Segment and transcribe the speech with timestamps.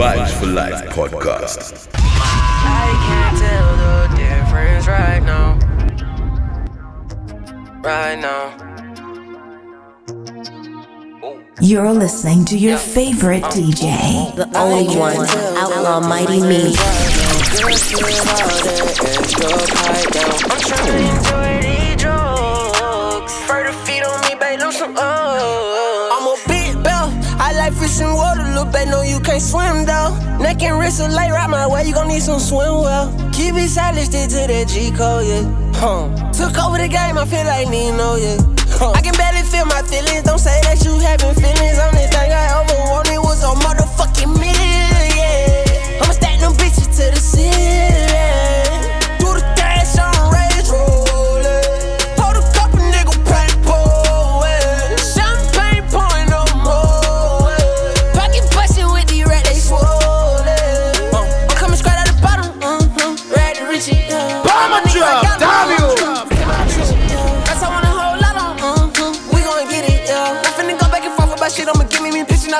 [0.00, 1.88] Vibes for Life podcast.
[1.92, 5.58] I can't tell the difference right now.
[7.82, 8.56] Right now.
[11.60, 14.34] You're listening to your favorite DJ.
[14.36, 15.18] The only one,
[15.58, 16.74] Outlaw Mighty Me.
[29.40, 30.12] Swim though.
[30.38, 31.84] Neck and wrist are late right my way.
[31.84, 33.08] You gon' need some swim well.
[33.32, 35.48] Keep it silent, stick to that G code, yeah.
[35.80, 36.12] Huh.
[36.30, 38.36] Took over the game, I feel like Nino, yeah.
[38.76, 38.92] Huh.
[38.92, 40.28] I can barely feel my feelings.
[40.28, 41.80] Don't say that you having feelings.
[41.80, 43.79] Only thing I ever wanted was a motherfucking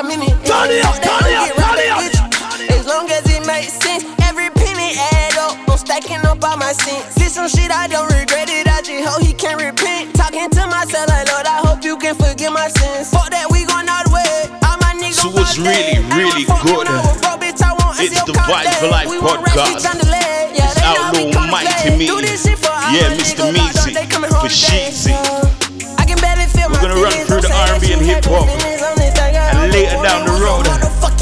[0.01, 0.45] give me me pitching, I mean it.
[0.45, 2.71] Turn it up, turn it up, turn it up.
[2.71, 5.57] As long as it makes sense, every penny add up.
[5.69, 7.15] I'm stacking up all my cents.
[7.15, 8.67] Did some shit I don't regret it.
[8.67, 10.15] I just hope he can repent.
[10.15, 13.09] Talking to myself like Lord, I hope you can forgive my sins.
[13.09, 14.49] Fuck that, we gon' all the way.
[14.65, 16.87] All my niggas So what's really, really good?
[16.87, 18.87] fucking hour, bro, bitch, I want It's the Vibes for.
[18.89, 19.73] Life We want rest, podcast.
[19.77, 20.55] bitch, on the leg.
[20.57, 21.97] Yeah, It's Outlaw Mighty play.
[21.97, 22.05] Me.
[22.07, 23.49] Do this shit for all Yeah, Mr.
[23.53, 23.93] Meezy
[24.29, 24.49] for.
[24.49, 25.13] Sheezy.
[25.97, 29.00] I can barely feel We're gonna run through the R&B and hip-hop.
[30.11, 30.67] Down the road,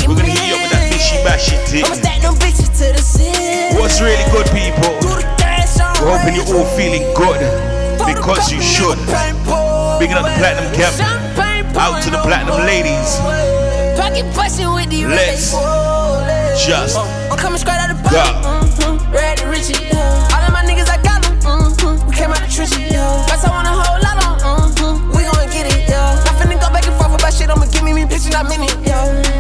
[0.09, 1.85] we're gonna hit you up with that bishy bashy thing.
[1.85, 3.77] I'ma stack them bitches to the ceiling.
[3.77, 4.97] What's really good, people?
[4.97, 7.37] Do the dash on We're hoping you're all feeling good
[8.01, 8.97] because you should.
[10.01, 10.97] Bigging up the platinum camp.
[11.77, 13.21] Out to the platinum ladies.
[13.93, 15.53] Pocket bustin' with the Let's
[16.65, 18.41] just I'm coming straight out the bottom.
[18.41, 19.13] Mm-hmm.
[19.13, 19.85] Red Richie.
[20.33, 21.37] All of my niggas, I got them.
[21.45, 22.09] Mm-hmm.
[22.09, 22.89] We came out the trenches.
[23.29, 23.78] Guess I want
[28.19, 28.87] bitch mean it.
[28.87, 29.39] Yeah.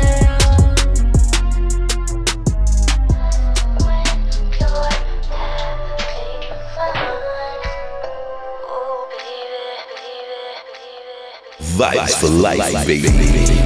[11.59, 13.58] Vibes for life, baby.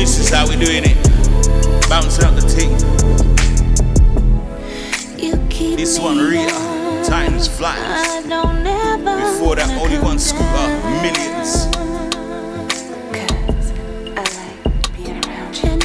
[0.00, 0.96] This is how we doing it.
[1.90, 2.72] Bouncing out the ting.
[5.76, 6.48] This one real.
[7.04, 8.22] Times flies.
[8.24, 10.68] Before that, only one scoop scooter.
[11.02, 11.66] Millions.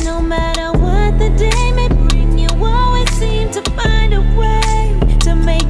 [0.06, 5.36] No matter what the day may bring, you always seem to find a way to
[5.36, 5.68] make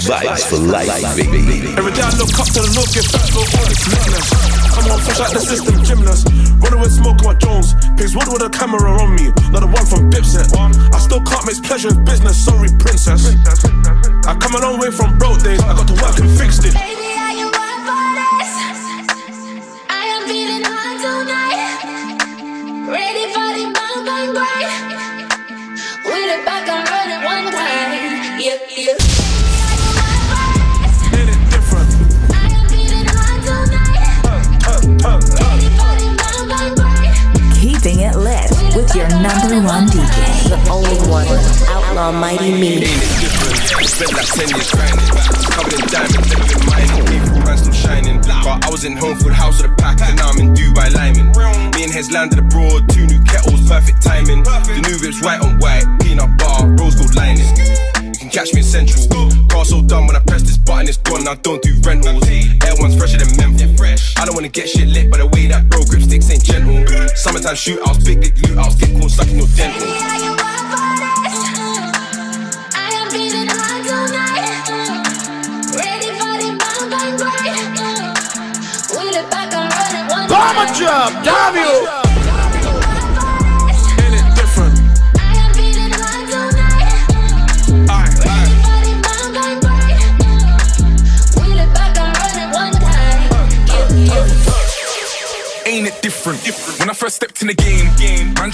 [0.00, 1.03] Vibes for life,
[44.34, 44.83] Spent like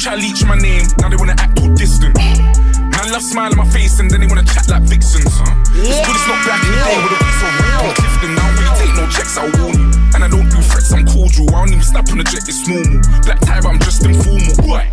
[0.00, 2.16] try to leech my name, now they wanna act all distant.
[2.16, 5.28] Man love smile on my face and then they wanna chat like vixens.
[5.76, 7.84] It's good it's not back in the day with a piece of real.
[7.84, 9.90] I'm Clifton, I don't really take no checks, I'll warn you.
[10.14, 11.48] And I don't do threats, I'm cordial.
[11.54, 13.00] I don't even snap on the jet, it's normal.
[13.22, 14.56] Black tie, but I'm just informal.
[14.64, 14.88] Why?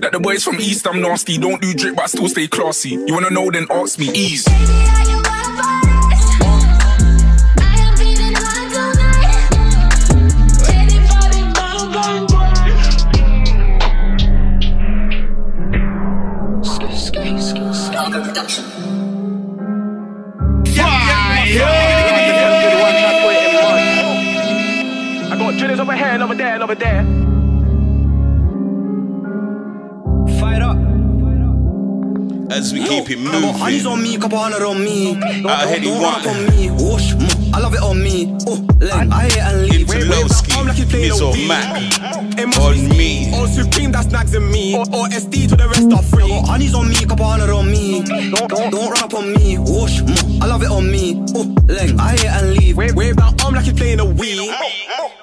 [0.00, 1.36] Like the boys from East, I'm nasty.
[1.36, 2.90] Don't do drip, but I still stay classy.
[2.90, 4.46] You wanna know, then ask me, ease.
[18.06, 18.10] I
[25.38, 27.02] got drillers over here and over there and over there.
[30.40, 30.76] Fight up.
[32.52, 35.14] As we keep it I got honeys on me, couple hundred on me.
[35.14, 36.20] Don't, Out of don't, Heady don't run one.
[36.20, 36.76] up on.
[36.76, 38.36] Whoosh, mm, I love it on me.
[38.46, 39.88] Oh, len, I hit and leave.
[39.88, 41.48] That Lowski, arm like he's playing Miz a or Wii.
[41.48, 42.38] Mac.
[42.38, 43.32] It must On me.
[43.34, 44.76] Or Supreme, that's snags in me.
[44.76, 46.28] Or, or SD to the rest are free.
[46.28, 48.02] Got honeys on me, couple hundred on me.
[48.02, 49.58] Don't, don't, don't run up on me.
[49.58, 51.24] Whoosh, mm, I love it on me.
[51.34, 52.76] Oh, len, I hit and leave.
[52.76, 54.36] Wave, wave that arm like he's playing a Wii.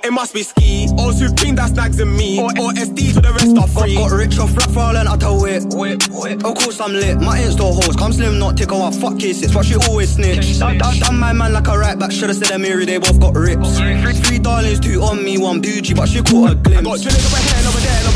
[0.04, 0.90] It must be ski.
[0.98, 2.40] Or Supreme, that's snags in me.
[2.40, 3.96] Or, or SD to the rest are free.
[3.96, 5.64] got rich off rap for all and I tell it.
[5.64, 7.22] Of course I'm lit.
[7.22, 8.82] My insta hoes come slim, not tickle.
[8.82, 10.60] I fuck cases, but she always snitch.
[10.60, 12.12] Done, done, done my man like a right back.
[12.14, 13.78] Should've said Amiri, they both got rips.
[14.28, 17.02] Three, darlings, two on me, one bougie, but she caught a I got glimpse.
[17.02, 18.13] drillers over here and over there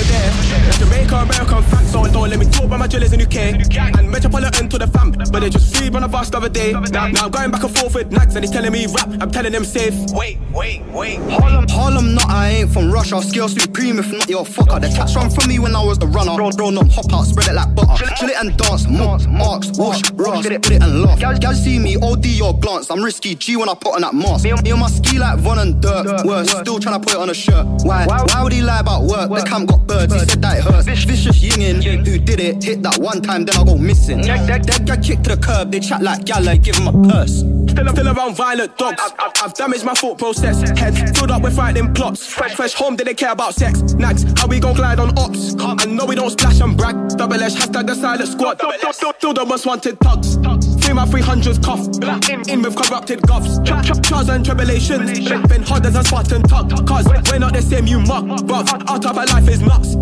[0.67, 1.07] and over there.
[1.07, 3.97] Jamaica, American facts on don't let me talk about my drillers in UK.
[3.97, 6.73] And Metropolitan to the fam, but they just free on a vast the other day.
[6.73, 9.09] Now, now I'm going back and forth with nags and he's telling me rap.
[9.21, 9.93] I'm telling them safe.
[10.11, 11.17] Wait, wait, wait.
[11.31, 13.21] Harlem, Harlem, not I ain't from Russia.
[13.21, 14.79] Scale supreme, if not your fucker.
[14.81, 16.35] The cats run from me when I was the runner.
[16.37, 18.05] Roll, roll them, hop out, spread it like butter.
[18.15, 21.19] Chill it and dance, marks, marks, whoosh, ross, get it, put it and laugh.
[21.19, 22.89] Gal, gal see me, OD your glance.
[22.91, 24.43] I'm risky, G when I put on that mask.
[24.43, 26.25] Me, me and my ski like Von and Durk.
[26.25, 27.65] Worse, still trying to put it on a shirt.
[27.83, 28.05] Why?
[28.05, 29.29] Why would he lie about work?
[29.29, 30.87] The camp got birds, he said that it hurts.
[31.05, 32.63] Vicious yinging, who did it?
[32.63, 34.21] Hit that one time, then I go missing.
[34.21, 37.43] Dead, get kicked to the curb, they chat like gal, like give him a purse.
[37.69, 38.99] Still, still around violent dogs.
[38.99, 40.61] I've, I've, I've damaged my thought process.
[40.79, 42.25] Head filled up with frightening plots.
[42.25, 43.81] Fresh, fresh home, did they care about sex?
[43.93, 45.55] Nags, how we gon' glide on ops?
[45.59, 46.95] I know we don't splash and brag.
[47.17, 48.59] Double S, hashtag the silent squad.
[48.93, 50.35] Still, the most wanted thugs.
[50.83, 51.81] Three my 300s cuff.
[52.29, 53.63] In, in with corrupted govs.
[54.03, 55.19] Trials and tribulations.
[55.47, 56.87] Been, hard as a Spartan tug.
[56.87, 58.23] Cause we're not the same, you muck.
[58.23, 59.95] Bruv, our type of life is nuts.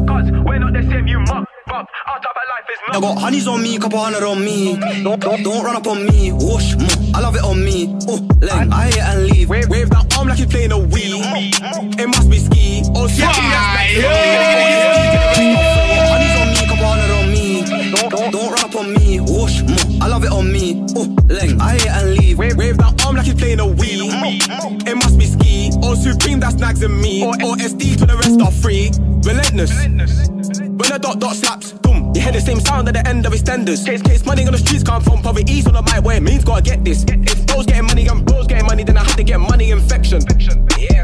[0.46, 1.48] We're not the same, you muck.
[1.68, 4.78] Our type of life is I got honeys on me, couple hundred on me.
[5.04, 6.32] Don't, don't, don't run up on me.
[6.32, 7.98] Whoosh, mm, I love it on me.
[8.08, 9.50] Oh, len, I hit and leave.
[9.50, 12.00] Wave, wave that arm like he's playing a Wii.
[12.00, 12.84] It must be ski.
[12.96, 13.32] Oh, yeah.
[13.90, 15.34] yeah.
[16.14, 17.66] Honeys on me, couple hundred on me.
[17.96, 19.20] Don't, don't, don't run up on me.
[19.20, 20.86] Whoosh, mm, I love it on me.
[20.96, 22.38] Oh, len, I hit and leave.
[22.38, 22.85] Wave, wave that
[23.26, 24.88] he's playing a Wii.
[24.88, 25.72] It must be ski.
[25.84, 27.24] Or Supreme, that's snags in me.
[27.24, 28.92] Or, or SD to the rest are free.
[29.26, 29.74] Relentless.
[30.76, 32.14] When the dot dot slaps, boom.
[32.14, 33.86] You hear the same sound at the end of extenders.
[33.86, 36.84] Case, case money on the streets come from poverty, so my way means gotta get
[36.84, 37.04] this.
[37.08, 40.22] If bro's getting money and bro's getting money, then I have to get money infection.
[40.78, 40.95] Yeah,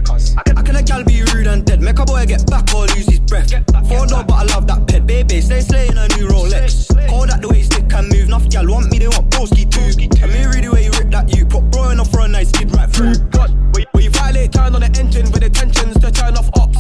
[0.82, 3.52] a gal be rude and dead, make a boy get back or lose his breath.
[3.88, 5.42] Four no, but I love that pet, baby.
[5.42, 6.88] stay slaying a new Rolex.
[7.10, 8.28] Call that the way stick and move.
[8.28, 9.92] Enough gal want me, they want broski too.
[10.22, 12.74] And me really way you rip that you put bro enough for a nice skid
[12.74, 13.16] right through.
[13.30, 16.78] God, we, we violate, turn on the engine with intentions to turn off ops.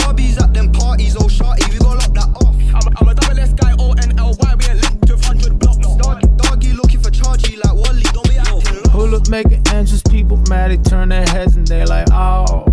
[0.00, 2.56] Barbies at them parties, oh shorty, we gon' lock that off.
[2.72, 5.20] I'm, a- I'm a double S guy, O N L Y, we ain't linked with
[5.20, 5.78] 100 blocks.
[5.96, 8.92] Dog, doggy looking for chargy like Wally, don't be acting low.
[8.92, 12.64] Pull up making entrance, people mad, they turn their heads and they like, oh,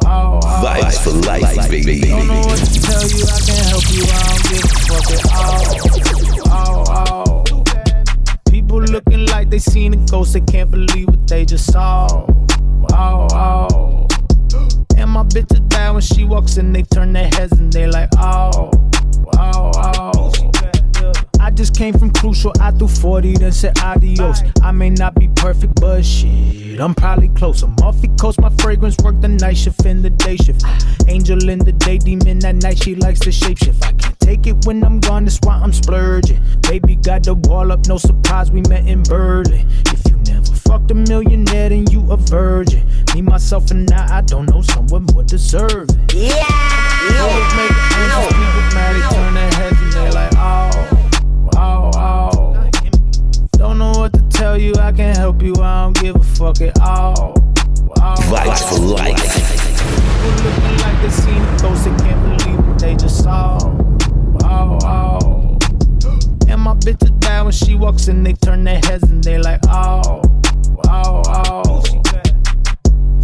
[0.00, 2.00] Vibes for life, baby.
[2.00, 5.10] Don't know what to tell you, I can't help you, I don't give a fuck
[5.14, 5.64] at all.
[6.50, 7.44] Oh, oh.
[8.50, 12.26] People looking like they seen a ghost, they can't believe what they just saw.
[12.92, 14.06] Oh, oh.
[14.96, 17.86] And my bitch is bad when she walks in, they turn their heads and they
[17.86, 18.70] like, oh,
[19.36, 20.32] oh, oh.
[21.40, 24.42] I just came from crucial, I threw 40, then said adios.
[24.62, 27.62] I may not be perfect, but shit, I'm probably close.
[27.62, 30.64] I'm off the coast, my fragrance work the night shift in the day shift.
[31.06, 33.84] Angel in the day, demon at night, she likes to shapeshift.
[33.84, 36.42] I can't take it when I'm gone, that's why I'm splurging.
[36.62, 39.66] Baby got the wall up, no surprise, we met in Berlin.
[39.86, 42.86] If you never fucked a millionaire, then you a virgin.
[43.14, 45.98] Me, myself, and I, I don't know someone more deserving.
[46.12, 46.78] Yeah!
[47.08, 48.37] Always
[54.68, 57.32] you, I can't help you, I don't give a fuck at all.
[57.94, 59.20] For life.
[59.32, 63.58] People looking like they seen a ghost, they can't believe what they just saw.
[64.44, 65.58] Oh, oh.
[66.48, 69.38] And my bitch is bad when she walks in, they turn their heads and they
[69.38, 70.22] like, oh,
[70.86, 72.07] oh, oh.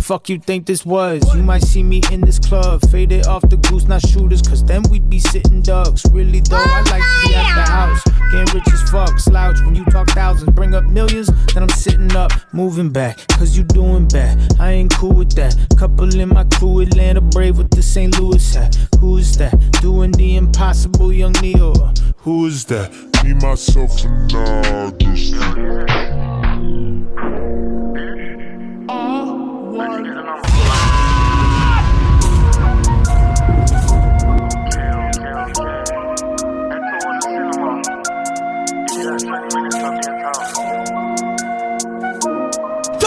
[0.04, 1.34] Fuck you think this was?
[1.34, 4.82] You might see me in this club, faded off the goose, not shooters, cause then
[4.90, 6.04] we'd be sitting ducks.
[6.12, 9.18] Really though, I like to be at the house, getting rich as fuck.
[9.18, 13.56] Slouch when you talk thousands, bring up millions, then I'm sitting up, moving back, cause
[13.56, 14.60] you doing bad.
[14.60, 15.56] I ain't cool with that.
[15.78, 18.20] Couple in my crew, Atlanta Brave with the St.
[18.20, 18.76] Louis hat.
[19.00, 19.58] Who is that?
[19.80, 21.72] Doing the impossible, young Neo.
[22.18, 22.92] Who is that?
[23.24, 24.90] Me, myself, and I.
[24.98, 26.43] Just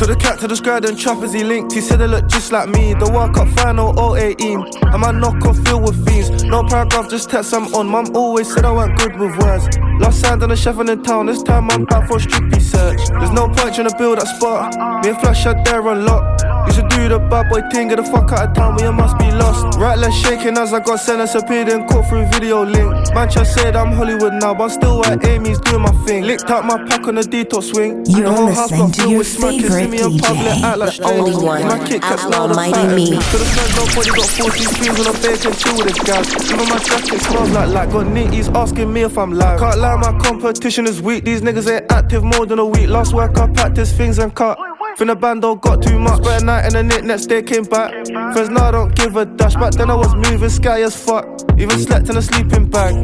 [0.00, 1.74] To the cat, to the scribe, and choppers he linked.
[1.74, 2.94] He said they look just like me.
[2.94, 4.64] The World Cup final, 018.
[4.80, 6.42] And my knock on filled with fiends.
[6.42, 7.86] No paragraph, just text I'm on.
[7.86, 9.68] Mum always said I weren't good with words.
[10.00, 11.26] Lost sound on the chef in the town.
[11.26, 12.96] This time I'm back for a strictly search.
[13.10, 14.74] There's no point trying to build that spot.
[15.04, 16.40] Me and Flash out there a lot.
[16.66, 19.18] You should do the bad boy thing, get the fuck out of town you must
[19.18, 19.78] be lost.
[19.78, 22.90] Right leg shaking as I got sentenced, appeared in court through video link.
[23.14, 26.24] Man, just said I'm Hollywood now, but still at Amy's doing my thing.
[26.24, 28.04] Licked out my pack on the detox swing.
[28.06, 29.89] You're the whole house got to filled your with.
[29.90, 33.06] Me in public, act like the only one, My Kats now the Almighty me.
[33.10, 36.26] To the friends, nobody got 40 screens on a bacon, chill with the gas.
[36.46, 39.58] Even my jacket smells like like got nitties asking me if I'm live.
[39.58, 41.24] Can't lie, my competition is weak.
[41.24, 42.88] These niggas ain't active more than a week.
[42.88, 44.58] Last work I practiced things and cut.
[44.96, 46.22] From the band, though, got too much.
[46.22, 47.90] Spent a night in the knit, next day came back.
[48.32, 49.54] Friends, now I don't give a dash.
[49.54, 51.26] Back then I was moving sky as fuck.
[51.58, 52.94] Even slept in a sleeping bag.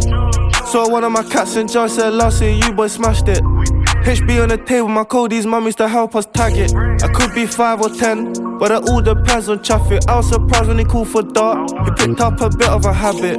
[0.66, 3.42] Saw one of my cats in jar said last year, you boys smashed it.
[4.06, 6.72] HB on the table, my Cody's mummies to help us tag it.
[7.02, 10.00] I could be five or ten, but it all depends on traffic.
[10.06, 11.68] I was surprised when he called for dark.
[11.84, 13.36] He picked up a bit of a habit.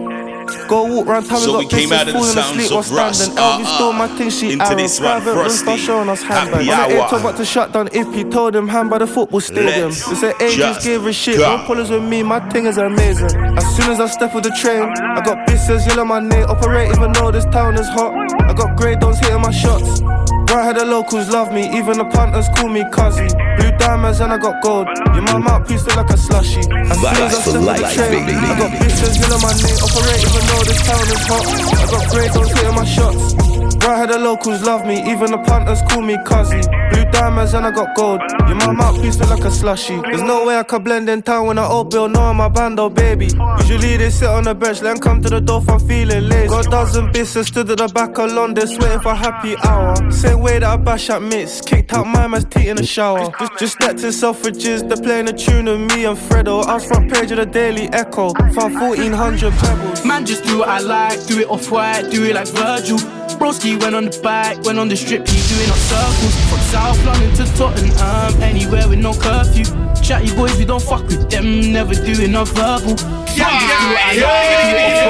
[0.67, 2.91] Go walk round town, So we got came out bitches of the falling sounds of
[2.95, 3.43] Rust, standing.
[3.43, 3.75] Elvis uh-uh.
[3.75, 4.75] stole my thing, she Into arrow.
[4.75, 5.77] this one, Frosty.
[5.77, 6.69] showing us Happy handbags.
[6.69, 9.39] On the talk about to shut down if he told him hand by the football
[9.39, 9.89] stadium.
[9.89, 11.57] Let's They agents just gave a shit, go.
[11.57, 13.35] no pullers with me, my thing is amazing.
[13.57, 16.91] As soon as I step off the train, I got business yellow my name, operate
[16.91, 18.13] even though this town is hot.
[18.41, 20.01] I got grey dons hitting my shots.
[20.49, 23.27] Right here the locals love me, even the punters call me Cuzzy.
[23.57, 24.87] Blue diamonds and I got gold.
[25.13, 26.59] Your mum mouthpiece look like a slushy.
[26.59, 28.23] As soon as I step off the life, train.
[28.23, 31.45] I got bitches yellow my name, operate even though this town is hot.
[31.77, 33.66] I got grey dons hitting my shots.
[33.81, 36.61] Right here the locals love me, even the punters call me Cuzzy.
[36.91, 38.21] Blue diamonds and I got gold.
[38.47, 39.99] Your mum mouthpiece look like a slushy.
[40.01, 42.49] There's no way I could blend in town when I old bill, no I'm a
[42.49, 43.27] band, oh baby.
[43.59, 46.47] Usually they sit on the bench, then come to the door if I'm feeling lazy.
[46.47, 49.95] Got a dozen business stood at the back of London, waiting for happy hour.
[50.11, 53.31] Same way that I bash at mitts, kicked out my man's teeth in the shower.
[53.39, 56.63] Just, just stepped in Selfridges, they're playing a tune of me and Fredo.
[56.65, 60.05] I was front page of the Daily Echo, found 1400 pebbles.
[60.05, 62.97] Man, just do what I like, do it off white, do it like Virgil.
[63.35, 67.05] Broski went on the bike, went on the strip, he doing up circles from South
[67.05, 69.65] London to Tottenham, anywhere with no curfew.
[70.01, 72.95] Chatty boys, we don't fuck with them, never doing no verbal.
[73.35, 75.01] Yeah, yeah, yeah, yeah,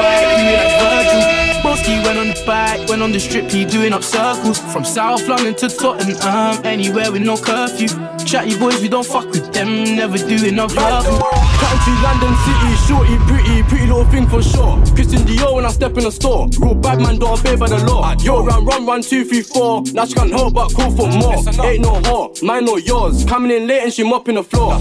[1.32, 1.47] yeah.
[1.68, 5.28] Broski went on the bike, went on the strip, he doing up circles from South
[5.28, 7.90] London to Tottenham, anywhere with no curfew.
[8.26, 11.20] Chatty boys, we don't fuck with them, never doing no verbal.
[11.60, 14.78] Country, London City, shorty, pretty, pretty little thing for sure.
[14.96, 16.48] Christian Dior when I step in the store.
[16.58, 18.16] Real bad man, don't obey by the law.
[18.20, 19.84] Yo, run, run, run, two, three, four.
[19.92, 21.36] Now she can't help but call for more.
[21.66, 23.26] Ain't no whore, mine or yours.
[23.26, 24.80] Coming in late and she mopping the floor.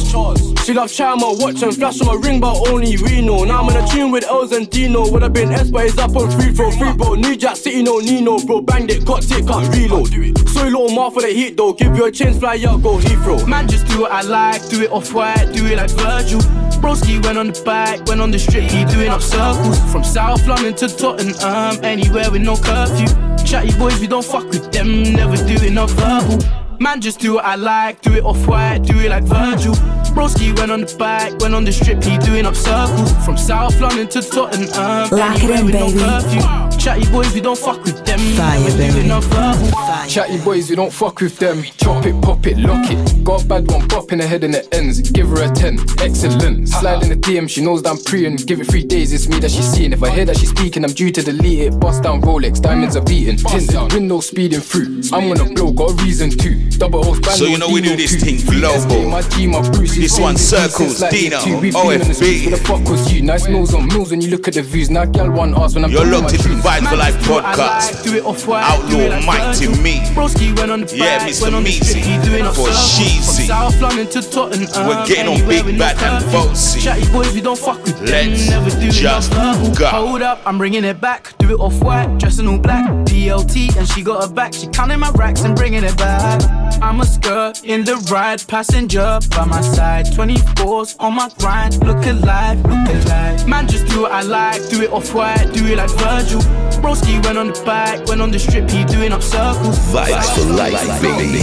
[0.65, 3.45] She loves chatting my watch and flash on my ring, but only we know.
[3.45, 5.11] Now I'm in a tune with Els and Dino.
[5.11, 7.15] Would have been S, but it's up on free throw, free bro.
[7.15, 8.61] New Jack City, no Nino, bro.
[8.61, 10.09] Banged it, got it, can't reload.
[10.49, 11.73] So little more for the heat though.
[11.73, 13.47] Give you a chance, fly out, go Heathrow.
[13.47, 16.41] Man, just do what I like, do it off white, do it like Virgil.
[16.81, 20.47] Broski went on the bike, went on the strip, he doing up circles from South
[20.47, 23.07] London to Tottenham, anywhere with no curfew.
[23.45, 26.66] Chatty boys, we don't fuck with them, never doing no verbal.
[26.79, 29.75] Man, just do what I like, do it off white, do it like Virgil.
[30.15, 33.79] Broski went on the bike, went on the strip, he doing up circles from South
[33.81, 35.99] London to Tottenham, Lock it anywhere in, with no baby.
[36.41, 36.79] curfew.
[36.79, 38.93] Chatty boys, we don't fuck with them, Fire, never baby.
[38.93, 39.71] doing no verbal.
[40.09, 41.63] Chatty boys, we don't fuck with them.
[41.79, 43.25] Chop it, pop it, lock it.
[43.25, 45.01] Got a bad one, pop in the head and it ends.
[45.11, 46.69] Give her a 10, excellent.
[46.69, 49.29] Slide in the DM, she knows that I'm pre and give it three days, it's
[49.29, 49.93] me that she's seeing.
[49.93, 51.81] If I hear that she's speaking, I'm due to delete it.
[51.81, 53.37] Bust down Rolex, diamonds are beating.
[53.37, 55.03] Tinted, window speeding through.
[55.13, 56.66] I'm gonna blow, got a reason to.
[56.79, 59.09] Double O's, band So you know we do this thing global.
[59.09, 62.51] My G, my Bruce, This one circles, Dino, OFB.
[62.51, 63.23] The fuck was you?
[63.23, 64.91] Nice nose on mills when you look at the views.
[64.91, 66.49] Now, gal one ask when I'm You're locked into.
[66.49, 67.95] Vibe for Life Do what I podcast.
[67.95, 70.01] like, do it off white, Outlaw Mighty Me.
[70.15, 71.43] Broski went on the Yeah, Mr.
[71.43, 72.01] went on the Meaty.
[72.01, 73.37] he doing up For Sheezy.
[73.37, 74.87] from South London to Tottenham.
[74.87, 76.33] We're getting on Big Bad and.
[76.33, 76.81] Bossy.
[76.81, 79.87] Chatty boys, we don't fuck with Let's just go.
[79.87, 82.87] Hold up, I'm bringing it back, do it off white, dressing all black.
[83.07, 86.41] DLT and she got her back, she counting my racks and bringing it back.
[86.83, 90.07] I'm a skirt in the ride, passenger by my side.
[90.07, 93.49] 24s on my grind, look alive, look alive.
[93.49, 96.41] Man, just do what I like, do it off white, do it like Virgil.
[96.81, 99.79] Broski went on the bike, went on the strip, he doing up circles.
[99.91, 101.43] Vibes for life, baby.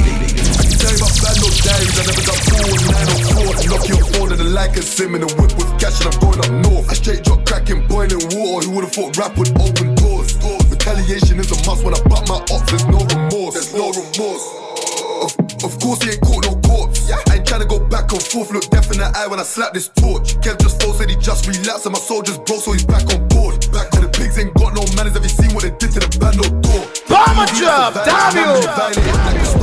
[0.84, 3.52] Tell you about bad no diaries, I never got four nine or four.
[3.72, 6.20] Knock your phone and the like and sim in a whip with cash and I'm
[6.20, 6.92] going up north.
[6.92, 8.68] I straight drop cracking, boiling water.
[8.68, 10.36] Who would've thought rap would open doors?
[10.70, 13.56] Retaliation is a must when I butt my ops, there's no remorse.
[13.56, 14.73] There's no remorse.
[15.24, 15.32] Of,
[15.64, 17.10] of course he ain't caught no corpse.
[17.10, 19.74] I ain't tryna go back and forth, look death in the eye when I slap
[19.74, 20.36] this torch.
[20.44, 23.28] Kev just froze, said he just relapsed, and my soldiers broke, so he's back on
[23.30, 23.56] board.
[23.72, 25.14] Back to the pigs ain't got no manners.
[25.14, 26.84] Have you seen what they did to the band no door?
[27.08, 29.63] Bomber drop, damn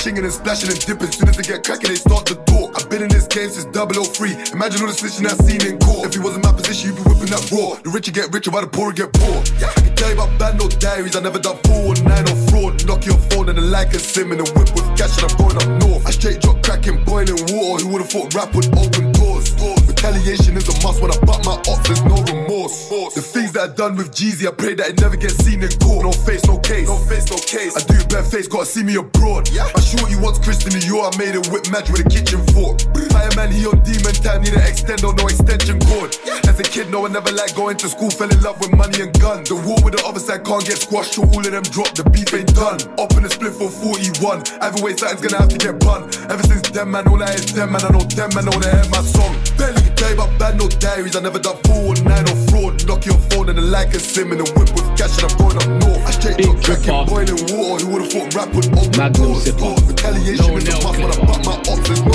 [0.00, 1.12] chinging and splashing and dipping.
[1.12, 2.72] Soon as they get cracking, they start to talk.
[2.74, 4.32] I've been in this game since 003.
[4.56, 6.08] Imagine all the snitching I've seen in court.
[6.08, 7.76] If he was in my position, you'd be whipping that raw.
[7.84, 9.44] The richer get richer, while the poorer get poor.
[9.60, 9.68] Yeah.
[9.76, 11.14] I can tell you about bad no diaries.
[11.16, 12.80] I never done four or fraud.
[12.88, 15.36] Knock your phone and the like and sim in a whip with cash and I'm
[15.36, 16.06] going up north.
[16.08, 17.84] I straight drop cracking, boiling water.
[17.84, 19.52] Who would've thought rap would open doors?
[20.00, 21.84] Retaliation is a must when I butt my ops.
[21.84, 22.88] There's no remorse.
[23.12, 25.68] The things that I done with Jeezy, I pray that it never gets seen in
[25.76, 26.08] court.
[26.08, 26.88] No face, no case.
[26.88, 27.76] No face, no case.
[27.76, 29.52] I do it bare face, gotta see me abroad.
[29.52, 29.68] Yeah.
[29.68, 31.04] I short you once, Christian Dior.
[31.04, 32.80] I made it whip match with a kitchen fork.
[33.12, 36.16] Fireman, he on demon time, need an extend or no extension cord.
[36.24, 36.48] Yeah.
[36.48, 38.08] As a kid, no, I never liked going to school.
[38.08, 39.52] Fell in love with money and guns.
[39.52, 41.92] The war with the other side can't get squashed, so all of them drop.
[41.92, 42.80] The beef ain't done.
[42.96, 44.48] Up in the split for 41.
[44.64, 46.08] Either way, something's gonna have to get run.
[46.32, 47.84] Ever since them man, all I hear is them man.
[47.84, 49.36] I know them man, all they hear my song.
[49.60, 51.16] Barely can tell you about bad no diaries.
[51.16, 52.86] I never done four or nine or fraud.
[52.86, 55.38] Knock your phone and the like and sim in a whip with cash and I'm
[55.38, 56.06] going up north.
[56.06, 57.84] I straight drop cracking, boiling water.
[57.84, 59.44] Who would've thought rap would open Magnum doors?
[59.44, 59.88] sipper.
[59.88, 61.88] Retaliation is a must when I butt my ops.
[62.00, 62.14] No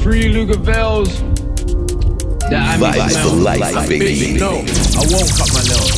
[0.00, 1.10] Free Lugavels.
[2.50, 4.38] That I mean, Vibes for life, baby.
[4.38, 5.90] No, I won't cut my nails.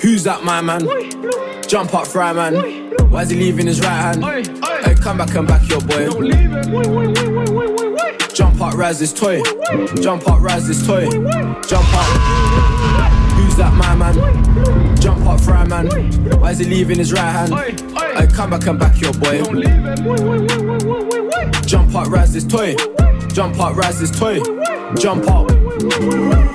[0.00, 0.80] Who's that, my man?
[1.68, 2.83] Jump up, fry man.
[3.10, 4.24] Why is he leaving his right hand?
[4.84, 6.06] Hey, come back and back your boy.
[6.06, 8.14] Don't leave him.
[8.34, 9.40] Jump up, rise this toy.
[10.00, 11.08] Jump up, rise this toy.
[11.08, 12.06] Jump up.
[13.34, 14.96] Who's that, my man?
[15.00, 15.88] Jump up, fry man.
[16.40, 17.54] Why is he leaving his right hand?
[17.54, 19.42] Hey, come back and back your boy.
[19.42, 22.74] Don't leave him Jump up, rise this toy.
[23.28, 24.40] Jump up, rise this toy.
[24.96, 25.48] Jump up.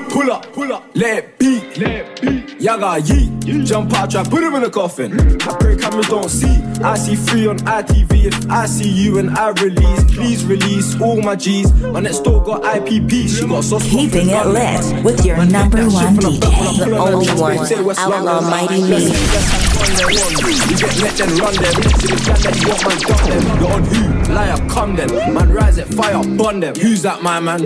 [0.10, 2.49] Pull up, pull up, let it beat, let it beat.
[2.60, 5.17] Yaga yeet, jump out, try put him in a coffin.
[5.43, 6.62] I pray cameras don't see.
[6.84, 8.26] I see free on ITV.
[8.26, 11.72] If I see you and I release, please release all my G's.
[11.82, 13.89] My next door got IPP, she got sauce.
[13.89, 16.80] Keeping it lit with your number one DJ.
[16.80, 19.06] The only one, Outlaw Mighty Me.
[19.08, 21.74] You get let them run them.
[21.74, 23.43] To the plan that you want man dump them.
[23.62, 23.84] You're on
[24.28, 24.34] who?
[24.34, 25.34] Liar, come then.
[25.34, 26.76] Man, rise at fire, burn them.
[26.76, 27.62] Who's that, my man?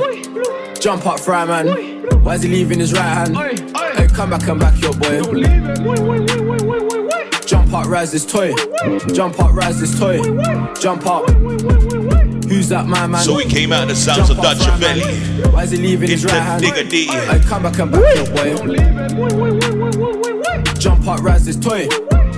[0.80, 2.04] Jump up, fry man.
[2.24, 3.36] Why is he leaving his right hand?
[3.96, 5.22] Hey, come back and back your boy.
[5.22, 5.76] Don't leave him.
[7.46, 8.54] Jump up, rise this toy.
[9.14, 10.22] Jump up, rise this toy.
[10.80, 11.30] Jump up.
[11.30, 13.22] Who's that my man?
[13.22, 15.04] So we came out the sounds of Dutch Belly.
[15.52, 16.64] Why is he leaving his right hand?
[16.64, 17.08] nigga D.
[17.08, 18.56] Hey, come back and back your boy.
[18.56, 18.82] Don't leave
[20.64, 20.64] him.
[20.80, 21.88] Jump up, rise this toy.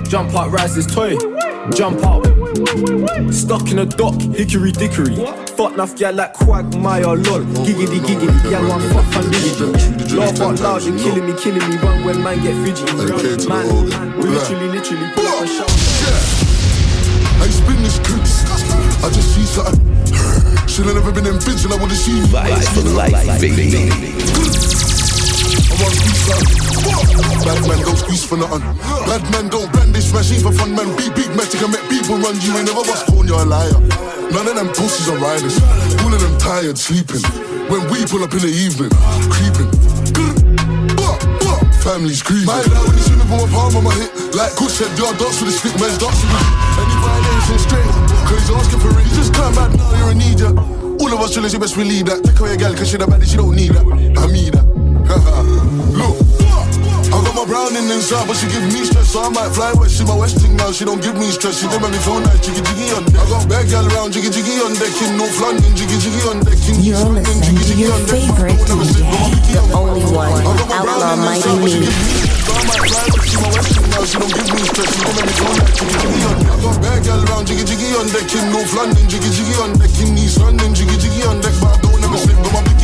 [0.04, 1.16] Jump up, rise this toy.
[1.72, 2.35] Jump up.
[2.56, 5.14] Stuck in a dock, hickory dickory.
[5.56, 7.44] Fuck enough, yeah, like quagmire, lol.
[7.66, 10.16] Giggity giggity, yeah, one fuck fun diggity.
[10.16, 11.76] Laugh out loud, you're killing me, killing me.
[11.76, 12.96] Run when man get fidgety.
[13.46, 15.70] Man, we literally, literally pull up a shout.
[17.42, 18.44] I spin this clips.
[19.04, 20.66] I just see something.
[20.66, 22.26] Should have never been in bitch and I would've seen you.
[22.32, 23.90] Life for life, baby.
[25.68, 26.55] I want to squeeze something.
[27.46, 28.62] Bad man don't squeeze for nothing.
[29.06, 30.88] Bad man don't brandish machine for fun, man.
[30.96, 32.34] Be big magic and make people run.
[32.40, 33.78] You ain't never was born, you're a liar.
[34.34, 35.60] None of them pussies are riders.
[36.02, 37.22] All of them tired, sleeping.
[37.70, 38.90] When we pull up in the evening,
[39.30, 39.70] creeping.
[41.86, 42.50] Family's creeping.
[42.50, 44.10] My dad when he's swimming from my palm on my hip.
[44.34, 46.50] Like Kush said, y'all dance with the stick, man's dancing with it.
[46.82, 47.90] Any violation straight,
[48.26, 49.06] cause he's asking for it.
[49.06, 50.50] You just come back now, you're in need, yeah.
[50.98, 52.24] All of us chillers, you best believe that.
[52.24, 53.86] Take away a gal, cause she the baddie, she don't need that.
[53.86, 54.66] I mean that.
[55.94, 56.25] Look.
[57.16, 59.96] I got my browning inside, but she give me stress, so I might fly west.
[59.96, 61.56] She my westing now, she don't give me stress.
[61.56, 63.16] She don't make me feel nice, jiggy jiggy on deck.
[63.16, 66.44] I got bad gal around, jiggy jiggy on deck in North London, jiggy jiggy on
[66.44, 68.20] deck in You're London, listening jiggy to jiggy your on deck.
[68.20, 69.00] favorite DJ.
[69.48, 70.28] The only one,
[70.76, 71.88] Outlaw Mighty Me.
[71.88, 74.90] So I might fly west, she my westing now, she don't give me stress.
[74.92, 76.52] She don't make me feel nice, jiggy jiggy on deck.
[76.52, 79.72] I got bad gal around, jiggy jiggy on deck in North London, jiggy jiggy on
[79.80, 81.56] deck in East London, jiggy jiggy on deck.
[81.64, 82.75] But I don't ever slip, got my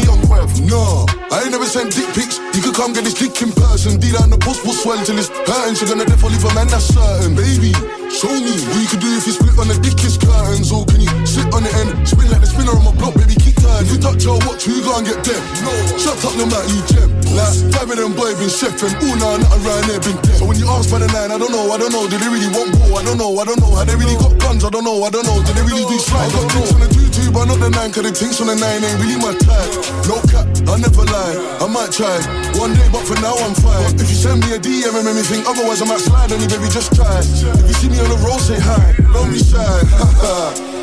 [0.46, 0.68] 12.
[0.68, 2.38] No, I ain't never sent dick pics.
[2.55, 3.98] You could come get this dick in person.
[4.00, 5.74] D down the post will swell till it's hurting.
[5.74, 7.35] She gonna definitely leave a man, that's certain.
[7.37, 7.72] Baby,
[8.12, 10.68] show me what you could do if you split on the dickest curtains.
[10.68, 13.35] Or can you sit on the end, spin like the spinner on my block, baby,
[13.40, 13.88] keep turning.
[13.88, 15.40] If you touch your watch, you go and get dead.
[15.64, 17.09] No, shut up, no matter you gem.
[17.33, 18.92] Like, five of them boy been chefing.
[19.01, 20.37] Ooh, nah, not around there been dead.
[20.37, 22.05] So when you ask by the nine, I don't know, I don't know.
[22.05, 23.01] Do they really want war?
[23.01, 23.72] I don't know, I don't know.
[23.72, 24.62] How they really got guns?
[24.62, 25.40] I don't know, I don't know.
[25.40, 26.29] Do they really do slide?
[26.29, 27.92] I got drinks on the two two, but not the nine.
[27.92, 29.72] Cause the tinks on the nine ain't really my type.
[30.09, 31.37] No cap, I never lie.
[31.62, 32.12] I might try
[32.59, 33.96] one day, but for now I'm fine.
[33.96, 36.40] If you send me a DM and make me think otherwise, I might slide on
[36.40, 36.68] you, baby.
[36.72, 37.20] Just try.
[37.22, 38.92] If you see me on the road, say hi.
[39.12, 39.58] Don't be shy.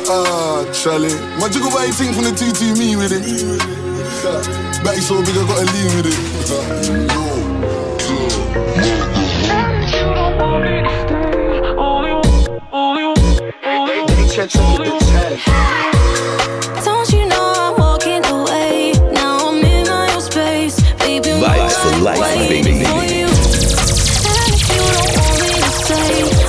[0.08, 1.12] ah, Charlie.
[1.38, 3.22] My jiggle body thing from the two two me with it.
[4.84, 6.16] Back so big, I gotta lean with it.
[16.84, 18.92] Don't you know I'm walking away?
[19.12, 20.80] Now I'm in my own space.
[20.98, 22.84] Baby, I'm for life, waiting baby.
[22.84, 23.04] for
[26.34, 26.39] you.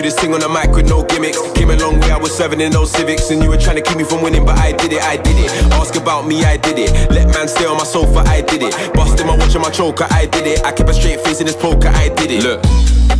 [0.00, 1.38] Do this thing on the mic with no gimmicks.
[1.52, 3.30] Came a long way, I was serving in those civics.
[3.30, 5.36] And you were trying to keep me from winning, but I did it, I did
[5.36, 5.50] it.
[5.72, 6.90] Ask about me, I did it.
[7.10, 8.72] Let man stay on my sofa, I did it.
[8.94, 10.64] Busting my watch and my choker, I did it.
[10.64, 12.42] I kept a straight face in this poker, I did it.
[12.42, 12.62] Look.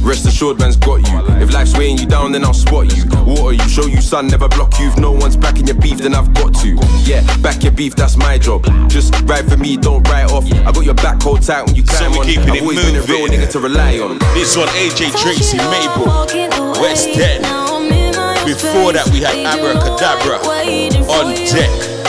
[0.02, 1.42] Rest assured, man's got you.
[1.42, 3.04] If life's weighing you down, then I'll spot you.
[3.24, 4.88] Water you, show you, sun, never block you.
[4.88, 6.78] If no one's backing your beef, then I've got to.
[7.04, 8.64] Yeah, back your beef, that's my job.
[8.88, 10.44] Just ride for me, don't write off.
[10.52, 12.24] I got your back hold tight when you So climb we on.
[12.24, 14.18] keeping I've it always been a real nigga to rely on.
[14.34, 16.06] This one, AJ Tracey, Mabel,
[16.80, 17.44] West End.
[18.46, 20.38] Before that, we had Abracadabra
[21.08, 21.99] on deck.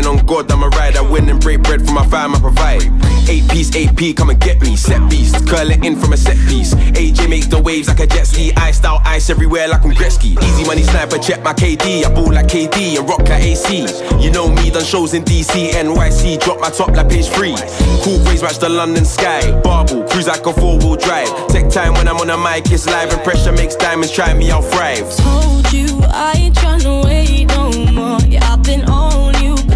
[0.00, 0.96] Touch on God, I'm a ride.
[0.96, 2.82] I win and break bread from my fam, I provide.
[3.28, 4.74] Eight piece, AP, come and get me.
[4.74, 6.74] Set beast, curl it in from a set piece.
[6.74, 8.52] AJ makes the waves like a jet ski.
[8.56, 10.42] Iced out ice everywhere like I'm Gretzky.
[10.42, 12.04] Easy money sniper, check my KD.
[12.04, 13.86] I ball like KD and rock like AC.
[14.18, 16.40] You know me, done shows in DC, NYC.
[16.40, 17.54] Drop my top like page three.
[18.02, 19.52] Cool waves match the London sky.
[19.60, 21.28] Barbell, cruise like a four wheel drive.
[21.48, 24.12] Take time when I'm on a mic, it's live and pressure makes diamonds.
[24.12, 25.14] Try me, I'll thrive.
[25.16, 27.50] Told you I ain't tryna wait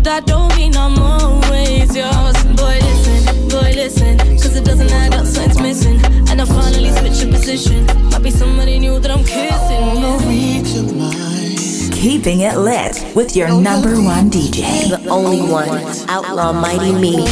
[0.05, 2.37] but that don't mean I'm always yours.
[2.57, 5.99] Boy, listen, boy, listen, cause it doesn't add up, something's missing.
[6.29, 7.87] And I finally switch your position.
[8.11, 9.85] Might be somebody new that I'm kissing.
[11.91, 14.91] Keep keeping it lit with your number one DJ.
[14.91, 17.25] The only one, Outlaw Mighty Me.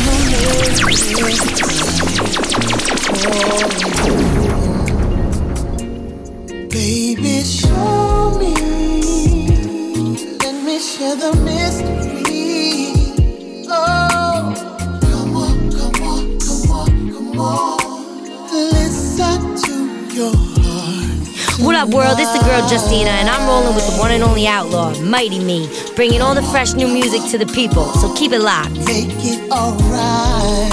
[6.70, 8.54] Baby, show me.
[10.38, 12.11] Let me share the mystery.
[20.14, 22.18] What up, world?
[22.18, 25.70] It's the girl Justina, and I'm rolling with the one and only outlaw, Mighty Me,
[25.96, 27.86] bringing all the fresh new music to the people.
[27.94, 28.72] So keep it locked.
[28.84, 30.70] Make it alright.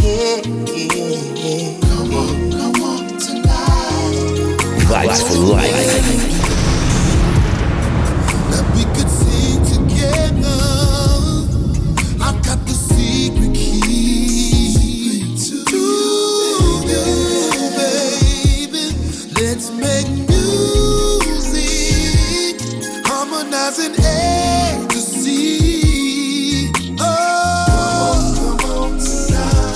[0.00, 0.42] Yeah,
[0.76, 1.80] yeah, yeah.
[1.80, 4.58] Come on, come on tonight.
[4.86, 6.35] Vibes for life.
[23.66, 23.98] Harmonizing
[24.84, 25.50] ecstasy.
[27.00, 28.54] Oh,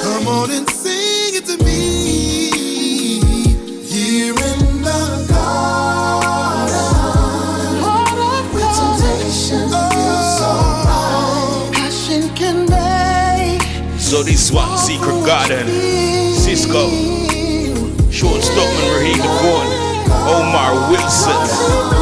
[0.00, 2.50] come on and sing it to me.
[3.82, 6.70] Here in the garden,
[8.54, 9.90] with temptation, oh.
[9.90, 10.50] feels so
[10.86, 11.70] right.
[11.74, 13.62] Passion can make
[13.98, 16.88] So this one, Secret Garden, Sisqó,
[18.12, 19.66] Shawn Stockman, Raheem DeVaughn,
[20.28, 21.99] Omar Wilson.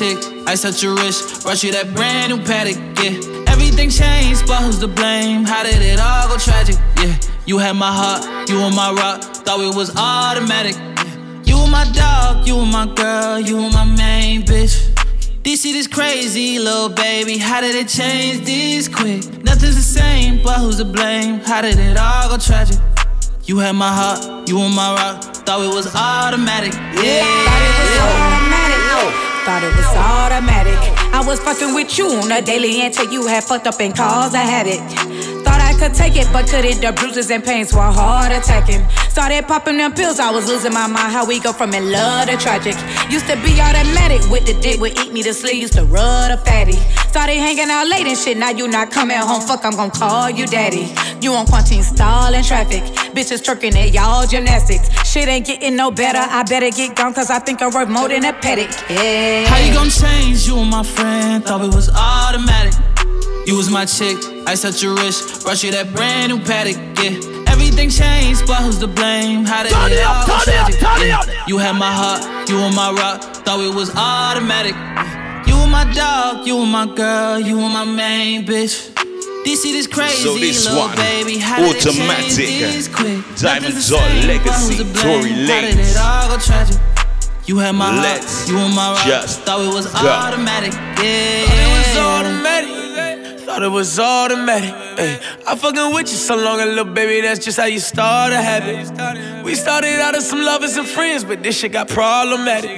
[0.00, 0.18] Chick.
[0.46, 1.42] I set your wrist.
[1.42, 2.76] Brought you that brand new paddock.
[3.04, 3.52] Yeah.
[3.52, 5.44] Everything changed, but who's to blame?
[5.44, 6.76] How did it all go tragic?
[6.96, 7.14] Yeah.
[7.44, 8.48] You had my heart.
[8.48, 9.22] You were my rock.
[9.44, 10.74] Thought it was automatic.
[10.74, 11.42] Yeah.
[11.44, 12.46] You were my dog.
[12.46, 13.38] You were my girl.
[13.40, 14.74] You were my main bitch.
[15.42, 17.36] This shit is crazy, little baby.
[17.36, 19.22] How did it change this quick?
[19.42, 21.40] Nothing's the same, but who's to blame?
[21.40, 22.78] How did it all go tragic?
[23.44, 25.24] You had my heart, you were my rock.
[25.46, 26.74] Thought it was automatic.
[27.02, 27.49] Yeah.
[29.60, 30.78] Thought it was automatic.
[31.12, 34.34] I was fucking with you on a daily until you had fucked up and caused
[34.34, 34.80] a habit.
[35.44, 36.80] Thought I could take it, but couldn't.
[36.80, 38.88] The bruises and pains were hard attacking.
[39.10, 41.12] Started popping them pills, I was losing my mind.
[41.12, 42.74] How we go from in love to tragic.
[43.10, 45.60] Used to be automatic with the dick, would eat me to sleep.
[45.60, 46.80] Used to rub a fatty.
[47.12, 48.38] Started hanging out late and shit.
[48.38, 49.42] Now you not coming home.
[49.42, 50.88] Fuck, I'm gon' call you daddy.
[51.20, 52.82] You on quarantine stall in traffic.
[53.14, 54.88] Bitches twerking at y'all gymnastics.
[55.08, 56.18] Shit ain't getting no better.
[56.20, 58.70] I better get gone, cause I think I'm worth more than a pedic.
[58.88, 59.46] Yeah.
[59.46, 60.46] How you gonna change?
[60.46, 61.44] You were my friend.
[61.44, 62.74] Thought it was automatic.
[63.46, 64.16] You was my chick.
[64.46, 65.42] I set your wrist.
[65.44, 66.76] Brought you that brand new paddock.
[67.02, 67.50] Yeah.
[67.50, 69.44] Everything changed, but who's to blame?
[69.44, 70.80] How did Turn it it all go turn it up, tragic?
[70.80, 71.48] turn it up.
[71.48, 73.22] You had my heart, you were my rock.
[73.44, 74.74] Thought it was automatic.
[75.48, 78.94] You were my dog, you were my girl, you were my main bitch.
[79.44, 81.38] This shit is crazy, So this little one, baby.
[81.38, 83.24] How did it automatic, change this quick?
[83.36, 85.02] Diamonds Nothing's the on same, but legacy, who's?
[85.02, 85.90] Tory How did Lanez.
[85.90, 86.76] it all go tragic?
[87.46, 89.06] You had my Let's heart, you were my rock.
[89.06, 90.08] just Thought it was go.
[90.08, 90.72] automatic.
[90.72, 91.46] Yeah.
[91.46, 93.40] Thought it was automatic.
[93.40, 94.74] Thought it was automatic.
[95.00, 98.34] Hey, I fucking with you so long, and little baby, that's just how you start
[98.34, 99.42] a habit.
[99.42, 102.70] We started out as some lovers and friends, but this shit got problematic.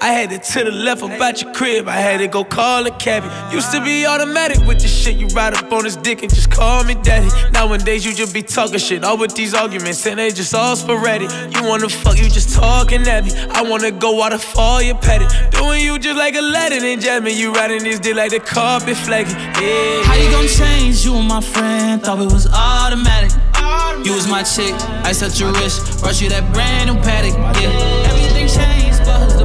[0.00, 2.92] I had it to the left about your crib, I had to go call a
[2.92, 3.26] cabby.
[3.52, 6.48] Used to be automatic with this shit, you ride up on his dick and just
[6.48, 7.28] call me daddy.
[7.50, 11.28] Nowadays, you just be talking shit, all with these arguments, and they just all sporadic.
[11.56, 13.32] You wanna fuck, you just talking at me.
[13.50, 15.50] I wanna go out waterfall, you pet it.
[15.50, 18.96] Doing you just like a Aladdin and jamming, you riding this dick like the carpet
[18.96, 19.34] flagging.
[19.34, 20.04] Yeah.
[20.04, 21.04] How you gon' change?
[21.04, 23.32] You and my friend thought it was automatic.
[24.04, 27.34] You was my chick, I set your wrist, brought you that brand new paddock.
[27.60, 29.37] Yeah, everything changed, but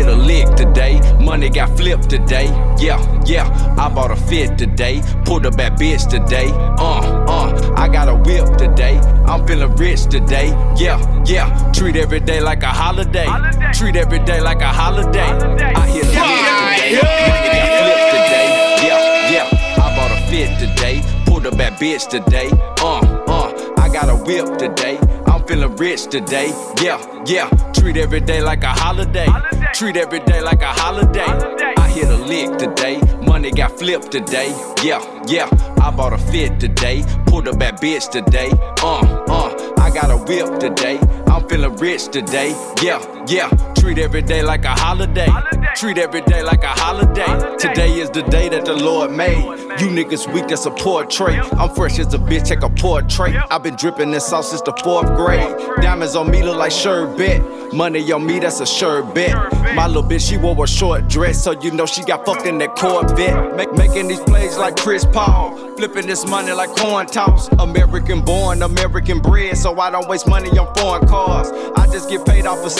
[0.00, 2.46] hit a lick today, money got flipped today.
[2.78, 3.46] Yeah, yeah,
[3.78, 6.48] I bought a fit today, pulled a bad bitch today.
[6.78, 10.48] Uh, uh, I got a whip today, I'm feeling rich today.
[10.76, 13.28] Yeah, yeah, treat every day like a holiday.
[13.74, 15.20] Treat every day like a holiday.
[15.20, 16.92] I hit a lick today,
[17.28, 18.48] money got flipped today.
[18.86, 22.48] Yeah, yeah, I bought a fit today, pulled a bad bitch today.
[22.80, 24.98] Uh, uh, I got a whip today.
[25.26, 26.48] I'm feeling rich today.
[26.80, 27.50] Yeah, yeah.
[27.74, 29.26] Treat every day like a holiday.
[29.74, 31.24] Treat every day like a holiday.
[31.24, 33.00] I hit a lick today.
[33.22, 34.48] Money got flipped today.
[34.82, 35.48] Yeah, yeah.
[35.80, 37.02] I bought a fit today.
[37.26, 38.50] Pulled a bad bitch today.
[38.82, 39.74] Uh, uh.
[39.78, 40.98] I got a whip today.
[41.26, 42.50] I'm feeling rich today.
[42.82, 42.98] Yeah,
[43.30, 43.48] yeah.
[43.74, 45.28] Treat every day like a holiday.
[45.76, 47.56] Treat every day like a holiday.
[47.58, 49.42] Today is the day that the Lord made.
[49.80, 51.38] You niggas weak, that's a portrait.
[51.54, 53.36] I'm fresh as a bitch, take a portrait.
[53.50, 55.56] I've been dripping this sauce since the fourth grade.
[55.80, 57.72] Diamonds on me look like sherbet.
[57.72, 59.32] Money on me, that's a sherbet.
[59.74, 62.58] My little bitch, she wore a short dress, so you know she got fucked in
[62.58, 63.56] that Corvette.
[63.56, 65.56] Make, making these plays like Chris Paul.
[65.76, 67.48] Flipping this money like corn toss.
[67.58, 71.48] American born, American bred, so I don't waste money on foreign cars.
[71.76, 72.72] I just get paid off of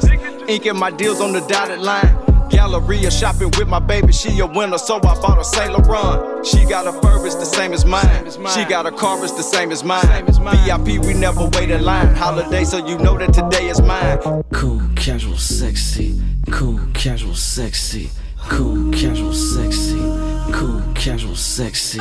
[0.00, 0.48] signatures.
[0.48, 2.26] Inking my deals on the dotted line.
[2.50, 6.46] Galleria shopping with my baby, she a winner, so I bought a Saint Laurent.
[6.46, 8.30] She got a fur, it's the same as mine.
[8.54, 10.04] She got a car, it's the same as mine.
[10.26, 12.14] VIP, we never wait in line.
[12.14, 14.18] Holiday, so you know that today is mine.
[14.52, 16.20] Cool, casual, sexy.
[16.50, 18.10] Cool, casual, sexy.
[18.48, 19.98] Cool, casual, sexy.
[20.52, 21.98] Cool, casual, sexy.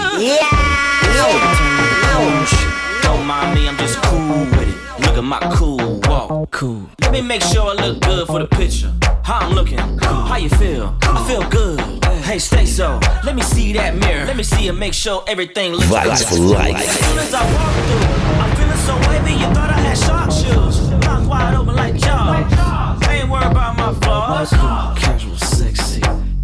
[3.15, 4.75] Don't mind me, I'm just cool with it.
[4.99, 6.51] Look at my cool walk.
[6.51, 6.89] Cool.
[6.99, 8.93] Let me make sure I look good for the picture.
[9.23, 9.80] How I'm looking?
[9.99, 10.97] How you feel?
[11.01, 11.80] I feel good.
[12.25, 12.99] Hey, stay so.
[13.23, 14.25] Let me see that mirror.
[14.25, 16.28] Let me see and make sure everything looks good.
[16.28, 16.75] for life.
[16.75, 19.32] As soon as I walk through, I'm feeling so wavy.
[19.39, 20.91] You thought I had shark shoes.
[21.06, 22.51] Mouth wide open like jaws.
[23.08, 24.49] I ain't worried about my flaws.
[24.49, 26.01] Cool, casual, sexy.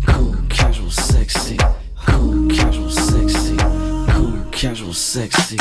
[0.07, 1.57] Cool, casual, sexy.
[2.05, 3.57] Cool, casual, sexy.
[3.57, 5.57] Cool, casual, sexy.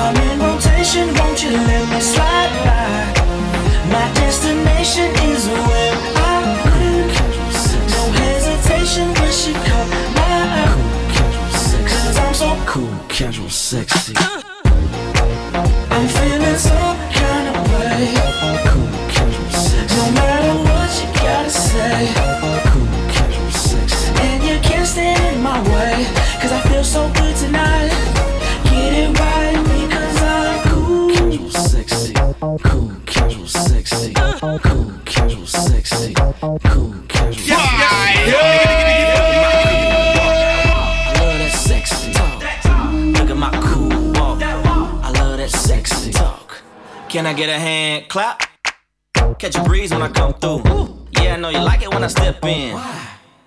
[0.00, 2.98] I'm in rotation, won't you let me slide by?
[3.94, 6.34] My destination is where I
[6.78, 7.12] live.
[7.94, 10.28] No hesitation when she come my
[11.90, 14.14] Cause I'm so Cool, casual, sexy.
[15.90, 17.07] I'm feeling some
[32.40, 34.14] Cool, casual, sexy.
[34.14, 34.60] Cool,
[35.04, 36.14] casual, sexy.
[36.14, 37.56] Cool, casual, sexy.
[41.04, 42.40] I love that sexy talk.
[43.18, 44.40] Look at my cool walk.
[44.40, 46.62] I love that sexy talk.
[47.08, 48.42] Can I get a hand clap?
[49.38, 50.62] Catch a breeze when I come through.
[51.20, 52.80] Yeah, I know you like it when I step in.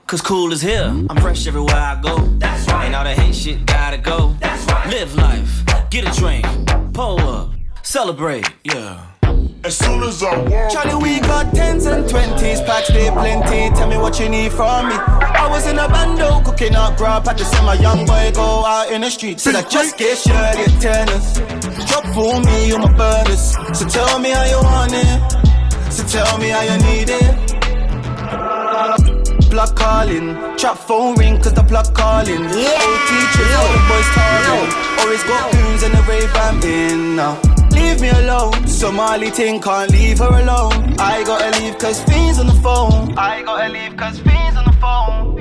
[0.05, 0.93] Cause cool is here.
[1.09, 2.17] I'm fresh everywhere I go.
[2.39, 2.87] That's right.
[2.87, 4.35] Ain't all that hate shit gotta go.
[4.41, 4.87] That's right.
[4.89, 6.45] Live life, get a drink,
[6.93, 7.51] pull up,
[7.83, 9.05] celebrate, yeah.
[9.63, 13.69] As soon as I walk Charlie, we got tens and twenties, packs they plenty.
[13.75, 14.95] Tell me what you need from me.
[14.95, 17.25] I was in a bando cooking up grub.
[17.27, 19.39] Had to see my young boy go out in the street.
[19.39, 21.37] Said I just get Shirley tennis.
[21.87, 23.53] Drop for me, you my burners.
[23.77, 25.93] So tell me how you want it.
[25.93, 27.51] So tell me how you need it.
[29.51, 32.43] Block calling, trap phone ring cause the plug calling.
[32.49, 32.81] Yeah.
[32.81, 34.73] Old teachers, all the boys talking.
[35.01, 37.60] Always got goons and the rave I'm in now.
[37.73, 40.95] Leave me alone, Somali thing can't leave her alone.
[40.99, 43.17] I gotta leave cause fiends on the phone.
[43.17, 45.31] I gotta leave cause fiends on the phone.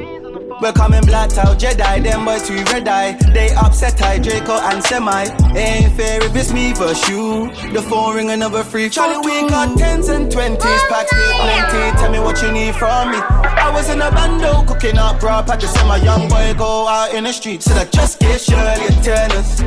[0.61, 3.13] We're coming blacked out, Jedi, them boys we red eye.
[3.33, 5.25] They upset I, Draco and Semi.
[5.57, 7.51] Ain't fair if it's me versus you.
[7.73, 8.91] The phone ring another free.
[8.91, 11.09] Charlie, we got tens and twenties, me
[12.41, 13.19] what you need from me.
[13.19, 15.21] I was in a bando cooking up.
[15.21, 17.63] Had to see my young boy go out in the street.
[17.63, 19.61] Said I just get Shirley a tennis.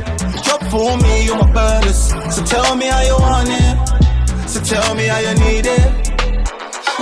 [0.44, 2.08] Drop for me, you my burners.
[2.34, 4.48] So tell me how you want it.
[4.48, 6.10] So tell me how you need it.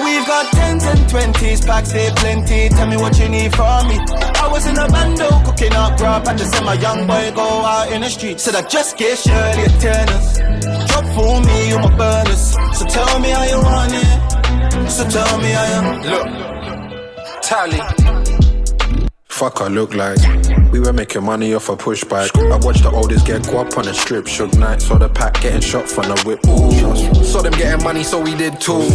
[0.02, 2.68] We've got tens and twenties, packs they plenty.
[2.70, 3.98] Tell me what you need from me.
[4.44, 6.26] I was in a bando cooking up grub.
[6.26, 8.40] I just said my young boy go out in the street.
[8.40, 10.38] Said I just gave Shirley a tennis.
[10.88, 12.52] Drop for me, you my burners.
[12.76, 14.31] So tell me how you want it.
[14.88, 16.02] So tell me I am.
[16.02, 17.42] look.
[17.42, 18.11] Tally.
[19.42, 20.20] Fuck I look like.
[20.70, 23.86] We were making money off a push bike I watched the oldest get guap on
[23.86, 24.28] the strip.
[24.28, 26.38] Shook night, saw the pack getting shot from the whip.
[26.46, 27.24] Ooh.
[27.24, 28.86] Saw them getting money so we did too.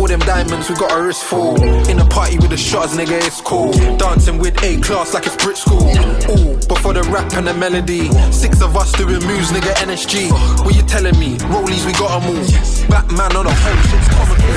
[0.00, 1.62] All them diamonds we got a wrist full.
[1.90, 3.70] In a party with the shots nigga it's cool.
[3.98, 5.84] Dancing with A-class like it's Brit school.
[5.84, 8.08] Ooh, before the rap and the melody.
[8.32, 10.32] Six of us doing moves nigga NSG
[10.64, 11.36] What you telling me?
[11.52, 12.48] Rollies we gotta move.
[12.88, 14.56] Batman on the whole shit's comical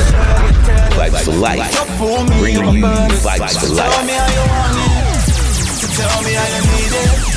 [0.95, 2.39] Vibes for life.
[2.39, 2.85] Bringing you
[3.19, 4.94] vibes for life
[5.95, 7.35] tell me how you need it.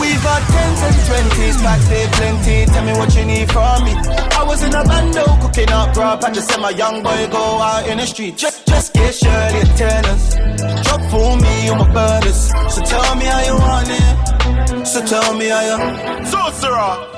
[0.00, 2.66] We've got tens and twenties, packs they plenty.
[2.72, 3.92] Tell me what you need from me.
[4.32, 7.28] I was in a bando oh, cooking up grub, and just said my young boy
[7.30, 8.36] go out in the street.
[8.36, 10.34] Just, just get Shirley a tennis.
[10.84, 12.48] Drop for me on my burners.
[12.74, 14.86] So tell me how you want it.
[14.86, 16.26] So tell me how you.
[16.26, 17.12] So, Sarah.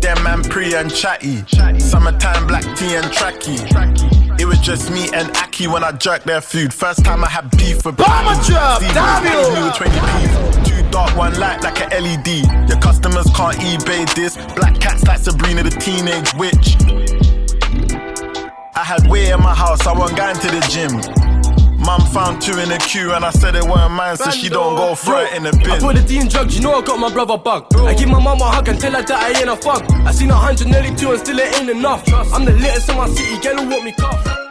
[0.00, 1.42] Them man pre and chatty.
[1.42, 1.80] chatty.
[1.80, 3.56] Summertime black tea and tracky.
[3.68, 4.21] tracky.
[4.42, 6.74] It was just me and Aki when I jerked their food.
[6.74, 9.70] First time I had beef with Bomber drop, damn you.
[9.70, 10.64] 20p.
[10.66, 12.68] Two dark, one light like a LED.
[12.68, 14.36] Your customers can't eBay this.
[14.56, 16.74] Black cats like Sabrina the teenage witch.
[18.74, 21.21] I had way in my house, I wasn't going to the gym.
[21.84, 24.76] Mum found two in the queue and I said it weren't mine, so she don't
[24.76, 25.70] go throw it in the bin.
[25.70, 27.74] I put the D in drugs, you know I got my brother bugged.
[27.76, 29.82] I give my mum a hug and tell her that I ain't a fuck.
[30.06, 32.04] I seen a hundred, nearly two, and still it ain't enough.
[32.32, 34.42] I'm the latest in my city, girl who want me cuff.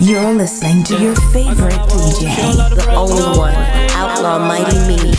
[0.00, 3.54] You're listening to your favorite DJ, the only one,
[3.90, 5.14] Outlaw Mighty Me.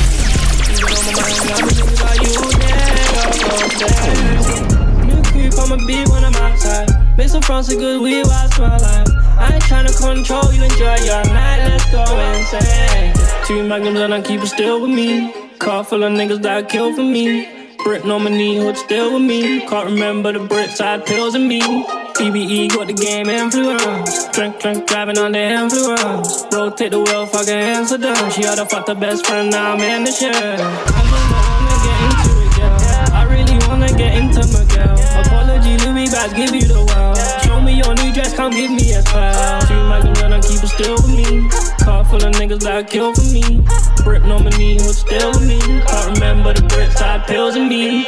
[5.52, 7.18] Creep on my beat when I'm outside.
[7.18, 9.08] Make some fronts of good weed I smell like.
[9.38, 13.14] I ain't tryna control you, enjoy your night, let's go insane.
[13.45, 15.34] Two magnums and I keep it still with me.
[15.60, 17.76] Car full of niggas that kill for me.
[17.84, 19.62] Brick on my knee, who's still with me.
[19.68, 21.62] Can't remember the brick side pills and me.
[21.62, 24.28] TBE got the game influence.
[24.30, 26.45] Drink, drink, driving on the influence.
[26.54, 28.32] Rotate the wheel, fucking answer down.
[28.32, 30.34] She had a fuck the best friend, now I'm in the shit.
[30.34, 33.16] I just wanna get into it, girl.
[33.18, 35.01] I really wanna get into my girl.
[35.20, 37.18] Apology, Louis bags, give you the world.
[37.43, 39.62] Show me your new dress, come give me a spell.
[39.62, 41.49] Two mics and keep it still with me.
[41.84, 43.64] Car full of niggas that kill for me.
[44.05, 45.59] My knee, who's still with me.
[45.59, 48.05] Can't remember the brick side pills and me.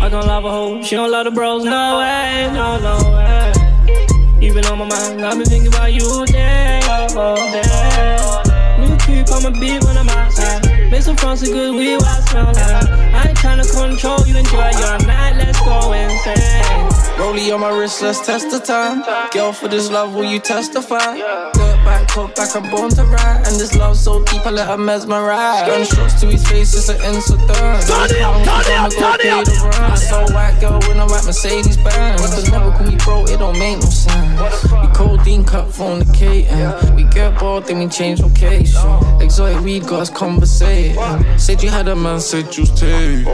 [0.00, 3.52] I gon' love a hoe, she don't love the bros, no way, no, no way.
[4.40, 8.00] Even on my mind, I've been thinking about you day, oh, day.
[9.42, 10.79] My beat when I'm outside.
[10.90, 12.88] Make some fronts of good weed while I smell like.
[13.14, 17.00] I ain't tryna control you, enjoy your night, let's go insane.
[17.20, 19.04] Rollie on my wrist, let's test the time.
[19.30, 21.16] Girl, for this love, will you testify?
[21.52, 23.42] Good back, talk back, I'm born to ride.
[23.46, 25.68] And this love so deep, I let her mesmerize.
[25.68, 27.48] Gunshots to his face, it's an incident.
[27.50, 29.98] Turn it up, turn it up, turn it up.
[29.98, 32.20] So white girl when I'm at Mercedes Benz.
[32.20, 34.64] But never call me bro, it don't make no sense.
[34.72, 36.94] We codeine cut fornicating.
[36.96, 38.80] We get bored, then we change location.
[39.20, 40.10] Exotic weed got us
[41.38, 43.24] Said you had a man, said you was taking.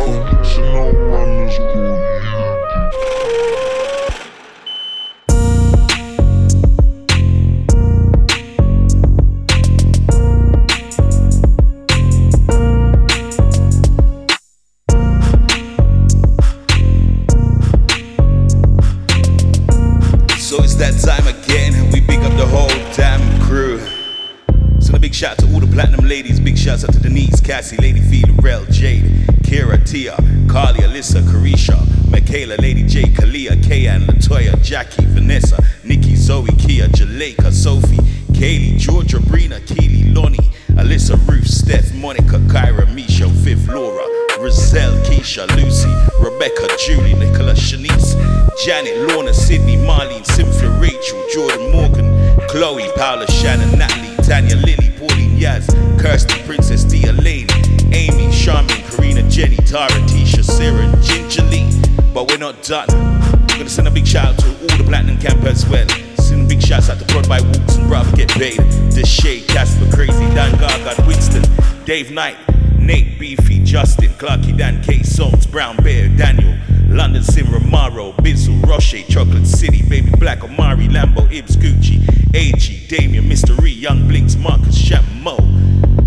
[71.96, 72.36] Dave Knight,
[72.78, 76.54] Nate Beefy, Justin, Clarky Dan, K Songs, Brown Bear, Daniel.
[76.90, 81.96] London Sim Romaro, Bizzle, Roche, Chocolate City, Baby Black, Omari, Lambo, Ibs, Gucci,
[82.34, 85.38] AG, Damien, Mystery, Young Blinks, Marcus, Shamo,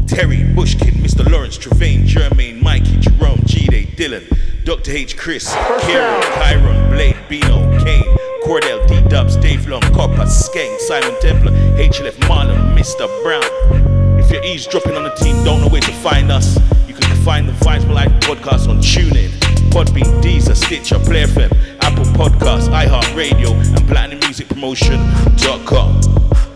[0.08, 1.28] Terry, Bushkin, Mr.
[1.28, 4.24] Lawrence, Travaine, Jermaine, Mikey, Jerome, G-Day, Dylan,
[4.66, 4.92] Dr.
[4.92, 5.18] H.
[5.18, 11.52] Chris, Kieran, Kyron, Blade, Bino, Kane, Cordell, D Dubs, Dave Long, Copper, Skeng, Simon Templar,
[11.80, 13.08] HLF, Marlon, Mr.
[13.24, 13.99] Brown.
[14.30, 16.56] If you're eavesdropping on the team, don't know where to find us,
[16.88, 19.32] you can find the Vibes for Life podcast on TuneIn,
[19.72, 21.52] Podbean, Deezer, Stitcher, Play FM,
[21.82, 26.49] Apple Podcasts, iHeartRadio, and PlatinumMusicPromotion.com.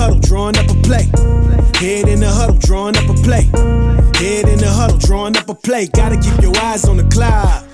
[0.00, 1.04] huddle, drawing up a play.
[1.76, 3.44] Head in the huddle, drawing up a play.
[4.16, 5.88] Head in the huddle, drawing up a play.
[5.88, 7.68] Gotta keep your eyes on the cloud.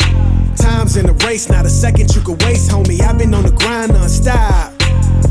[0.57, 3.01] Time's in the race, not a second you can waste, homie.
[3.01, 4.76] I've been on the grind non-stop.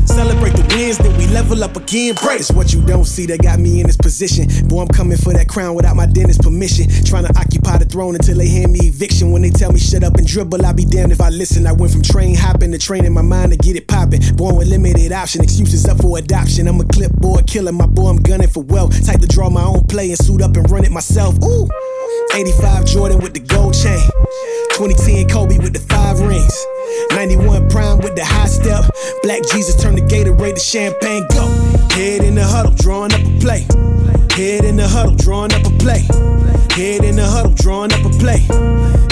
[0.06, 2.14] Celebrate the wins, then we level up again.
[2.16, 4.46] It's what you don't see that got me in this position.
[4.68, 6.86] Boy, I'm coming for that crown without my dentist permission.
[7.04, 9.32] Trying to occupy the throne until they hand me eviction.
[9.32, 11.66] When they tell me shut up and dribble, I'll be damned if I listen.
[11.66, 14.20] I went from train hopping to training my mind to get it popping.
[14.36, 16.68] Born with limited option, excuses up for adoption.
[16.68, 19.04] I'm a clipboard killer, my boy, I'm gunning for wealth.
[19.04, 21.34] Type to draw my own play and suit up and run it myself.
[21.44, 21.68] Ooh.
[22.36, 24.10] 85 Jordan with the gold chain.
[24.76, 26.52] 2010 Kobe with the five rings.
[27.12, 28.84] 91 Prime with the high step.
[29.22, 31.24] Black Jesus turned the Gatorade to champagne.
[31.32, 31.48] Go.
[31.96, 33.64] Head in the huddle, drawing up a play.
[34.36, 36.04] Head in the huddle, drawing up a play.
[36.76, 38.44] Head in the huddle, drawing up a play.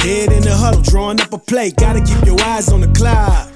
[0.04, 1.70] Head in the huddle, drawing up a play.
[1.70, 3.48] Gotta keep your eyes on the cloud.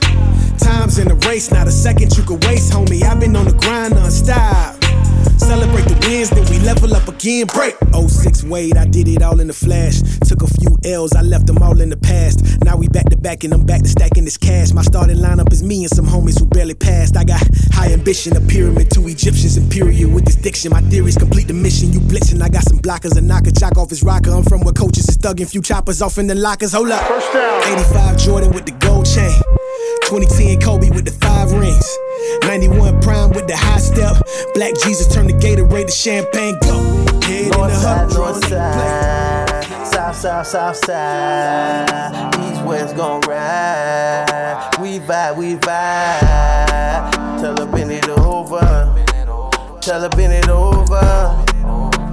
[0.58, 3.02] Time's in the race, not a second you can waste, homie.
[3.02, 4.77] I've been on the grind non-stop.
[5.38, 7.46] Celebrate the wins, then we level up again.
[7.46, 7.74] Break.
[7.94, 10.00] 06 Wade, I did it all in the flash.
[10.26, 12.62] Took a few L's, I left them all in the past.
[12.62, 14.72] Now we back to back and I'm back to stacking this cash.
[14.72, 17.16] My starting lineup is me and some homies who barely passed.
[17.16, 20.70] I got high ambition, a pyramid to Egyptians, imperial with this diction.
[20.70, 21.92] My theories complete the mission.
[21.92, 24.30] You blitzing, I got some blockers, and knock a knocker, jock off his rocker.
[24.30, 26.72] I'm from where coaches is thugging, few choppers off in the lockers.
[26.72, 27.06] Hold up.
[27.06, 27.62] First down.
[27.62, 29.57] 85 Jordan with the gold chain.
[30.06, 31.98] 2010 Kobe with the five rings.
[32.42, 34.16] 91 Prime with the high step.
[34.54, 36.56] Black Jesus turned the Gatorade to champagne.
[36.62, 37.08] Go.
[37.28, 44.70] Head North in the side, north side, south side, south side, east west gon' ride.
[44.80, 47.10] We vibe, we vibe.
[47.40, 48.94] Tell her bend it over.
[49.82, 51.00] Tell her bend it over.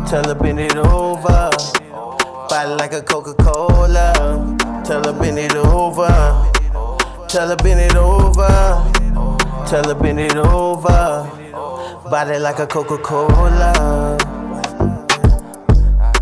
[0.08, 1.50] Tell her bend it over.
[2.50, 4.14] Body like a Coca-Cola.
[4.86, 6.55] Tell her bend it over.
[7.28, 8.48] Tell her bend it over.
[9.68, 11.30] Tell her bend it over.
[12.10, 14.18] Body like a Coca-Cola.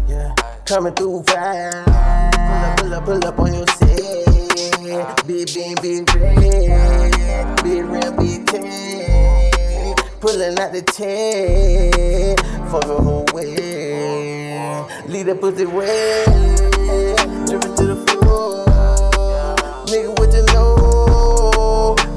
[0.07, 0.33] Yeah,
[0.65, 2.79] coming through fast.
[2.79, 5.27] Pull up, pull up, pull up on your set.
[5.27, 7.63] Big beam, big red.
[7.63, 8.43] Big rim, big.
[10.19, 12.39] Pulling out the tent.
[12.71, 14.85] For the whole way.
[15.07, 16.25] Lead the pussy wet.
[17.45, 18.02] Drip it to the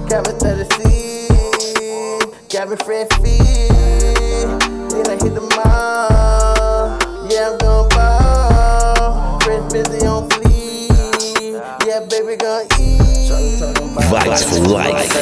[0.09, 1.29] Got me 36.
[2.53, 3.71] Got me fresh feet.
[4.91, 6.97] Then I hit the mall.
[7.29, 9.41] Yeah, I'm gon' ball.
[9.41, 10.91] Fresh busy on fleek.
[11.87, 13.01] Yeah, baby, gon' eat.
[14.07, 15.13] Vibes for life.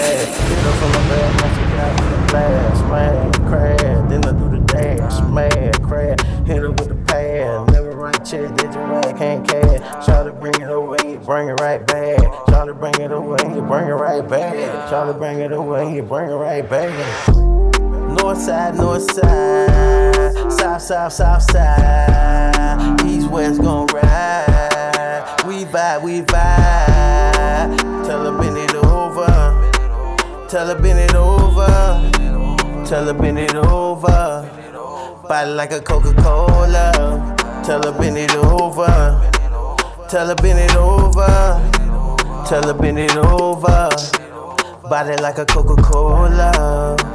[2.84, 3.80] Smash, crash,
[4.10, 7.73] then I do the dash, smash, crash, hit her with the pad,
[8.04, 11.86] write check, did you right, can't cash, try to bring it you bring it right
[11.86, 16.02] back, try to bring it you bring it right back, try to bring it you
[16.02, 17.28] bring it right back.
[18.18, 26.20] North side, north side, south, south, south side, east, west gon' ride, we vibe, we
[26.20, 31.30] vibe, tell her bend it over, tell her bend it over.
[32.84, 34.50] Tell her bend it over.
[35.26, 37.34] Body like a Coca-Cola.
[37.64, 38.86] Tell her bend it over.
[40.10, 41.26] Tell her bend it over.
[42.46, 43.88] Tell her bend it over.
[44.88, 47.13] Body like a Coca-Cola.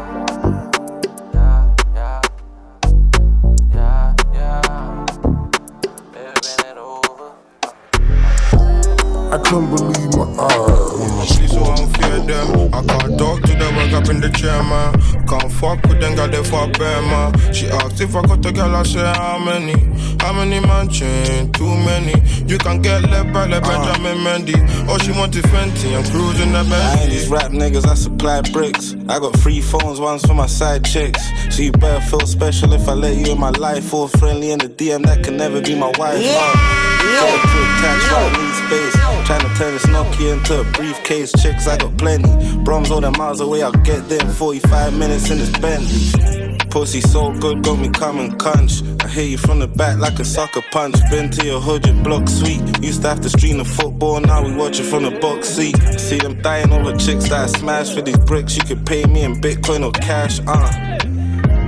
[9.32, 12.74] I couldn't believe my eyes when I Actually, so I don't fear them.
[12.74, 14.94] I can't talk to them, I up in the chair, man.
[15.28, 17.54] Can't fuck with them, got they fuck bear, man.
[17.54, 19.74] She asked if I got a girl, I said, how many?
[20.20, 21.52] How many man chain?
[21.52, 22.14] Too many.
[22.48, 23.70] You can get left by like uh.
[23.70, 24.58] Benjamin Mendy.
[24.88, 26.98] All oh, she want to Fenty, I'm cruising the bed.
[26.98, 28.96] I ain't these rap niggas, I supply bricks.
[29.08, 31.22] I got three phones, one's for my side chicks.
[31.56, 33.94] So you better feel special if I let you in my life.
[33.94, 36.20] Or friendly in the DM, that can never be my wife.
[36.20, 36.80] Yeah.
[37.00, 39.19] Get a quick catch right need space.
[39.26, 41.32] Trying to turn this Nokia into a briefcase.
[41.42, 42.30] Chicks, I got plenty.
[42.64, 46.58] Broms all the miles away, I'll get there in 45 minutes in this Bentley.
[46.70, 48.84] Pussy so good, got me coming crunch.
[49.02, 50.96] I hit you from the back like a sucker punch.
[51.10, 52.62] Been to your hood, your block sweet.
[52.84, 55.76] Used to have to stream the football, now we watch it from the box seat.
[56.00, 58.56] See them dying over chicks that I smash for these bricks.
[58.56, 60.98] You could pay me in Bitcoin or cash, uh.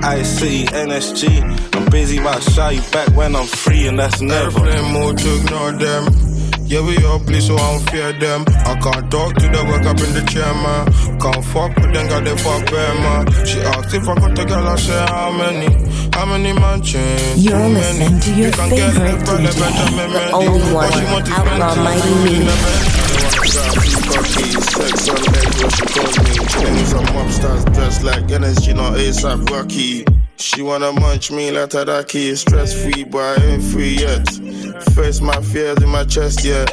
[0.04, 1.76] I see NSG.
[1.76, 4.60] I'm busy about shy back when I'm free, and that's never.
[4.66, 6.31] Airplane mode to ignore them.
[6.72, 8.46] Yeah, we all please, so I don't fear them.
[8.64, 10.88] I can't talk to them, wake up in the chair, man.
[11.20, 13.28] Can't fuck with them, got they fuck bear, man.
[13.44, 15.68] She asked if I got the girl, I say how many?
[16.16, 17.44] How many mansions?
[17.44, 19.52] You're listening to your favorite DJ,
[20.16, 20.88] the only one,
[21.28, 22.40] Outlaw Mighty Me.
[24.72, 26.40] Sex on legs, what she calls me.
[26.56, 30.06] Things on mobsters dressed like energy, not ASAP Rocky.
[30.36, 32.34] She wanna munch me like Tadaki.
[32.34, 34.26] Stress free, but I ain't free yet.
[34.94, 36.64] Face my fears in my chest, yeah.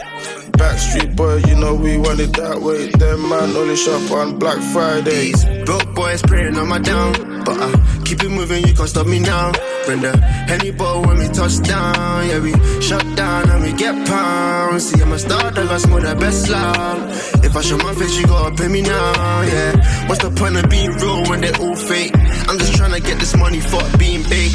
[0.59, 2.89] Backstreet boy, you know we want it that way.
[2.89, 5.45] Them man only shop on Black Fridays.
[5.65, 7.13] Broke boys praying on my down,
[7.45, 9.53] but I keep it moving, you can't stop me now.
[9.85, 12.51] Bring the Henny ball when we touch down, yeah we
[12.81, 14.89] shut down and we get pounds.
[14.89, 17.09] See I'm a star, dog, I smoke the best loud.
[17.45, 20.07] If I show my face, you gotta pay me now, yeah.
[20.09, 22.11] What's the point of being real when they all fake?
[22.49, 24.51] I'm just trying to get this money for being big.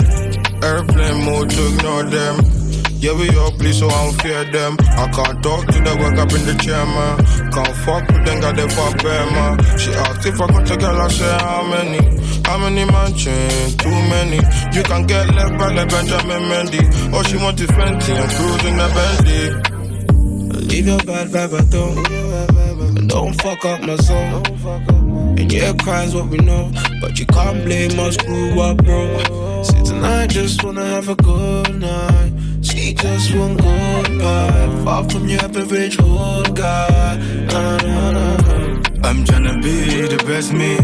[0.62, 2.63] Airplane mode to ignore them.
[3.04, 4.78] Yeah, we all please, so I don't fear them.
[4.80, 7.18] I can't talk to them, wake up in the chair, man.
[7.52, 9.60] Can't fuck with them, got they fuck man.
[9.60, 9.76] Uh.
[9.76, 12.00] She asked if I got a girl, I say how many?
[12.46, 13.76] How many mansions?
[13.76, 14.40] Too many.
[14.72, 17.12] You can get left by like Benjamin Mendy.
[17.12, 20.64] All she want is Fenty and cruising the Bentley.
[20.64, 23.06] Leave your bad vibe at home.
[23.06, 24.46] Don't fuck up my zone.
[25.38, 26.72] And yeah, crime's what we know.
[27.02, 29.62] But you can't blame us, grew up, bro.
[29.62, 32.33] See, tonight, just wanna have a good night.
[32.74, 34.84] Just good vibe.
[34.84, 37.14] Far from your average hood guy.
[39.04, 40.76] I'm tryna be the best me.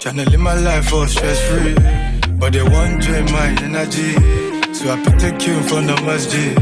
[0.00, 1.74] Tryna live my life all stress free.
[2.38, 4.12] But they want drain my energy.
[4.74, 6.54] So I the cue from the masjid.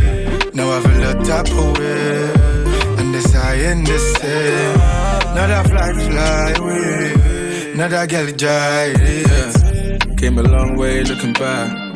[0.54, 2.30] Now I feel a tap away.
[2.98, 4.78] And this I in the same.
[5.34, 7.74] Now that fly, fly away.
[7.74, 9.00] Now girl drive.
[9.02, 9.98] Yeah.
[10.16, 11.89] Came a long way looking back.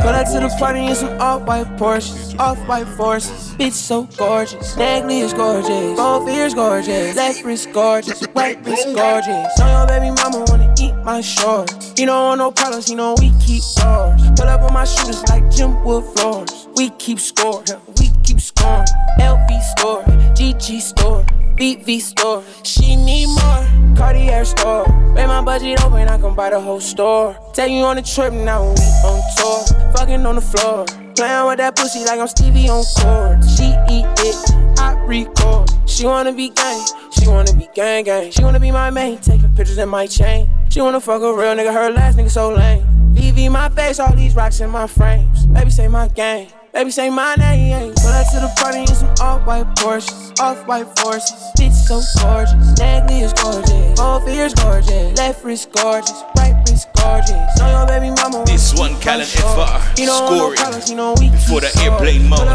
[0.00, 3.54] Pull up to the party in some off-white Porsches, off-white forces.
[3.56, 9.58] Bitch so gorgeous, Dagley is gorgeous, both ears gorgeous, left wrist gorgeous, right wrist gorgeous.
[9.58, 11.92] Know your baby mama wanna eat my shorts.
[11.96, 14.22] He don't want no problems, he know we keep ours.
[14.36, 16.68] Pull up on my shooters like gym Wood floors.
[16.74, 17.62] We keep score,
[17.98, 18.86] we keep scoring.
[19.20, 21.24] LV store, GG store.
[21.62, 22.42] VV store.
[22.64, 23.96] She need more.
[23.96, 24.84] Cartier store.
[25.14, 27.36] Pay my budget open, I can buy the whole store.
[27.54, 29.92] Take you on a trip now we on tour.
[29.92, 30.86] Fucking on the floor.
[31.14, 33.44] Playing with that pussy like I'm Stevie on court.
[33.44, 35.70] She eat it, I record.
[35.88, 38.32] She wanna be gang, she wanna be gang gang.
[38.32, 40.48] She wanna be my main, taking pictures in my chain.
[40.68, 42.84] She wanna fuck a real nigga, her last nigga so lame.
[43.14, 45.46] VV my face, all these rocks in my frames.
[45.46, 46.48] Baby say my gang.
[46.72, 47.92] Baby, say my name.
[48.00, 51.52] Pull up to the party in some off-white Porsches, off-white forces.
[51.58, 57.58] Bitch so gorgeous, Dagley is gorgeous, both ears gorgeous, left wrist gorgeous, right wrist gorgeous.
[57.58, 58.44] Know your baby mama.
[58.46, 62.28] This one, Callan FR, you know, scoring no problems, you know, we before the airplane
[62.28, 62.46] mode.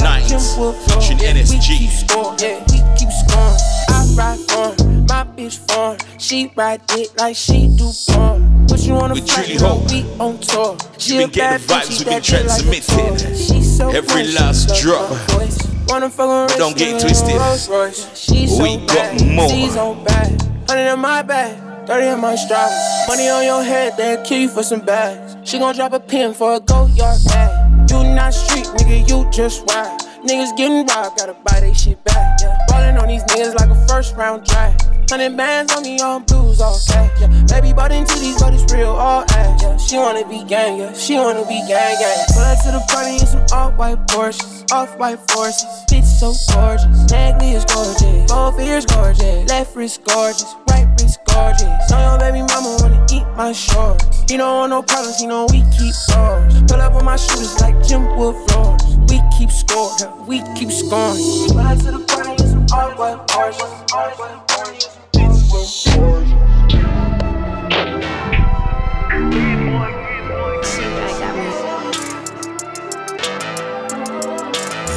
[0.00, 0.54] Nines,
[0.86, 1.50] featuring NSG.
[1.50, 3.58] We keep scoring, yeah, we keep scoring.
[3.88, 8.66] I ride for my bitch for She ride it like she do porn.
[8.66, 10.76] But you wanna We fight, truly you know, hope we on tour.
[10.98, 13.62] She You've a been getting the vibes we've been dick like transmitting.
[13.62, 15.10] so Every fresh, last drop.
[15.10, 15.58] love her voice.
[15.86, 17.34] Wanna fuck don't get twisted.
[17.34, 18.18] a Rolls Royce.
[18.18, 19.48] She's so We got more.
[19.48, 20.40] She's so bad.
[20.66, 22.70] Hundred in my bag, thirty in my stride.
[23.08, 25.36] Money on your head, they'll kill you for some bags.
[25.48, 27.90] She gon' drop a pin for a Goyard bag.
[27.90, 29.98] You not street, nigga, you just ride.
[30.24, 32.40] Niggas getting robbed, gotta buy they shit back.
[32.40, 32.56] Yeah.
[32.68, 34.88] Ballin' on these niggas like a first round draft.
[35.10, 37.12] Hundred bands on me, all blues, all cash.
[37.20, 37.28] Yeah.
[37.44, 39.62] Baby bought into these, but it's real, all ass.
[39.62, 39.76] Yeah.
[39.76, 40.94] She wanna be gang, yeah.
[40.94, 42.24] She wanna be gang, gang.
[42.32, 45.66] Pull up to the party in some off-white Porsches, off-white forces.
[45.92, 51.90] Bitch so gorgeous, Dagley is gorgeous, both ears gorgeous, left wrist gorgeous, right wrist gorgeous.
[51.90, 54.24] Know your baby mama wanna eat my shorts.
[54.26, 56.62] He don't want no problems, he know we keep ours.
[56.66, 58.93] Pull up on my shooters like gym Wood floors.
[59.08, 60.14] We keep score, yeah.
[60.26, 61.16] we keep scoring.
[61.48, 64.98] Pull to the party in some off-white Porsches, off-white Porsches.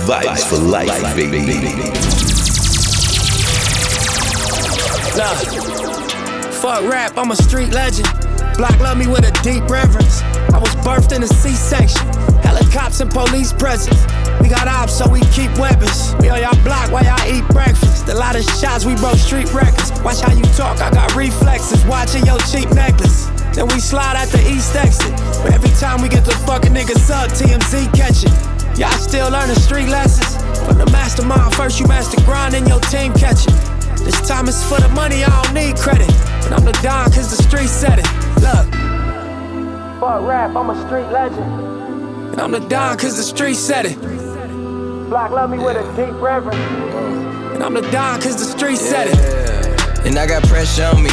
[0.07, 1.39] Vibes for life, baby.
[5.17, 5.33] Nah,
[6.61, 8.26] fuck rap, I'm a street legend.
[8.57, 10.23] Block love me with a deep reverence.
[10.49, 12.01] I was birthed in a C-section.
[12.41, 14.01] Helicopters and police presence.
[14.41, 16.15] We got ops, so we keep weapons.
[16.19, 18.09] We on y'all block while y'all eat breakfast.
[18.09, 19.93] A lot of shots, we broke street records.
[20.01, 21.85] Watch how you talk, I got reflexes.
[21.85, 23.29] Watching your cheap necklace.
[23.53, 25.13] Then we slide out the east exit.
[25.45, 28.33] But every time we get the fucking niggas up, TMZ catch it.
[28.79, 30.33] Y'all still learning street lessons.
[30.65, 33.53] From the mastermind, first you master grind and your team catch it.
[34.01, 36.09] This time it's for the money, I don't need credit.
[36.45, 38.26] And I'm the Don cause the street said it.
[38.41, 38.67] Look.
[39.99, 41.41] Fuck rap, I'm a street legend.
[42.31, 43.99] And I'm the Don cause the street said it.
[45.09, 46.57] Black love me with a deep reverence.
[47.55, 50.05] And I'm the Don cause the street said it.
[50.05, 51.09] And I got pressure on me.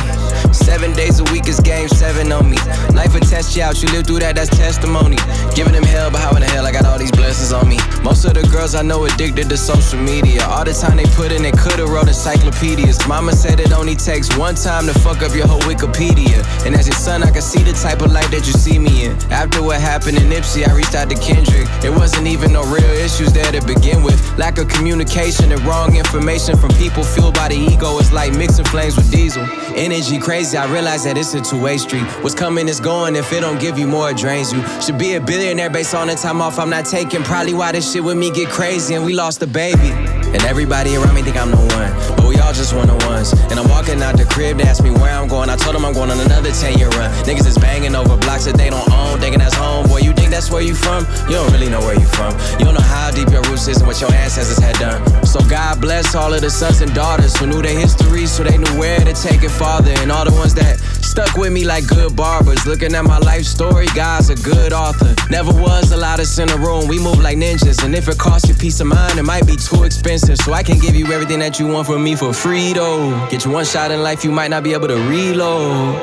[0.53, 2.59] Seven days a week is game seven on me.
[2.93, 5.17] Life will test you out, you live through that, that's testimony.
[5.55, 7.79] Giving them hell, but how in the hell I got all these blessings on me?
[8.03, 10.43] Most of the girls I know addicted to social media.
[10.47, 13.07] All the time they put in, they could've wrote encyclopedias.
[13.07, 16.43] Mama said it only takes one time to fuck up your whole Wikipedia.
[16.67, 19.07] And as your son, I can see the type of life that you see me
[19.07, 19.13] in.
[19.31, 21.69] After what happened in Nipsey, I reached out to Kendrick.
[21.85, 24.19] It wasn't even no real issues there to begin with.
[24.37, 28.65] Lack of communication and wrong information from people fueled by the ego is like mixing
[28.67, 29.47] flames with diesel.
[29.77, 32.05] Energy crazy I realize that it's a two-way street.
[32.23, 34.63] What's coming is going, if it don't give you more, it drains you.
[34.81, 37.23] Should be a billionaire based on the time off I'm not taking.
[37.23, 40.24] Probably why this shit with me get crazy and we lost a baby.
[40.35, 43.33] And everybody around me think I'm the one, but we all just one on ones.
[43.51, 45.49] And I'm walking out the crib, they ask me where I'm going.
[45.49, 47.11] I told them I'm going on another 10 year run.
[47.25, 49.87] Niggas is banging over blocks that they don't own, thinking that's home.
[49.87, 51.07] Boy, you think that's where you from?
[51.31, 52.35] You don't really know where you from.
[52.59, 55.01] You don't know how deep your roots is and what your ancestors had done.
[55.25, 58.59] So God bless all of the sons and daughters who knew their history, so they
[58.59, 59.95] knew where to take it farther.
[60.03, 60.81] And all the ones that
[61.15, 62.67] stuck with me like good barbers.
[62.67, 65.15] Looking at my life story, God's a good author.
[65.31, 67.85] Never was allowed us in a room, we move like ninjas.
[67.85, 70.39] And if it costs you peace of mind, it might be too expensive.
[70.39, 73.29] So I can give you everything that you want from me for free though.
[73.31, 76.03] Get you one shot in life, you might not be able to reload.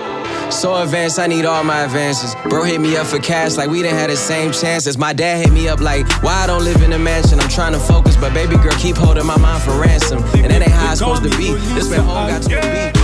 [0.50, 2.34] So advanced, I need all my advances.
[2.50, 4.98] Bro hit me up for cash like we didn't have the same chances.
[4.98, 7.42] My dad hit me up like, why I don't live in a mansion?
[7.42, 10.24] I'm trying to focus, but baby girl keep holding my mind for ransom.
[10.36, 11.52] And that ain't how it's supposed to be.
[11.76, 13.01] This man all got to be.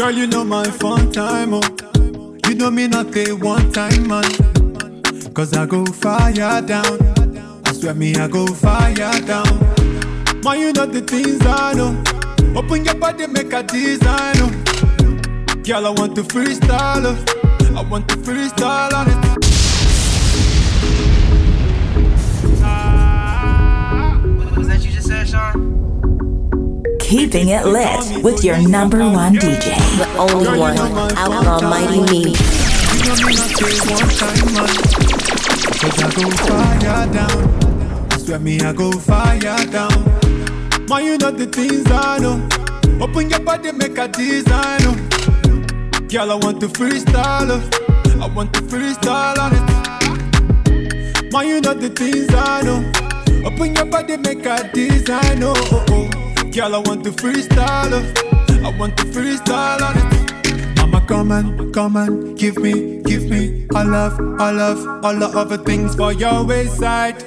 [0.00, 1.60] Girl, you know my fun time, oh.
[2.48, 4.24] You know me not a one time man.
[5.34, 6.98] Cause I go fire down.
[7.66, 9.58] I swear me, I go fire down.
[10.42, 12.02] Man, you know the things I know.
[12.58, 14.36] Open your body, make a design.
[14.38, 15.62] Oh.
[15.64, 17.04] Girl, I want to freestyle.
[17.04, 17.76] Oh.
[17.76, 19.20] I want to freestyle on it.
[24.66, 25.69] That you just said, Sean?
[27.10, 29.74] Keeping it lit with your number one DJ.
[29.98, 30.78] The only one,
[31.18, 32.22] Outlaw Mighty Me.
[32.22, 33.00] Me
[33.34, 34.70] not take one time, man.
[35.74, 38.12] Cause I go fire down.
[38.12, 40.04] I swear me, I go fire down.
[40.86, 42.48] Man, you know the things I know.
[43.04, 44.80] Open your body, make a design.
[44.84, 46.00] Oh.
[46.06, 47.50] Girl, I want to freestyle.
[47.50, 48.20] Oh.
[48.22, 51.32] I want to freestyle on it.
[51.32, 53.48] Man, you know the things I know.
[53.50, 55.42] Open your body, make a design.
[55.42, 56.09] Oh, oh, oh.
[56.52, 57.92] Girl, I want to freestyle.
[57.92, 58.66] Oh.
[58.66, 60.76] I want to freestyle on it.
[60.76, 63.66] Mama, come on, come on, give me, give me.
[63.74, 67.22] I love, I love all the other things for your wayside.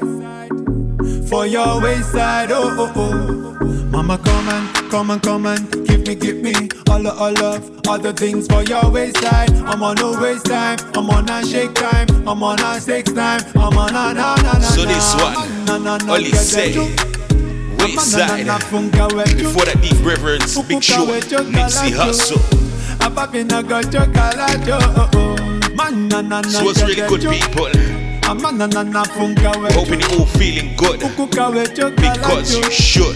[1.30, 3.66] For your wayside, oh, oh, oh.
[3.86, 6.54] Mama, come and, come and, come and give me, give me
[6.90, 9.52] all the all love, all the things for your wayside.
[9.66, 13.42] I'm on no waste time, I'm on a shake time, I'm on a sex time,
[13.56, 14.60] I'm on a na na na.
[14.60, 16.74] So this one, na, na, na, only say,
[17.86, 18.46] wayside.
[19.38, 21.06] Before that deep reverence, big show,
[21.52, 22.42] Nipsey Hussle.
[26.50, 27.70] So it's really good people.
[29.74, 31.00] Hoping you all feeling good
[31.96, 33.16] because you should.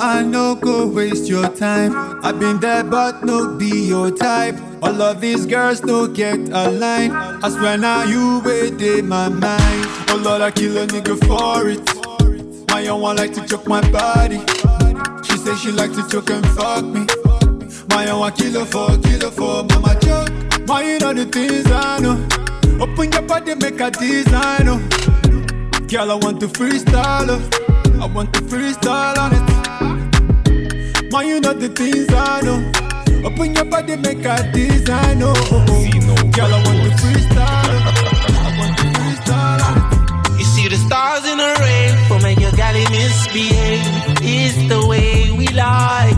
[0.00, 1.92] I no go waste your time.
[2.24, 4.56] I've been there, but no be your type.
[4.82, 7.12] All of these girls no get a line.
[7.12, 9.86] I swear now you wait my mind.
[10.08, 12.68] Oh Lord, I kill a nigga for it.
[12.68, 14.38] My young one like to choke my body.
[15.24, 17.06] She say she like to choke and fuck me.
[17.88, 20.51] My young one kill her for, kill her for, mama choke.
[20.66, 22.16] My you know the things I know.
[22.82, 24.68] Open your body, make a design.
[24.68, 24.78] Oh.
[25.88, 27.28] Girl, I want to freestyle.
[27.28, 28.02] Oh.
[28.02, 31.12] I want to freestyle on it.
[31.12, 32.58] My you know the things I know.
[33.26, 35.22] Open your body, make a design.
[35.22, 35.34] Oh.
[36.36, 37.78] Girl, I want to freestyle.
[37.78, 37.92] Oh.
[38.46, 40.38] I want to freestyle on it.
[40.38, 43.82] You see the stars in the rain for make your galley misbehave.
[44.22, 46.16] It's the way we like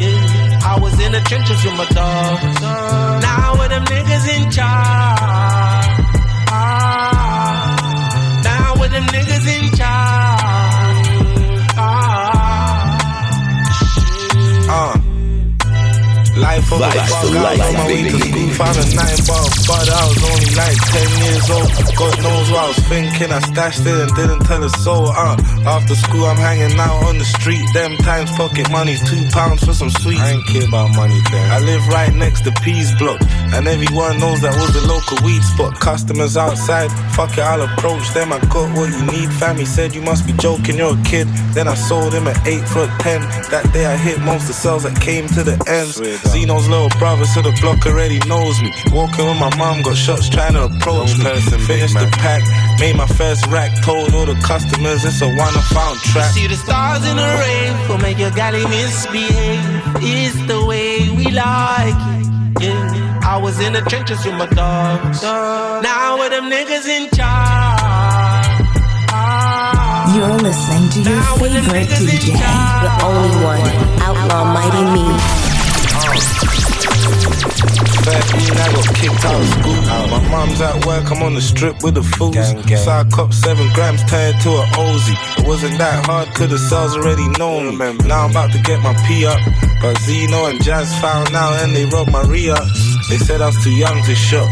[0.00, 0.29] Yeah.
[0.72, 2.38] I was in the trenches with my dog.
[2.62, 4.68] Now with them niggas in charge.
[6.46, 7.74] Ah,
[8.44, 10.39] now with them niggas in charge.
[16.50, 18.10] Life of Life a for life, on my way baby.
[18.10, 19.86] to school, found a nine bar bud.
[19.86, 21.70] I was only like 10 years old.
[21.94, 23.30] God knows what I was thinking.
[23.30, 25.06] I stashed it and didn't tell a soul.
[25.14, 25.36] Uh,
[25.66, 27.62] after school, I'm hanging out on the street.
[27.72, 30.20] Them times pocket money, two pounds for some sweets.
[30.20, 31.46] I ain't care about money then.
[31.54, 33.20] I live right next to Peas Block,
[33.54, 35.78] and everyone knows that was the local weed spot.
[35.78, 38.32] Customers outside, fuck it, I'll approach them.
[38.32, 39.30] I got what you need.
[39.38, 41.28] Family said you must be joking, you're a kid.
[41.54, 43.20] Then I sold him at 8 for a 10.
[43.54, 46.00] That day I hit most of the sales that came to the ends.
[46.40, 48.72] Zeno's little brother, so the block already knows me.
[48.92, 51.30] Walking with my mom, got shots trying to approach me.
[51.68, 52.40] Finished the pack,
[52.80, 56.32] made my first rack, told all the customers it's a one I found track.
[56.32, 59.60] See the stars in the rain will make your galley misbehave.
[60.00, 62.00] It's the way we like
[62.56, 62.64] it.
[62.64, 63.20] Yeah.
[63.22, 65.22] I was in the trenches with my dogs.
[65.22, 68.64] Now with them niggas in charge.
[70.16, 72.32] You're listening to your favorite DJ.
[72.32, 73.60] The only one,
[74.00, 75.39] Outlaw Mighty Me.
[78.02, 79.80] 13, I got kicked out of school.
[80.10, 82.36] My mom's at work, I'm on the strip with the fools.
[82.88, 85.14] I cop seven grams, turned to a Ozy.
[85.38, 87.76] It wasn't that hard, cause the cells already know me.
[88.08, 89.38] Now I'm about to get my P up.
[89.80, 92.50] But Zeno and Jazz found out and they robbed my re
[93.10, 94.48] They said I was too young to shop.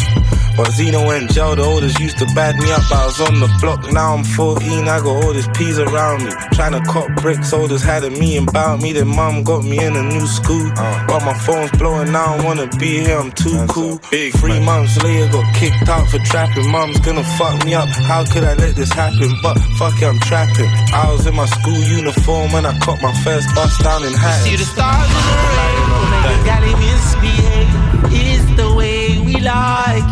[0.58, 2.82] But Zeno and Joe, the oldest, used to bad me up.
[2.90, 4.88] I was on the block, now I'm 14.
[4.88, 6.32] I got all these peas around me.
[6.50, 8.92] Trying to cop bricks, oldest had a me and about me.
[8.92, 10.66] Then mom got me in a new school.
[10.76, 11.06] Uh.
[11.06, 14.00] But my phone's blowing, now I don't wanna be here, I'm too cool.
[14.10, 16.68] Big Three months later, got kicked out for trapping.
[16.68, 17.88] Mom's gonna fuck me up.
[18.10, 19.30] How could I let this happen?
[19.40, 20.66] But fuck it, I'm trapping.
[20.92, 24.42] I was in my school uniform when I caught my first bus down in Hatton.
[24.50, 26.98] See the stars in the rain will make your galley misbehave.
[26.98, 27.17] It's the
[29.40, 30.10] like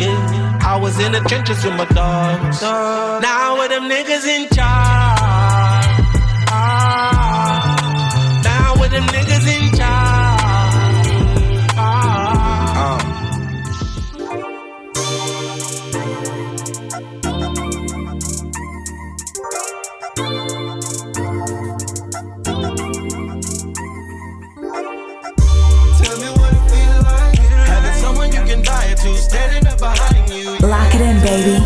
[0.00, 0.02] it.
[0.02, 0.58] Yeah.
[0.62, 2.62] I was in the trenches with my dogs.
[2.62, 5.07] Now with them niggas in charge.
[30.60, 31.64] Lock it in, baby.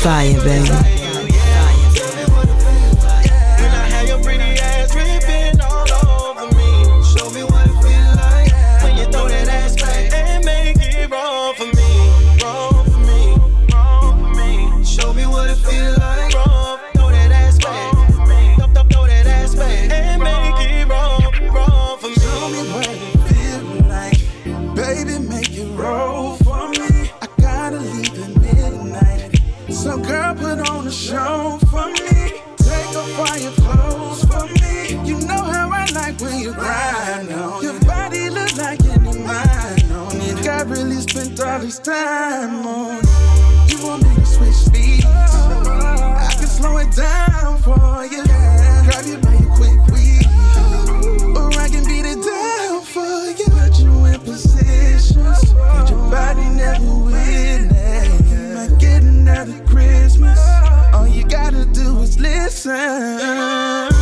[0.00, 1.05] Fire, I
[41.66, 43.02] this time on.
[43.66, 45.04] You want me to switch speeds?
[45.04, 48.22] I can slow it down for you.
[48.86, 50.26] Grab you by your quick weave.
[51.36, 53.00] Or I can beat it down for
[53.38, 53.46] you.
[53.58, 55.40] Put you in positions.
[55.72, 58.32] Put your body never witness.
[58.32, 60.38] Am I getting out of Christmas?
[60.94, 63.95] All you gotta do is listen.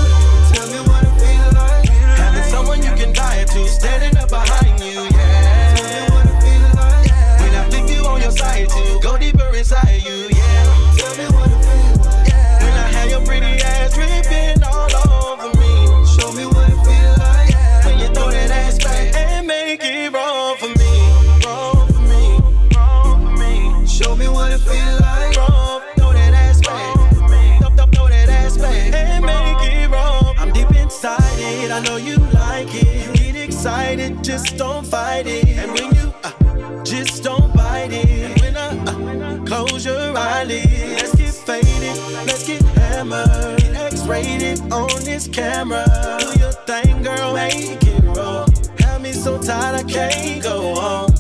[34.35, 35.47] Just don't fight it.
[35.47, 38.09] And when you uh, just don't bite it.
[38.11, 40.67] And when I uh, close your eyelids,
[40.99, 43.63] let's get faded, let's get hammered,
[43.93, 45.87] X-rated on this camera.
[46.19, 48.47] Do your thing, girl, make it roll.
[48.81, 51.13] Have me so tired I can't go on.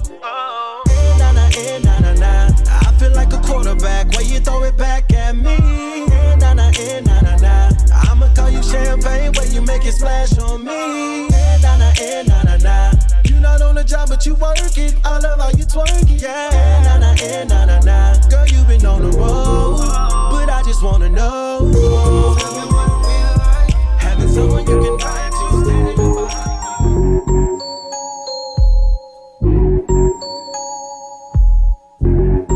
[0.86, 1.80] Eh,
[2.18, 2.50] eh.
[2.86, 4.12] I feel like a quarterback.
[4.12, 5.54] Why you throw it back at me?
[5.54, 7.70] Eh, nah, nah, eh, nah, nah, nah.
[8.10, 9.32] I'ma call you champagne.
[9.34, 11.33] Where you make it splash on me?
[14.14, 14.94] But you work it.
[15.04, 16.22] I love how you twerk it.
[16.22, 16.50] Yeah,
[16.84, 18.14] nah, nah, eh, nah, nah, nah.
[18.28, 19.78] Girl, you been on the road,
[20.30, 21.68] but I just wanna know.
[21.72, 26.54] Tell me what it feel like having someone you can die to standing behind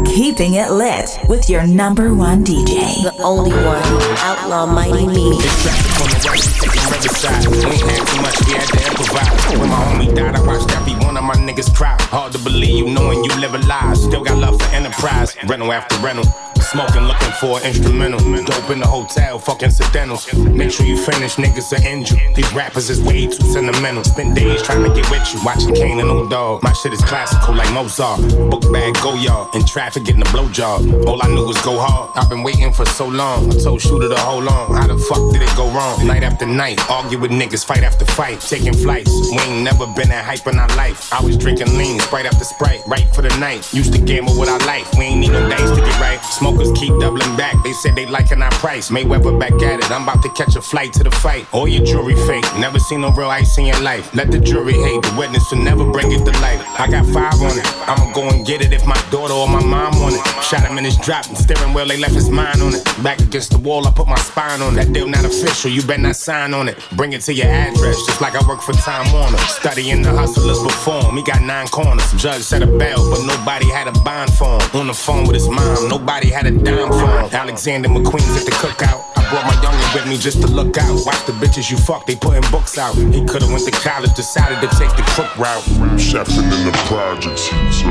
[0.07, 3.03] Keep Keeping it lit with your number one DJ.
[3.03, 3.83] The only one,
[4.19, 5.31] Outlaw Mighty Me.
[5.35, 7.47] It's traffic on the right, we taking Riverside.
[7.51, 9.59] We ain't had too much, we had to improvise.
[9.59, 10.98] When my homie died, I watched every one of
[11.29, 11.95] my niggas cry.
[12.09, 13.93] Hard to believe, knowing you live a lie.
[13.93, 15.37] Still got love for enterprise.
[15.47, 16.25] Rental after rental.
[16.73, 18.21] Smoking, looking for instrumental.
[18.21, 20.31] Dope in the hotel, fuck incidentals.
[20.35, 22.21] Make sure you finish, niggas are injured.
[22.35, 24.05] These rappers is way too sentimental.
[24.05, 25.41] Spent days trying to get with you.
[25.45, 26.63] Watching Caine and Old Dog.
[26.63, 28.21] My shit is classical like Mozart.
[28.51, 29.51] Book bag, go y'all.
[29.57, 31.07] In traffic, getting a blowjob.
[31.07, 32.11] All I knew was go hard.
[32.17, 33.51] I've been waiting for so long.
[33.51, 34.75] I told Shooter to hold on.
[34.75, 36.07] How the fuck did it go wrong?
[36.07, 38.41] Night after night, argue with niggas, fight after fight.
[38.41, 39.11] Taking flights.
[39.31, 41.11] We ain't never been that hype in our life.
[41.15, 42.81] I was drinking lean, sprite after sprite.
[42.87, 43.73] Right for the night.
[43.73, 44.89] Used to gamble with our life.
[44.99, 46.21] We ain't need no days to get right.
[46.21, 47.55] Smokers keep doubling back.
[47.65, 48.91] They said they liking our price.
[48.91, 49.91] Mayweather back at it.
[49.91, 51.47] I'm about to catch a flight to the fight.
[51.53, 52.45] All your jewelry fake.
[52.59, 54.15] Never seen no real ice in your life.
[54.15, 55.03] Let the jury hate.
[55.03, 56.63] The witness will never bring it to life.
[56.79, 57.67] I got five on it.
[57.89, 60.43] I'ma go and get it if my daughter or my mom want it.
[60.43, 61.87] Shot him in his drop and steering wheel.
[61.87, 62.85] They left his mind on it.
[63.03, 63.87] Back against the wall.
[63.87, 64.85] I put my spine on it.
[64.85, 65.71] That deal not official.
[65.71, 66.79] You better not sign on it.
[66.97, 67.97] Bring it to your address.
[68.07, 69.39] Just like I work for Time Warner.
[69.39, 71.08] Studying the hustlers perform.
[71.17, 72.13] He got nine corners.
[72.15, 74.81] Judge said a bell, but nobody had a bond for him.
[74.81, 75.89] On the phone with his mom.
[75.89, 77.29] Nobody had a dime for him.
[77.33, 79.05] Alexander McQueen's at the cookout.
[79.17, 81.05] I brought my youngin' with me just to look out.
[81.05, 82.95] Watch the bitches you fuck, they putting books out.
[82.95, 85.63] He could've went to college, decided to take the crook route.
[85.99, 87.83] Chefing in the projects, he's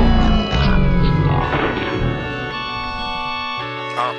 [3.97, 4.13] uh,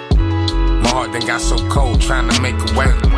[0.83, 2.87] My heart then got so cold, trying to make a way.
[2.87, 3.09] You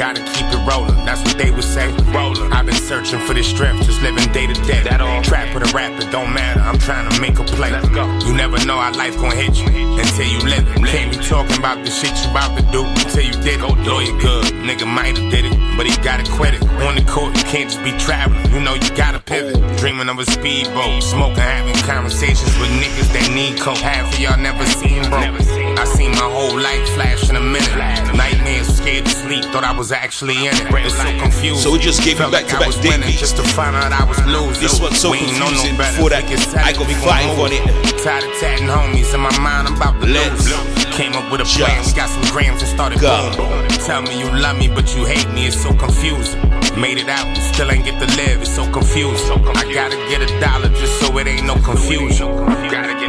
[0.00, 1.92] gotta keep it rolling, that's what they would say.
[2.08, 2.50] Rollin'.
[2.54, 4.82] I've been searching for this strength, just living day to day.
[4.82, 6.58] That all trap with a rap, it don't matter.
[6.58, 7.70] I'm trying to make a play.
[7.70, 8.08] Let's go.
[8.24, 10.88] You never know how life gon' hit you until you live it.
[10.88, 13.68] Can't be talking about the shit you about to do until you did it.
[13.84, 16.64] Lawyer good, nigga might have did it, but he gotta quit it.
[16.88, 18.40] On the court, you can't just be traveling.
[18.56, 19.60] You know you gotta pivot.
[19.76, 23.76] Dreaming of a speedboat, smoking, having conversations with niggas that need coke.
[23.76, 25.20] Half of y'all never seen, bro.
[25.20, 27.76] I seen my whole life flash in a minute.
[28.16, 30.68] Nightmares, scared to sleep, thought I was actually in it.
[30.70, 31.62] It's so confused.
[31.62, 33.20] So we just gave you back to back was dick beats.
[33.20, 34.62] Just to find out I was losing.
[34.62, 35.76] This one's so We ain't no confusing.
[35.76, 37.62] Before that, I be fighting for it.
[38.02, 40.48] Tired of tatting homies in my mind, I'm about to lose.
[40.96, 43.32] Came up with a plan, we got some grams and started Go.
[43.36, 43.68] boom.
[43.86, 46.40] Tell me you love me, but you hate me, it's so confusing.
[46.76, 49.32] Made it out, still ain't get to live, it's so confusing.
[49.56, 52.28] I gotta get a dollar just so it ain't no confusion.
[52.28, 52.99] Gotta get a dollar.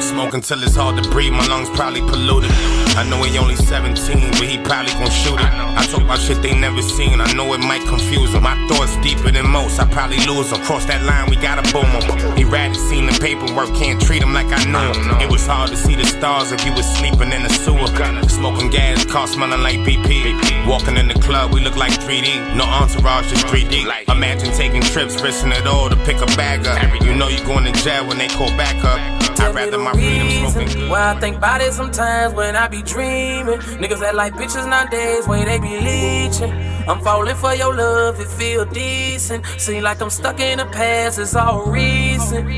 [0.00, 2.50] Smoke until it's hard to breathe, my lungs probably polluted.
[2.96, 5.52] I know he only 17, but he probably gon' shoot it.
[5.78, 8.42] I talk about shit they never seen, I know it might confuse him.
[8.42, 10.60] My thoughts deeper than most, I probably lose him.
[10.62, 12.36] Cross that line, we gotta boom him.
[12.36, 15.20] He ratted, seen the paperwork, can't treat him like I knew him.
[15.20, 17.86] It was hard to see the stars if you was sleeping in the sewer.
[18.28, 20.66] Smoking gas, car smelling like BP.
[20.66, 22.56] Walking in the club, we look like 3D.
[22.56, 23.86] No entourage, just 3D.
[24.10, 27.04] Imagine taking trips, risking it all to pick a bag up.
[27.04, 29.19] You know you going to jail when they call back up.
[29.38, 30.90] I'd rather my freedom smoking good.
[30.90, 33.58] Why I think about it sometimes when I be dreaming.
[33.80, 36.52] Niggas that like bitches nowadays, way they be leeching.
[36.88, 39.44] I'm falling for your love, it feel decent.
[39.58, 42.48] Seem like I'm stuck in the past, it's all recent.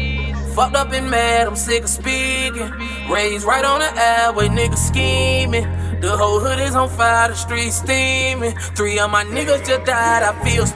[0.54, 2.70] Fucked up and mad, I'm sick of speaking.
[3.10, 5.64] Raised right on the airway, niggas scheming.
[6.00, 8.54] The whole hood is on fire, the streets steaming.
[8.76, 10.66] Three of my niggas just died, I feel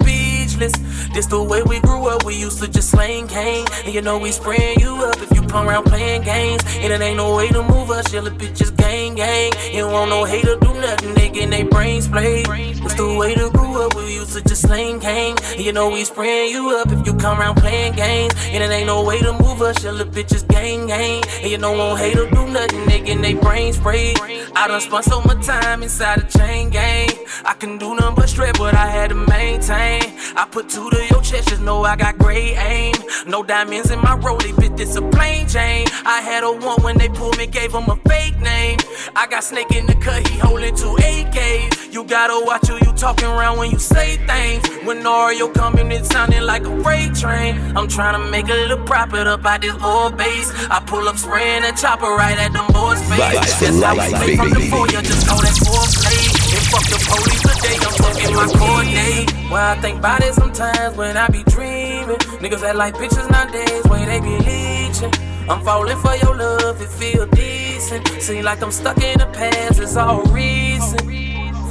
[0.56, 1.08] speechless.
[1.14, 3.66] This the way we grew up, we used to just slang cane.
[3.84, 6.62] And you know we spraying you up if you come around playing games.
[6.78, 9.52] And it ain't no way to move us, yellow bitches gang gang.
[9.72, 12.46] You don't want no hater do nothing, they get their brains played.
[12.48, 15.36] It's the way to grew up, we used to just slang cane.
[15.52, 18.34] And you know we spraying you up if you come around playing games.
[18.52, 21.22] And it ain't no way to move us, yellow bitches gang gang.
[21.42, 24.18] And you don't want hater do nothing, they get their brains sprayed.
[24.54, 27.10] I done spent so much time inside the chain gang.
[27.44, 30.02] I can do nothing but strip, but I had to maintain.
[30.34, 32.94] I put two to your chest, just know I got great aim.
[33.26, 35.86] No diamonds in my rollie, bitch, this a plain chain.
[36.04, 38.78] I had a one when they pulled me, gave him a fake name.
[39.14, 41.92] I got Snake in the cut, he holding two AKs.
[41.92, 44.66] You gotta watch who you talking around when you say things.
[44.86, 47.56] When Oreo coming, it sounding like a freight train.
[47.76, 50.50] I'm trying to make a little profit up out this old base.
[50.70, 53.18] I pull up spraying a chopper right at them boys' face.
[53.18, 56.20] That's how we stay from the foyer, just call that foreplay.
[56.54, 59.30] And fuck the police today, I'm fucking my coordinate.
[59.50, 62.18] Why I think about it sometimes when I be dreaming.
[62.42, 65.12] Niggas that like bitches nowadays, way they be leeching.
[65.48, 68.06] I'm falling for your love, it feel decent.
[68.20, 71.02] Seem like I'm stuck in the past, it's all recent.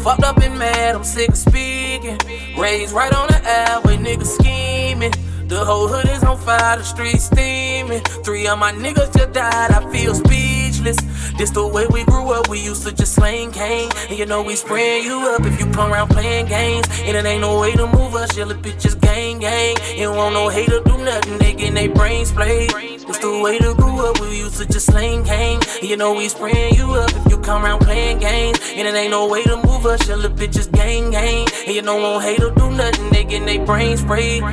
[0.04, 2.18] Fucked up and mad, I'm sick of speaking.
[2.58, 5.14] Raised right on the airway, niggas scheming.
[5.48, 8.02] The whole hood is on fire, the streets steaming.
[8.24, 10.55] Three of my niggas just died, I feel speechless.
[10.86, 13.90] This the way we grew up, we used to just slang cane.
[14.08, 16.86] And you know we spraying you up if you come around playing games.
[17.02, 19.76] And it ain't no way to move us, yellow bitches gang gang.
[19.96, 22.72] You want no hater do nothing, they get their brains played.
[22.76, 25.60] It's the way to grew up, we used to just slang cane.
[25.82, 28.60] And you know we spraying you up if you come around playing games.
[28.76, 31.48] And it ain't no way to move us, yellow bitches gang gang.
[31.66, 34.44] And you don't want hater do nothing, they get their brains sprayed.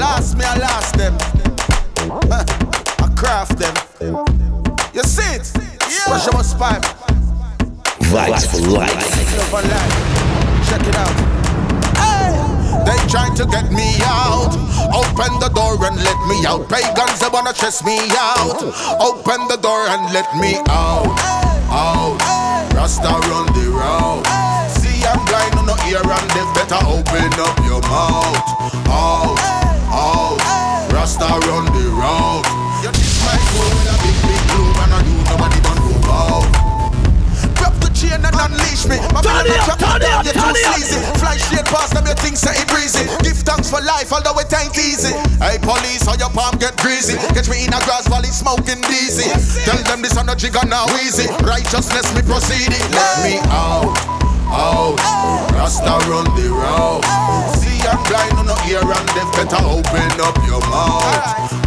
[0.00, 1.14] Last me, I last them.
[2.08, 3.74] I craft them.
[4.94, 5.44] You see it?
[5.92, 6.08] Yeah.
[6.08, 6.88] Pressure Busspipe.
[8.08, 8.96] Vibes for life.
[9.52, 9.96] For life.
[10.64, 11.12] Check it out.
[12.00, 12.32] Hey!
[12.88, 14.56] They trying to get me out.
[14.88, 16.66] Open the door and let me out.
[16.70, 18.56] Pagans, they wanna chase me out.
[19.04, 21.12] Open the door and let me out.
[21.68, 22.16] Out.
[22.72, 24.24] Rasta run the road.
[24.80, 28.88] See, I'm blind on the ear and they better open up your mouth.
[28.88, 29.69] Out.
[29.90, 30.38] Out.
[30.92, 32.46] Rasta run the road.
[32.82, 35.98] You this my goal with a big, big blue and I do nobody don't know
[35.98, 36.46] about.
[37.58, 38.96] Grab the chain and unleash me.
[39.10, 40.98] My Turn it up, turn it up, you're too it sleazy.
[41.18, 43.04] Fly straight past them, you think say it breezy.
[43.26, 45.12] Give thanks for life, although it ain't easy.
[45.42, 47.18] Hey police, how your palm get greasy?
[47.34, 49.28] Catch me in a grass valley smoking dizzy.
[49.66, 51.26] Tell them this on a jigger now easy.
[51.42, 52.84] Righteousness me proceeding.
[52.94, 53.92] Let me out,
[54.54, 54.96] out.
[55.52, 57.69] Rasta run the road.
[57.86, 59.28] I'm blind on the ear and deaf.
[59.36, 61.04] Better open up your mouth.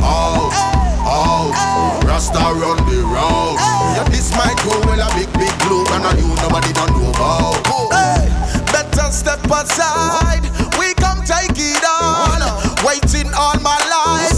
[0.01, 0.53] Out,
[1.07, 2.03] out.
[2.05, 3.57] Rasta run the road.
[3.95, 7.09] Yeah, this might go well a big big blue and I you nobody don't know
[7.09, 7.57] about.
[7.93, 8.29] Hey,
[8.71, 10.43] better step aside.
[10.77, 12.41] We come take it on.
[12.85, 14.32] Waiting all my life.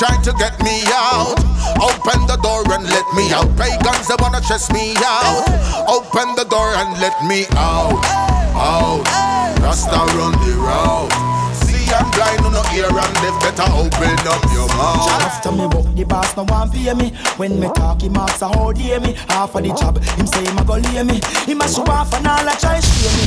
[0.00, 1.36] Trying to get me out.
[1.76, 3.54] Open the door and let me out.
[3.58, 5.44] Pagans, they wanna chase me out.
[5.86, 8.00] Open the door and let me out.
[8.56, 9.04] Out.
[9.60, 11.39] Rasta run the road.
[11.90, 15.10] See, I'm blind on the ear and they better open up your mouth.
[15.26, 17.10] After me book the boss no one pay me.
[17.34, 19.18] When me talk him ask how dear me.
[19.26, 21.18] Half of the job him say him a go lay me.
[21.50, 23.26] Him a show off and all a try shame me.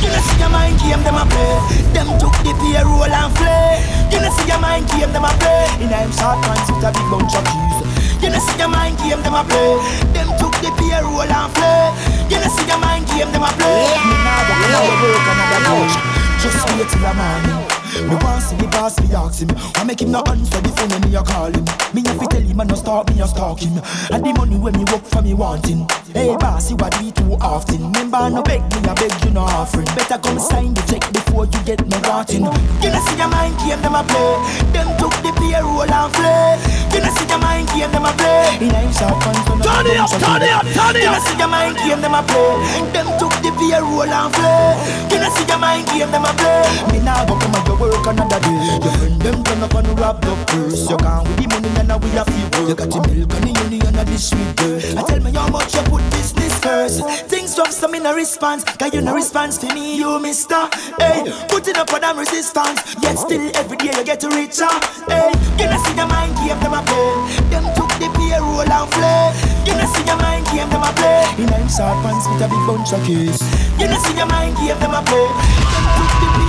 [0.00, 1.52] You know see your mind game them a play.
[1.92, 3.84] Them took the payroll and flay.
[4.08, 5.68] You know see your mind game them a play.
[5.84, 7.76] In a him short pants with a big bunch of keys.
[8.24, 9.76] You know see your mind game them a play.
[10.16, 11.92] Them took the payroll and flay.
[12.32, 13.84] You know see your mind game them a play.
[14.00, 18.42] Me nah go come out work another coach Just wait till the morning me want
[18.42, 19.50] see the boss, me ask him.
[19.76, 21.64] I make him no answer the phone when me a call him.
[21.94, 23.78] Me have to tell him and no start me a stalk him.
[24.10, 25.88] And the money when me work for me wanting.
[26.12, 27.92] Hey boss, you a do too often.
[27.92, 29.88] Remember no beg me, I beg you no offering.
[29.96, 32.44] Better come sign the check before you get me rotting
[32.82, 34.34] You know see your mind game them a play.
[34.72, 36.58] Them took the payroll and flay.
[36.92, 38.60] You know see your mind game them a play.
[38.60, 41.48] In a short pants on Turn up, turn up, turn it You know see your
[41.48, 42.52] mind game them a play.
[42.92, 45.06] Them took the payroll and flay.
[45.12, 46.64] You know see your mind game them a play.
[46.92, 48.78] Me nah go come and you work another day.
[48.82, 51.88] Your friend them turn up and rob the purse You gone with the money and
[51.88, 52.68] now we have to work.
[52.68, 55.48] You got the milk and the honey and the sweet girl I tell me how
[55.48, 57.04] much you put business first.
[57.30, 58.64] Things drop some in a response.
[58.64, 60.68] Cause you no response to me you mister.
[60.98, 62.96] Hey, putting up for them resistance.
[63.02, 64.70] Yet still every day you get richer.
[65.06, 67.12] Hey, you know see the mind game them a play.
[67.50, 69.32] Them took the payroll and flay
[69.66, 71.22] You know see your mind game them a play.
[71.38, 73.38] In a short pants with a big bunch of keys.
[73.78, 75.28] You know see your mind game them a play.
[75.70, 76.45] Them took the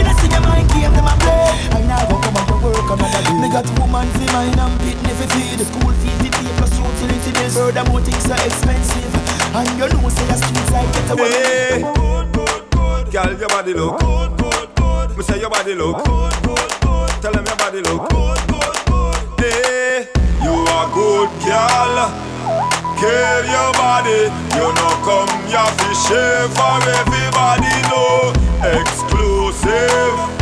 [0.00, 2.56] You know see your mind game them a play I now go come and go
[2.72, 6.16] work another day Me got woman fi mine and pitney fi feed The school fees
[6.24, 9.12] the pay plus utility bills Furthermore things are expensive
[9.52, 12.10] And you know say a streets like get away Hey.
[13.12, 15.16] Girl, your body look good, good, good.
[15.18, 17.10] Me say your body look good, good, good.
[17.20, 19.16] Tell them your body look good, good, good.
[19.42, 20.06] Hey,
[20.40, 21.96] you are good, girl.
[22.96, 24.30] Care your body.
[24.56, 27.70] You know come here fi share for everybody
[29.70, 30.10] know.
[30.10, 30.40] Exclusive.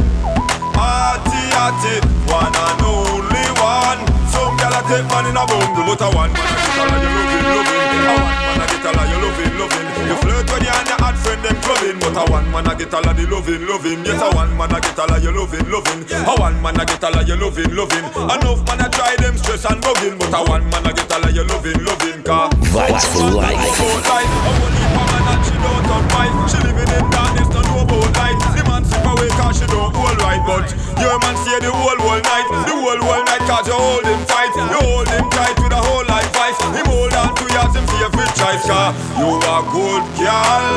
[0.79, 1.97] Arty, arty,
[2.31, 4.01] one and only one.
[4.33, 6.89] Some gyal a take man in a bundle, but a one man a get all
[6.89, 8.09] of you loving, loving.
[8.09, 9.87] A one man a get all of you loving, loving.
[10.09, 12.73] You flirt when you and your hot friend them clubbing, but a one man a
[12.79, 14.05] get all of the loving, loving.
[14.05, 16.01] Yes, a one man a get all of you loving, loving.
[16.09, 18.05] A one man a get all of you loving, loving.
[18.07, 21.25] Enough man a try them stress and bugging, but a one man a get all
[21.25, 22.23] of you loving, loving.
[22.23, 23.59] Car Vibes for life.
[23.59, 26.07] About life, a and she don't turn.
[26.49, 28.37] She living in darkness, don't about light.
[28.53, 30.69] The man slip away cause she don't hold right, but
[31.01, 34.21] your man stay the whole whole night, the whole whole night cause you hold him
[34.29, 34.53] tight.
[34.53, 36.61] You hold him tight with a whole life vice.
[36.77, 38.69] Him hold on to yours, him favorite choice.
[38.69, 40.77] Car you a good girl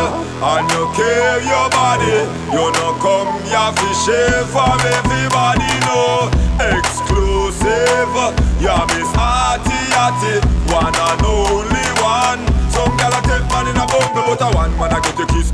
[0.55, 2.23] and you care your body.
[2.55, 6.31] You know come here fi share for everybody know.
[6.79, 8.15] Exclusive,
[8.63, 9.81] yeah Miss Hearty
[10.11, 10.35] party.
[10.71, 12.41] One and only one.
[12.71, 15.10] Some gal a take man in a bumble, but a one man a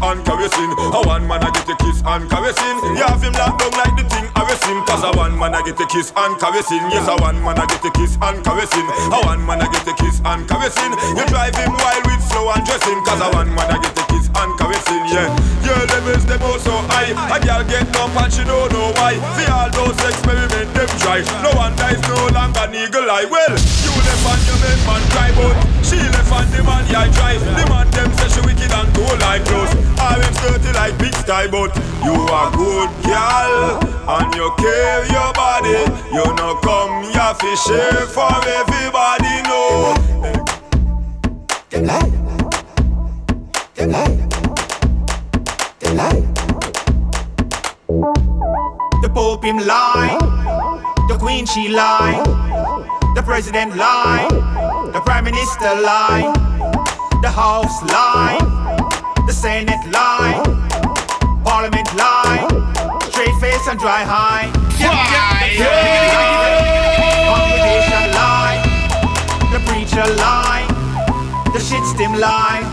[0.08, 0.72] and caressing.
[0.72, 2.78] A one man I get a kiss and caressing.
[2.96, 4.84] You have him locked down like the thing caressing.
[4.86, 6.84] Cause a one man a get a kiss and caressing.
[6.90, 8.88] Yes, a one man a get a kiss and caressing.
[9.14, 10.92] A one man a get a kiss and caressing.
[11.16, 13.00] You drive him wild with slow and dressing.
[13.06, 15.04] Cause a one man a get a kiss and caressing.
[15.08, 15.30] Yeah,
[15.64, 17.14] your levels them also high.
[17.14, 19.16] A girl get up and she don't know why.
[19.36, 21.22] For all those experiments them try.
[21.44, 23.28] No one dies no longer eagle eye.
[23.30, 25.56] Well, you left and your men man cry, but
[25.86, 27.42] she left and the man yeah drive.
[27.42, 29.72] The man them say she wicked and go like close.
[29.98, 35.34] I am dirty like big sky, but you are good girl and you care your
[35.34, 35.80] body.
[36.14, 39.94] You know come here fi share for everybody know.
[41.70, 42.12] Them lie,
[43.76, 44.16] them lie,
[45.80, 46.24] them lie.
[49.02, 50.18] The Pope him lie,
[51.08, 52.22] the Queen she lie,
[53.16, 54.28] the President lie,
[54.94, 56.32] the Prime Minister lie,
[57.22, 58.38] the House lie,
[59.28, 60.42] the Senate lie,
[61.44, 62.27] Parliament lie,
[63.68, 64.52] straight face and dry high.
[67.28, 68.60] Congregation lie,
[69.52, 70.66] the preacher lie,
[71.54, 72.64] the shit stem lie,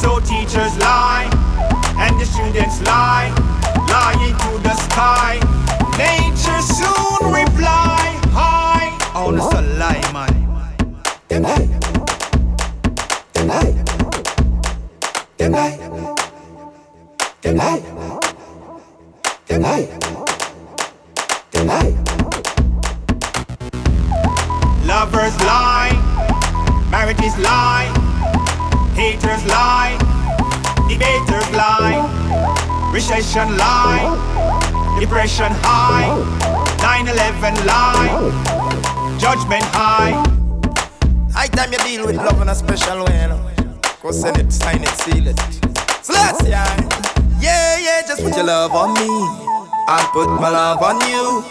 [0.00, 1.28] so teachers lie,
[1.98, 3.32] and the students lie,
[3.88, 5.38] lying to the sky.
[5.98, 8.98] Nature soon reply, hi.
[9.14, 10.34] Oh, that's a lie, man.
[11.28, 11.68] Them lie,
[13.32, 13.72] them lie,
[15.36, 15.76] them lie,
[17.42, 18.19] them lie,
[24.86, 25.90] Lovers lie,
[26.88, 27.90] marriages lie,
[28.94, 29.98] haters lie,
[30.88, 31.98] debaters lie,
[32.92, 36.06] recession lie, depression high,
[36.78, 40.12] 9-11 lie, judgment high.
[41.32, 43.50] High time you deal with love in a special way, you know.
[44.00, 45.40] Go send it, sign it, seal it.
[46.04, 47.19] So let's yeah.
[47.40, 49.08] Yeah, yeah, just put your love on me.
[49.88, 51.42] I'll put my love on you.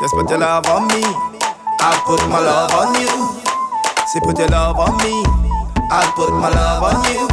[0.00, 1.02] Just put your love on me.
[1.80, 3.08] I'll put my love on you.
[4.08, 5.24] See, put your love on me.
[5.90, 7.24] I'll put my love on you.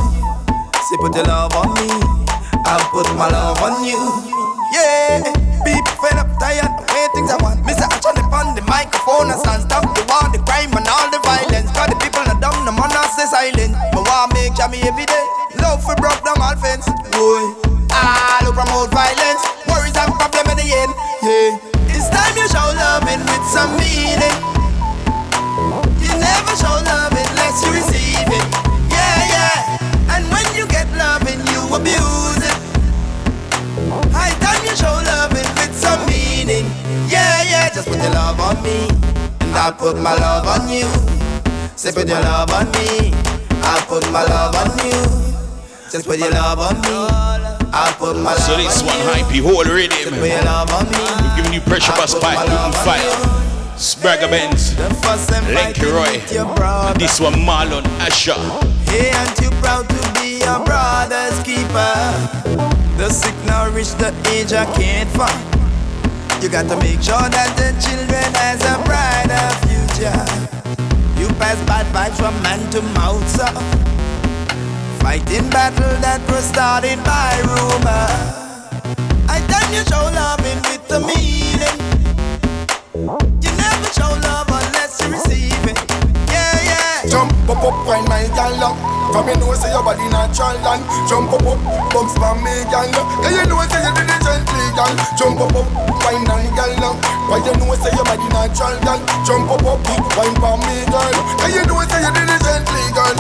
[0.88, 1.88] See, put your love on me.
[2.64, 4.00] I'll put my love on you.
[4.72, 5.28] Yeah,
[5.68, 7.60] people fed up, tired, the way things I want.
[7.68, 7.84] Mr.
[7.92, 11.68] Action upon the microphone and stand stop the war, the crime and all the violence.
[11.76, 13.76] Cause the people are dumb, the man not stay silent.
[13.92, 15.26] But want make me every day.
[15.60, 16.88] Love for broke down all fence.
[17.12, 17.71] Boy,
[18.62, 19.42] promote violence.
[19.66, 20.94] Worries and problem at the end.
[21.26, 21.58] Yeah,
[21.90, 24.38] it's time you show loving with some meaning.
[25.98, 28.46] You never show love unless you receive it.
[28.94, 30.14] Yeah, yeah.
[30.14, 32.58] And when you get loving, you abuse it.
[34.14, 36.70] High time you show loving with some meaning.
[37.10, 37.74] Yeah, yeah.
[37.74, 38.88] Just put your love on me,
[39.42, 40.86] and I'll put my love on you.
[41.76, 43.12] Say put your love on me,
[43.66, 45.02] I'll put my love on you.
[45.90, 47.41] Just put your love on me.
[47.74, 49.98] I'll put my So this one hype, hold rhythm.
[49.98, 51.00] Just put your love on me.
[51.00, 53.42] We're giving you Pressure Busspipe, open fire.
[53.80, 56.20] Spragga Benz, Lenky Roy,
[57.00, 58.36] this one Marlon Asher.
[58.86, 61.96] Hey, aren't you proud to be a brother's keeper?
[62.98, 65.42] The sick now reach the age I can't find.
[66.44, 70.22] You got to make sure that the children has a brighter future.
[71.20, 73.46] You pass bad vibes from man to mouth, so
[75.02, 78.08] fighting battle that was started by rumor.
[79.28, 81.78] I time you show loving with the meaning.
[83.42, 85.80] You never show love unless you receive it.
[86.30, 87.10] Yeah, yeah.
[87.10, 91.32] Jump up up wine my gal From you know say your body natural and Jump
[91.36, 91.60] up up.
[91.92, 92.88] Bumps for me gal
[93.24, 95.68] Yeah you know say you did it gently gal Jump up up
[96.04, 96.96] wine and gal
[97.28, 99.84] Why you know say your body natural gal Jump up up
[100.16, 103.16] wine for me gal Yeah you know say you did it gently gal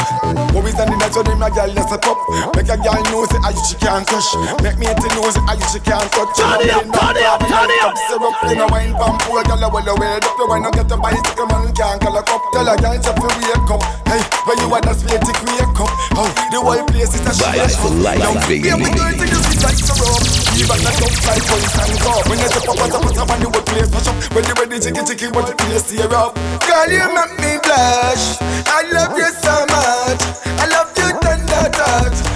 [0.56, 2.18] What we standing at so them a gal just a pop.
[2.56, 4.32] Make a gal know say you she can't crush
[4.64, 6.40] Make me to know say you she can't touch.
[6.40, 7.94] Turn it up, turn it up, turn it up.
[8.08, 10.36] Syrup in a wine pump Poor gal a well a well up.
[10.40, 13.12] Your wine no get a bicycle man can't call a cup Tell a gal to
[13.12, 13.84] wake up.
[14.08, 17.32] Hey when you at that spade to wake up Oh the whole place is a
[17.32, 18.68] Vibes for life, baby.
[18.68, 20.22] Yeah, we going to use it like the rum.
[20.60, 22.14] Even the top like points and go.
[22.30, 24.18] When you step up, up, up, up, and the whole place mash up.
[24.36, 26.36] When you ready, chicky, chicky, but the place tear up.
[26.68, 28.38] Girl, you make me blush.
[28.68, 30.22] I love you so much.
[30.60, 32.31] I love you tender touch.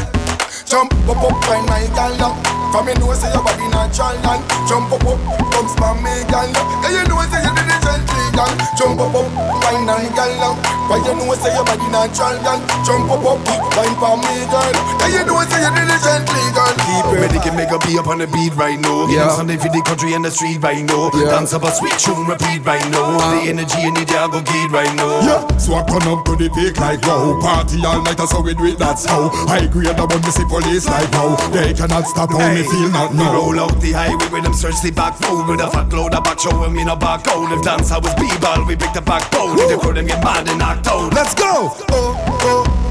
[0.75, 2.55] Jump up, up, find my girl now.
[2.75, 5.15] Come in, know say your body natural and jump up up,
[5.55, 6.51] come spam me, girl.
[6.83, 8.51] Yeah, you know say you did it gently, girl.
[8.75, 9.31] Jump up up,
[9.63, 10.59] wine and girl.
[10.91, 12.59] Why you know say your body natural, girl?
[12.83, 13.39] Jump up up,
[13.79, 14.75] wine for me, girl.
[14.99, 16.75] Yeah, you know say you did it gently, girl.
[16.83, 19.07] Keep it ready, can make a be up on the beat right now.
[19.07, 19.31] Yeah.
[19.31, 21.15] Sunday for the country and the street right now.
[21.15, 21.31] Yeah.
[21.31, 23.15] Dance up a sweet tune, repeat right now.
[23.15, 23.39] Uh.
[23.39, 25.23] The energy you need, yeah, go get right now.
[25.23, 27.39] Yeah, so I turn up to the peak like wow.
[27.39, 29.31] Party all night, that's how we do it, that's how.
[29.47, 31.35] High grade, the one me see police like wow.
[31.51, 32.61] They cannot stop how hey.
[32.61, 33.33] me feel not now.
[33.33, 36.23] Roll out the highway with them search the back road with a fat load of
[36.23, 37.51] back showing me no back out.
[37.51, 39.59] If dance I was b-ball, we pick the backbone.
[39.59, 41.13] If the crew them get mad and knocked out.
[41.13, 41.71] Let's go.
[41.91, 42.84] Oh oh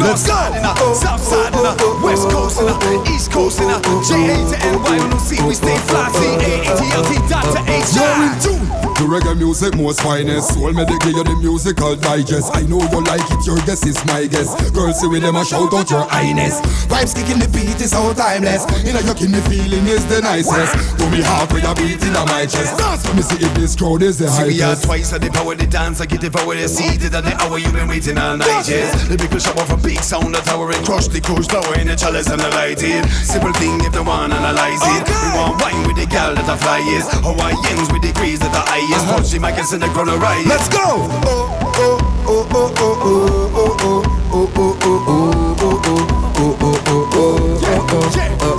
[0.00, 3.68] North side and south side and west coast and east coast and
[4.08, 5.36] JA to NY on C.
[5.44, 7.94] We stay fly, C-A-A-T-L-T dot to H.
[7.94, 8.82] You're in tune.
[9.02, 10.54] The reggae music most finest.
[10.54, 12.54] Soul medically the musical digest.
[12.54, 14.54] I know you like it, your guess is my guess.
[14.70, 16.60] Girls see with them a shout out your highness.
[16.86, 18.64] Vibes kicking the beat is so timeless.
[18.86, 20.72] In a yucking the feeling is the nicest.
[20.98, 22.78] To me half with a beat in my chest.
[23.12, 24.48] Me see if this crowd is the highest.
[24.48, 26.00] See we are twice at the power the dance.
[26.00, 28.64] I get the power the seated at the hour you been waiting all night.
[28.68, 31.88] Yes, the up off a big sound the tower and crush the coach tower in
[31.88, 33.04] the chalice and the lighted.
[33.20, 35.04] Simple thing if the one analyze it.
[35.08, 37.04] We want wine with the gal that a fly is.
[37.20, 39.04] Hawaiians with degrees that are highest.
[39.04, 39.20] Uh-huh.
[39.20, 40.46] Punch the mic and send the crowd a riot.
[40.46, 40.80] Let's go.
[40.80, 45.92] Oh oh oh oh oh oh oh oh oh oh oh oh.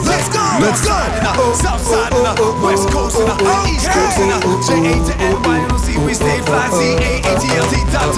[0.05, 0.93] Let's go, let's go.
[1.53, 3.35] South side and the west coast and the
[3.69, 5.97] east coast and the J A to N Y N O C.
[6.05, 6.69] We stay fly.
[6.73, 8.15] C A A T L T dot.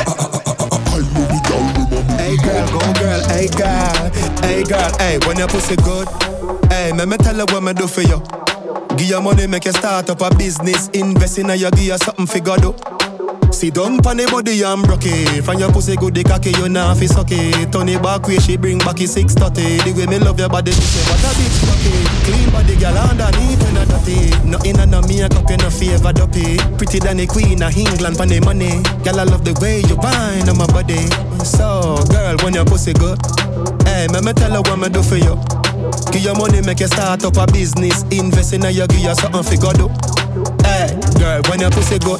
[2.17, 4.11] Hey girl, girl, hey girl,
[4.41, 5.19] hey girl, hey.
[5.27, 6.07] When your pussy good,
[6.71, 8.21] hey, me me tell her what me do for you.
[8.97, 10.89] Give your money, make you start up a business.
[10.89, 13.04] Invest in you, give something for God.
[13.55, 15.39] Sit down pon the body and broke it.
[15.47, 17.71] From your pussy good, the cocky you nah fi suck it.
[17.71, 19.79] Turn it back way, she bring back it six thirty.
[19.79, 21.95] The way me love your body, she say what a bitch lucky.
[22.27, 24.27] Clean body, girl underneath when I dirty.
[24.43, 26.59] Nothing in no makeup, you no favor dopey.
[26.75, 28.83] Pretty than the queen of England pon the money.
[29.07, 31.07] Girl, I love the way you bind on my body.
[31.47, 33.23] So, girl, when your pussy good,
[33.87, 35.39] hey, me me tell her what me do for you.
[36.11, 38.03] Give your money, make you start up a business.
[38.11, 39.79] Invest in a you, give you something for God.
[40.59, 42.19] Hey, girl, when your pussy good.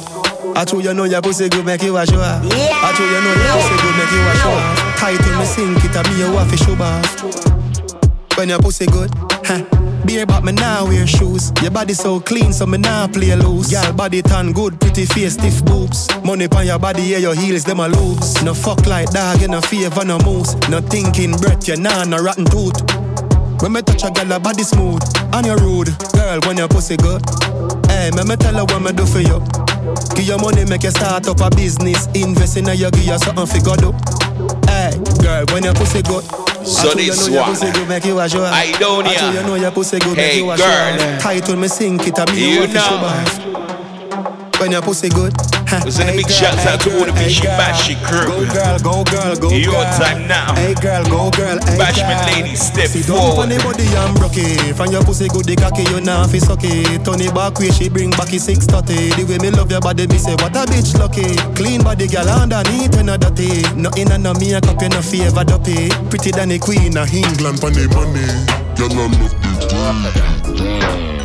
[0.56, 2.18] I told you know your pussy good make you a show.
[2.18, 4.96] I told you know your pussy good make you a show off.
[4.96, 8.38] Title me sink it, a me want fi show off.
[8.38, 9.10] When your pussy good,
[9.44, 9.64] huh?
[10.06, 11.52] Beer but me now wear shoes.
[11.60, 13.70] Your body so clean, so me now play loose.
[13.70, 16.08] Girl body tan good, pretty face, stiff boobs.
[16.24, 18.42] Money pon your body, yeah, your heels them a loose.
[18.42, 20.54] No fuck like dog, you no favor no moose.
[20.70, 22.80] No thinking breath, you nah no rotten tooth.
[23.60, 25.02] When me touch a girl, her body smooth
[25.34, 25.92] and you rude.
[26.14, 27.22] Girl, when your pussy good,
[27.88, 29.65] hey, me me tell her what me do for you.
[30.14, 32.06] Give your money, make you start up a business.
[32.14, 33.80] Invest in a you, give you something for God.
[34.66, 34.92] Hey,
[35.22, 36.24] girl, when your pussy good.
[36.66, 37.54] So this one,
[38.52, 39.32] I don't hear.
[39.40, 41.18] You know your pussy good, hey, girl.
[41.20, 43.55] Title me sink it, a me you show
[44.60, 45.34] when your pussy good.
[45.84, 48.26] Was in a big shout out to all the Vichy Bashing crew.
[48.26, 50.54] Go girl, go girl, go Your time now.
[50.54, 52.42] Hey girl, go girl, hey Bashment girl.
[52.42, 53.50] ladies, step See, forward.
[53.50, 54.38] Don't body and broke.
[54.76, 57.04] From your pussy good, the cocky you now fi suck it.
[57.04, 59.10] Turn it back way, she bring back it six thirty.
[59.18, 61.34] The way me love your body, me say what a bitch lucky.
[61.58, 63.62] Clean body, girl underneath when I dirty.
[63.74, 64.08] Nothing
[64.38, 65.90] me, a makeup, you no favor dopey.
[66.08, 68.22] Pretty than the queen of England, pon the money.
[68.78, 69.18] Girl, I love
[71.10, 71.15] it.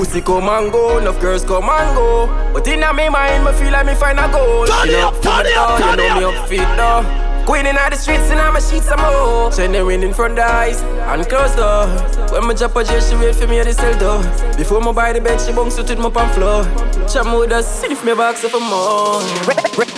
[0.00, 2.26] Pussy come and go, enough girls come and go.
[2.54, 4.64] But in my mind, me feel like me find a goal.
[4.64, 6.14] Turn it up, turn it up, turn it up.
[6.16, 7.29] You know me up fit though.
[7.46, 9.50] Going in the streets and I'm a sheet some more.
[9.50, 11.86] Genuine in front of eyes and close door.
[12.30, 14.22] When me drop a jet, she wait for me at the cell door.
[14.56, 16.64] Before me buy the bed, she bounce to me up on floor.
[17.08, 19.18] Chum with us, if me box up for more.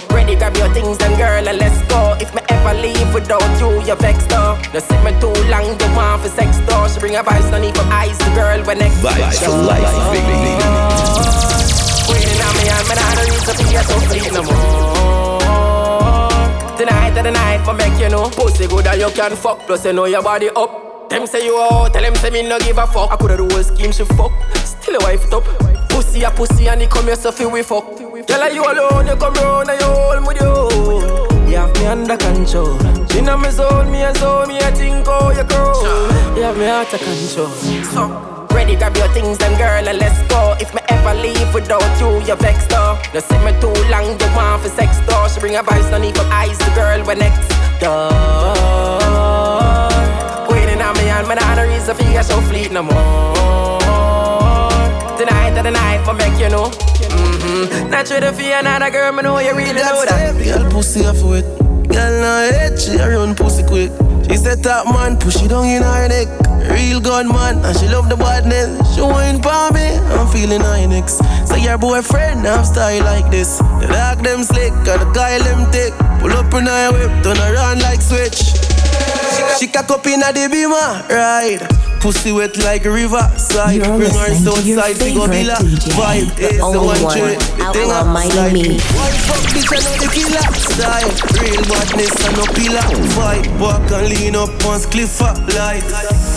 [0.09, 2.16] Ready, grab your things, then girl, and let's go.
[2.20, 4.56] If me ever leave without you, you're vexed though.
[4.73, 6.89] You sit me too long, you want for sex though.
[6.89, 9.02] She bring her vibes, no need for eyes, the girl when next.
[9.05, 9.82] Vibes for life,
[10.14, 10.56] baby.
[12.09, 15.41] Queen in me and me not a reason to be so fleet no more.
[16.83, 18.29] Tonight of the night, for make you know.
[18.31, 21.09] Pussy good and you can fuck Plus you know your body up.
[21.09, 23.13] Them say you out, tell them say me no give a fuck.
[23.13, 24.33] I coulda do whole scheme, she fuck.
[24.57, 25.45] Still a wife it up
[25.91, 27.87] Pussy a pussy and he come here so we fuck.
[27.97, 31.49] Girl, you alone, you come round and you hold with you.
[31.49, 32.77] You have me under control.
[33.15, 36.35] You know me zone, me a zone, me a think how you grow.
[36.35, 37.47] You have me out of control.
[37.95, 38.41] So.
[38.62, 40.55] Ready, grab your things, then girl, and let's go.
[40.60, 42.97] If me ever leave without you, you're vexed, though.
[43.12, 45.26] You see me too long, you want for sex, though.
[45.26, 47.48] She bring her vibes, no need for eyes, the girl, when next
[47.80, 48.09] door.
[50.47, 53.80] Queen in me and me not a reason for you, so fleet no more.
[55.18, 56.70] Tonight of the night, for make you know.
[56.70, 57.90] Mm-hmm.
[57.90, 60.39] Not sure to fear another girl, me know you really know that.
[60.39, 61.44] Girl, pussy off with.
[61.89, 63.90] Girl now hate she a run pussy quick.
[64.28, 66.28] She said top man push it down in her neck.
[66.70, 68.94] Real good man and she love the badness.
[68.94, 71.19] She wine for me, I'm feeling high next.
[71.47, 73.59] So your boyfriend have style like this.
[73.59, 75.93] The dog them slick and the guy them thick.
[76.20, 78.55] Pull up in her whip, turn around like switch.
[79.59, 81.91] She cock up in a the beamer, ride.
[82.03, 83.79] Pussy wet like a river side.
[83.79, 85.55] You're Bring her to side, go favorite Villa.
[85.95, 87.15] Vibe is the only one.
[87.15, 88.51] The thing up Mighty.
[88.51, 88.74] Me.
[88.99, 91.15] One fuck bitch, I know the killer style.
[91.39, 92.83] Real badness and no pillar.
[93.15, 95.87] Fight, walk and lean up on cliff up light.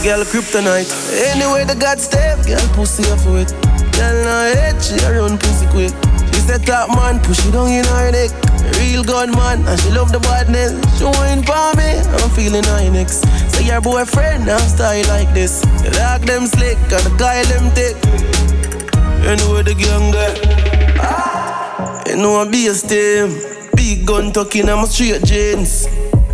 [0.05, 0.85] Girl, kryptonite.
[1.33, 3.49] Anyway, the God step, girl, pussy off it.
[3.97, 5.89] Girl, now hate, she run pussy quick.
[6.29, 8.29] She said top man, push it down in her neck.
[8.77, 10.71] Real good man, and she love the badness.
[10.97, 13.23] She wine for me, I'm feeling next.
[13.53, 15.61] So your boyfriend have style like this.
[15.83, 17.95] The dog them slick, and the guy them thick.
[19.23, 20.35] You know where the gang there.
[20.99, 22.03] Ah!
[22.07, 23.33] You know I be a stem.
[23.75, 25.87] Big gun tucking on my straight jeans.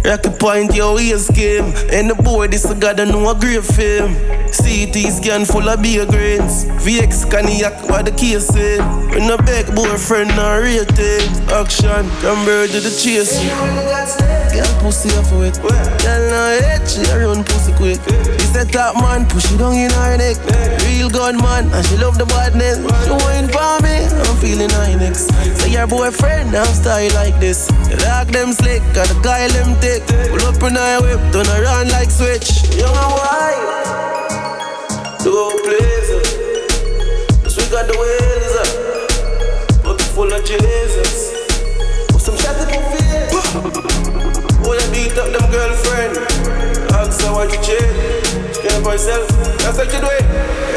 [0.03, 1.73] Rocky point your ears game.
[1.91, 4.15] And the boy this a god know a great film.
[4.51, 6.65] CT scan full of beer grains.
[6.83, 8.81] VX cognac what the case in.
[9.09, 11.29] When a back boyfriend not rated.
[11.51, 13.39] Action, come bird to the chase.
[14.51, 15.55] Girl pussy off of it.
[15.63, 17.99] Girl now hate she run pussy quick.
[18.39, 20.37] She said top man push it down in her neck.
[20.83, 22.77] Real gun man and she love the badness.
[23.05, 25.31] She wine for me, I'm feeling high next.
[25.59, 27.67] So your boyfriend have style like this.
[28.03, 30.03] Dog them slick and the guy them thick.
[30.29, 32.67] Pull up in her whip, turn around like switch.
[32.75, 33.63] Young and white,
[35.23, 35.31] do
[35.63, 36.23] pleasure.
[37.43, 41.10] Cause we got the wheels up, pocket full of Jesus.
[47.41, 47.73] What you.
[48.53, 49.27] She can't for herself.
[49.65, 50.13] That's what you do.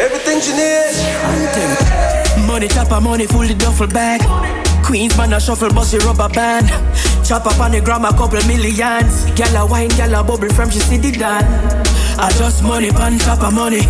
[0.01, 0.97] Everything she needs.
[2.47, 4.23] Money chopper, money full the duffel bag.
[4.83, 6.69] Queens man a shuffle, bossy rubber band.
[7.23, 9.27] Chop up on the gram a couple millions.
[9.37, 11.45] Gyal a wine, gyal a bubble from she see the dan.
[12.19, 13.85] I just money pan of money.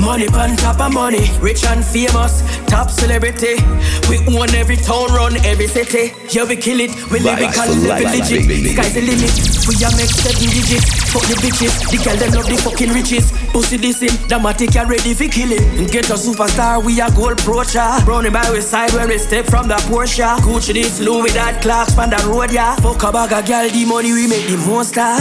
[0.00, 1.30] Money pan of money.
[1.40, 2.42] Rich and famous,
[2.72, 3.60] top celebrity.
[4.08, 6.16] We own every town, run every city.
[6.32, 6.96] Yeah, we kill it.
[7.12, 8.72] We lyrical, for life, level legit.
[8.72, 9.36] Sky's the limit.
[9.68, 10.88] We a make seven digits.
[11.12, 11.74] Fuck the bitches.
[11.92, 13.28] The girl them love the fucking riches.
[13.52, 15.86] Pussy this in, dramatic and ready for killing.
[15.92, 18.02] Get a superstar, we a gold procha.
[18.06, 20.24] Brownie by we side when we step from the Porsche.
[20.40, 22.74] Gucci this, Louis that, Clarks from the road, yeah.
[22.76, 25.12] Fuck a bag of girl, the money we make the monster.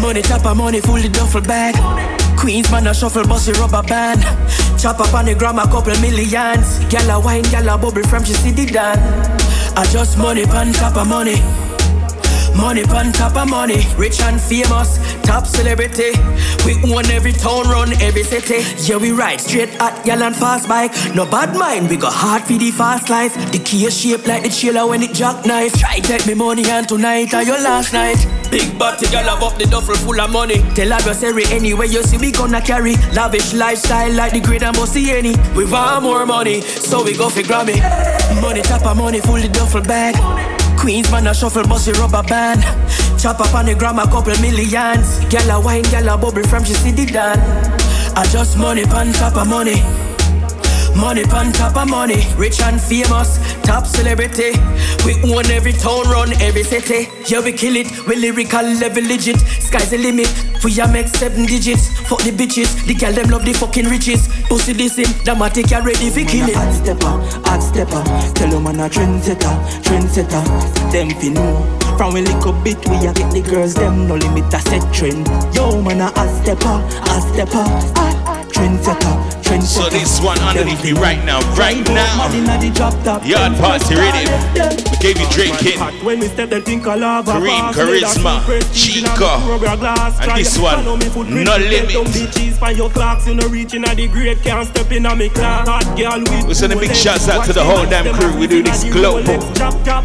[0.00, 2.17] Money chopper, money full the duffel bag.
[2.48, 4.22] Queens man a shuffle, bossy rubber band.
[4.80, 6.78] Chop up on the gram a couple millions.
[6.88, 8.96] Gyal a wine, gyal a bubble from she see the.
[9.76, 11.57] I just money pan top of money.
[12.58, 16.10] Money pan top of money, rich and famous, top celebrity.
[16.66, 18.66] We own every town, run every city.
[18.82, 20.92] Yeah, we ride straight at y'all and fast bike.
[21.14, 23.32] No bad mind, we got hard for the fast life.
[23.52, 25.78] The key is shaped like the chiller when it jackknife.
[25.78, 28.18] Try take me money and tonight or your last night.
[28.50, 30.60] Big body have up the duffel full of money.
[30.74, 34.76] Tell her say anyway you see we gonna carry lavish lifestyle like the great and
[34.76, 35.36] bossy any.
[35.54, 37.78] We want more money, so we go for Grammy.
[38.42, 40.16] Money top of money, full the duffel bag.
[40.78, 42.62] Queens man a shuffle, bossy rubber band.
[43.18, 45.18] Chop up on the gram a couple millions.
[45.26, 47.38] Gyal a wine, gyal a bubble from she see the dan.
[48.16, 49.82] I just money pan top of money.
[50.98, 54.50] Money pan top of money, rich and famous, top celebrity.
[55.06, 57.08] We own every town, run every city.
[57.26, 59.38] Yeah, we kill it, we lyrical level legit.
[59.38, 60.28] Sky's the limit,
[60.64, 61.88] we a make seven digits.
[62.08, 64.26] Fuck the bitches, the girl them love the fucking riches.
[64.48, 66.56] Pussy this in, dramatic, you ready for kill it.
[66.56, 67.14] Hot stepper,
[67.46, 68.02] hot stepper.
[68.34, 69.54] Tell them I'm a trendsetter,
[69.86, 70.42] trendsetter.
[70.90, 71.78] Them fi know.
[71.96, 73.74] From we lick up bit, we a get the girls.
[73.74, 75.28] Them no limit a set trend.
[75.54, 77.64] Yo man a hot stepper, hot stepper.
[77.94, 79.14] Ah, trendsetter,
[79.48, 82.28] So this one underneath me right now, right now.
[83.24, 84.28] Yard party ready.
[84.90, 85.80] We gave you drinking.
[86.04, 87.72] When we step, they think a lava Kareem.
[87.72, 89.08] Charisma, Let us see prestige Chica.
[89.08, 90.20] in a rubber glass.
[90.20, 91.94] And this one, follow me footprint, No Limit.
[91.94, 95.16] down bitches Find your clocks, you know reaching at the grade Can't step in a
[95.16, 97.86] me class Hot girl with We send a big two shouts out to the whole
[97.86, 98.38] damn crew.
[98.38, 99.22] We do this global.
[99.22, 99.56] Rolex.
[99.56, 100.04] Chop chop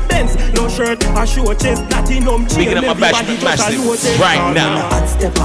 [0.54, 2.50] no shirt, a show chest, platinum chain.
[2.50, 4.90] Speaking of my bashment massive, right now.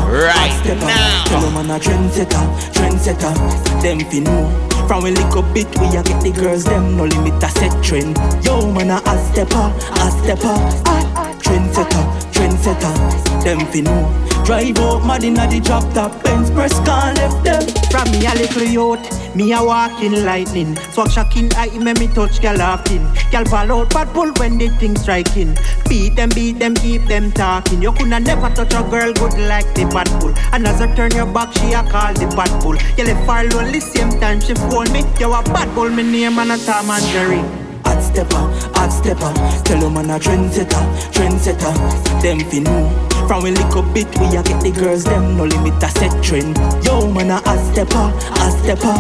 [0.07, 1.25] Right now.
[1.25, 3.33] Tell I'm a trendsetter, trendsetter.
[3.89, 4.69] Them fi know.
[4.87, 6.65] From we lick up bit, we a get the girls.
[6.65, 8.19] Them no limit a set trend.
[8.45, 10.57] Yo man a hot stepper, hot stepper.
[10.85, 13.43] Ah, trendsetter, trendsetter.
[13.43, 14.45] Them fi know.
[14.45, 17.78] Drive out mad inna the drop top, Benz press car left them.
[17.91, 20.75] From me a little youth, me a walking lightning.
[20.75, 23.05] Fuck shocking, I me me touch gal laughing.
[23.31, 25.57] Gal fall out bad pull when the thing striking.
[25.89, 27.81] Beat them, beat them, keep them talking.
[27.81, 30.35] You coulda never touch a girl good like the bad bull.
[30.53, 32.77] And as I turn your back, she a call the bad bull.
[32.97, 35.03] You left her lonely same time she phone me.
[35.19, 37.43] You a bad bull, me name and a Tom and Jerry.
[37.85, 38.45] hot stepper,
[38.77, 39.33] hot stepper.
[39.65, 42.23] Tell them man a trendsetter, trendsetter.
[42.23, 43.08] Them fi know.
[43.29, 45.05] From we lick up bit, we a get the girls.
[45.05, 46.57] Them no limit a set trend.
[46.83, 48.11] Yo man a hot stepper,
[48.41, 48.97] hot stepper.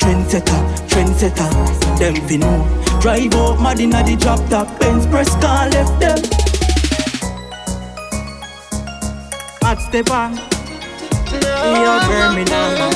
[0.00, 1.50] Trendsetter, trendsetter.
[1.98, 2.64] Them fi know.
[3.02, 6.18] Drive out mad inna the drop top, Benz press car left them.
[9.60, 10.32] Hot stepper.
[11.84, 12.94] Yo Birmingham.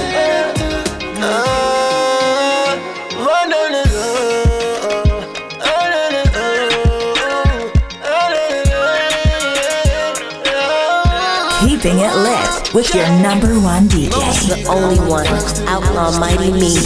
[11.60, 14.14] Keeping it lit with your number one DJ.
[14.46, 15.26] The only one,
[15.66, 16.78] Outlaw Mighty Me.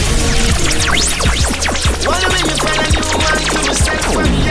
[2.01, 4.41] To myself for me?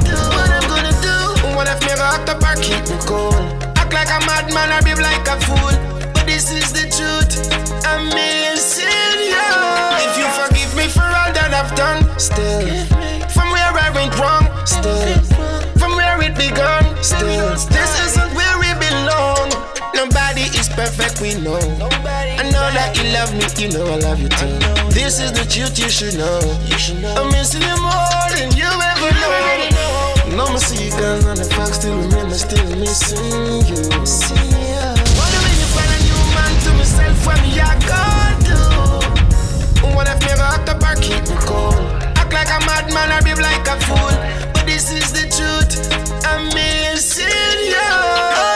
[0.00, 1.16] Do what I'm gonna do.
[1.56, 3.36] What me keep me cool?
[3.76, 5.76] Act like a madman like a fool.
[6.14, 7.36] But this is the truth.
[7.84, 8.88] I'm missing
[9.28, 9.44] you
[10.08, 12.64] If you forgive me for all that I've done Still.
[13.28, 15.20] From where I went wrong Still.
[15.76, 17.56] From where it began Still
[20.76, 21.58] perfect, we know.
[21.58, 24.58] I know that you love me, you know I love you too.
[24.90, 26.40] This is the truth, you should know.
[27.14, 30.36] I'm missing you more than you ever know.
[30.36, 33.86] No, I see you guys on the fact, still remember, still missing you.
[35.14, 38.58] Wanna make me find a new man to myself for me, I can't do.
[39.94, 41.74] What if me rock up or keep me cool?
[42.18, 44.14] Act like a madman or be like a fool.
[44.52, 45.78] But this is the truth,
[46.26, 47.30] I'm missing
[47.70, 48.53] you.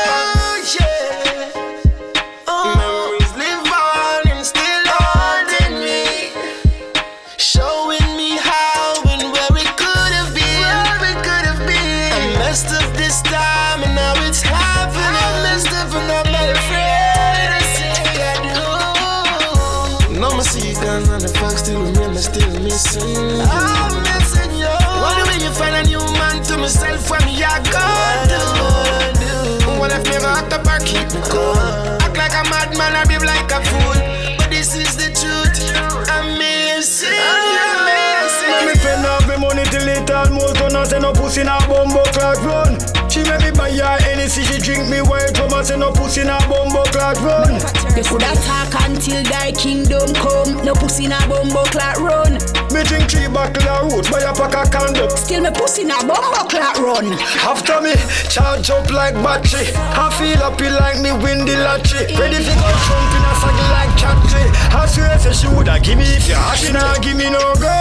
[30.67, 31.55] Up keep me cool?
[32.03, 33.99] Act like a madman or behave like a fool.
[34.39, 36.09] But this is the truth.
[36.09, 38.67] I'm missing you.
[38.67, 42.43] Me spend off me money till it almost done say no pussy na bumbo clock
[42.43, 42.98] run.
[43.09, 46.25] She make me buy her Hennessy, she drink me white rum and say no pussy
[46.25, 47.55] na bumbo clock run.
[47.97, 50.63] You coulda talk until thy kingdom come.
[50.65, 52.35] No pussy na bumbo clat run.
[52.71, 55.11] Me drink three bottle of roots, buy a pack of condom.
[55.17, 57.13] Still me pussy na bumbo clat run.
[57.43, 57.95] After me,
[58.29, 59.73] charge up like battery.
[59.75, 62.07] I feel happy like me win the lottery.
[62.15, 64.45] Ready to go jump in a saddle like chatry.
[64.79, 67.75] I swear say she woulda give me if you She nah give me no go,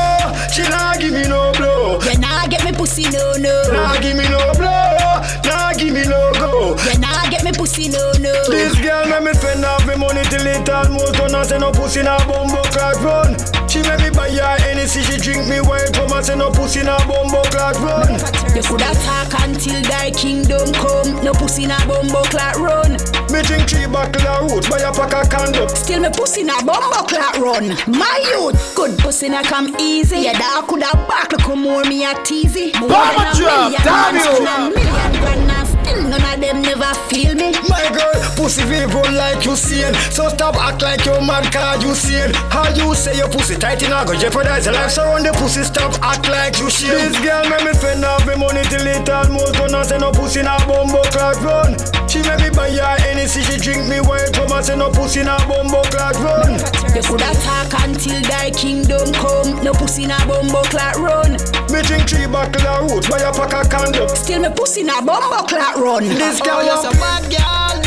[0.49, 1.99] she nah give me no blow.
[2.01, 3.53] You nah get me pussy no no.
[3.71, 4.96] Nah give me no blow,
[5.45, 6.75] nah give me no go.
[6.91, 8.33] You nah get me pussy no no.
[8.49, 11.71] This girl make me spend off me money till it almost done I say no
[11.71, 13.56] pussy na bumbo clock run.
[13.67, 16.83] She make me buy her Hennessy, she drink me white rum and say no pussy
[16.83, 18.13] na bumbo clock run.
[18.55, 21.23] You coulda talk until thy kingdom come.
[21.23, 22.93] No pussy na bumbo clat run.
[23.31, 25.67] Me drink three bottle of roots, buy a pack of condom.
[25.69, 27.75] Still me pussy na bumbo clat run.
[27.87, 30.19] My youth, good pussy na come easy.
[30.21, 32.73] Yeah, dog coulda back look how more me a teasy.
[32.79, 34.75] More Bomber than a million damn you.
[34.75, 37.51] million grand and still none of them never feel me.
[37.67, 39.93] My girl, pussy vivo like you seen.
[40.11, 42.33] So stop act like you mad cause you seen.
[42.51, 44.91] How you say your pussy tight in go jeopardize your life.
[44.91, 48.25] So run the pussy stop act like you shit This girl make me spend off
[48.27, 51.75] me money till it almost done And say no pussy na bumbo clock run.
[52.07, 54.51] She make me buy her Hennessy, she drink me white rum.
[54.51, 56.59] And say no pussy na bumbo clock run.
[56.95, 59.63] You coulda talk until thy kingdom come.
[59.63, 61.37] No pussy na bumbo clat run.
[61.69, 64.09] Me drink three bottle of roots, buy a pack of condom.
[64.09, 65.45] Still me pussy na bumbo
[65.77, 66.03] run.
[66.03, 67.77] This girl Oh, you're so bad, girl.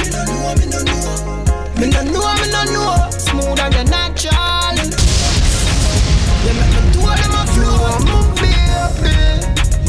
[1.78, 3.10] Me no know, me no know.
[3.10, 4.76] Smooth and you're natural.
[6.44, 9.18] You make me do them a flow, my baby.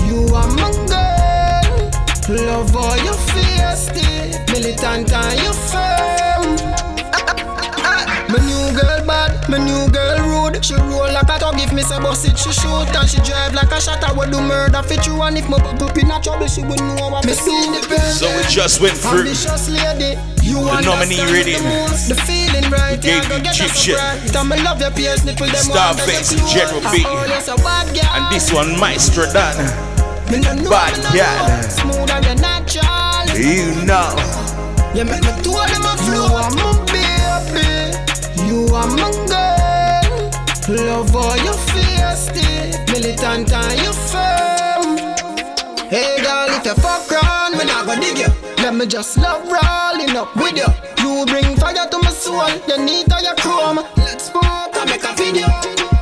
[0.07, 2.45] You are my girl.
[2.45, 4.45] Love all your feisty, eh.
[4.51, 6.43] militant and you firm.
[8.31, 10.30] My new girl bad, my new girl.
[10.61, 13.53] She roll like a dog if me say bust it, she shoot and she drive
[13.53, 14.03] like a shot.
[14.03, 16.79] I would do murder fit you and if my up in a trouble, she would
[16.79, 18.13] know what me see independent.
[18.13, 21.63] So we just went through Ambitious lady, you the nominee reading.
[21.65, 22.15] the.
[22.29, 23.97] Feeling right, gave you get cheap shit.
[23.97, 24.21] right.
[24.29, 27.03] Tell me love your peers, nipple them Starface and General B.
[27.09, 28.11] Oh, you're so bad, girl.
[28.13, 29.57] And this one Maestro Dan
[30.69, 31.61] Bad me girl.
[31.73, 33.25] Smooth and you're natural.
[33.33, 34.13] You know
[34.93, 36.21] You make me do them a flow.
[36.21, 37.97] You are my baby.
[38.47, 39.50] You are my girl.
[40.71, 44.97] Love all your feisty, militant and you firm.
[45.89, 48.31] Hey girl, if you fuck round, me not go dig you.
[48.63, 50.71] Let me just love rolling up with you.
[51.03, 52.47] You bring fire to my soul.
[52.69, 53.83] You need all your chrome.
[53.97, 55.47] Let's smoke and make a video.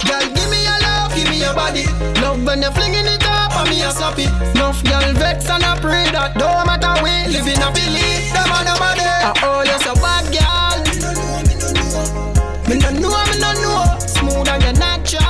[0.06, 1.86] Girl, give me your love, give me your body.
[2.22, 4.30] Love when you're flinging it up on me a sloppy.
[4.54, 8.34] Enough girl vex and I pray that don't matter we live in a belief.
[8.38, 9.02] Them on nobody.
[9.02, 10.78] I oh you so bad girl.
[12.70, 13.89] Me no know, me no know.
[15.10, 15.22] Smooth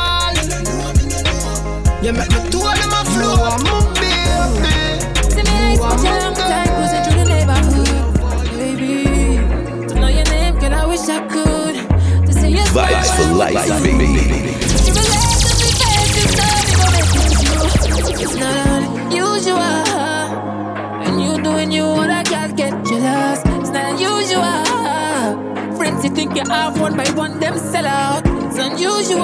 [2.03, 2.13] you natural.
[2.13, 3.37] Make me two of them a flow.
[3.47, 4.67] I'm a baby.
[5.31, 7.89] See me like long time cruising through the neighborhood,
[8.57, 9.87] baby.
[9.87, 11.75] To know your name, girl, I wish I could.
[12.27, 14.05] To see your Vibes for when I'm life, with baby.
[14.05, 14.19] you.
[14.83, 17.57] To relate to me face, it's not even making you.
[18.23, 19.79] It's not unusual.
[21.05, 23.39] And you doing you, what I can't get jealous.
[23.45, 24.63] It's not unusual.
[25.77, 28.18] Friends, you think you have one by one, them sell out.
[28.71, 29.21] Unusual.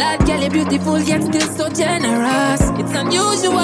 [0.00, 2.62] Lad, girl, you're beautiful, yet still so generous.
[2.80, 3.58] It's unusual.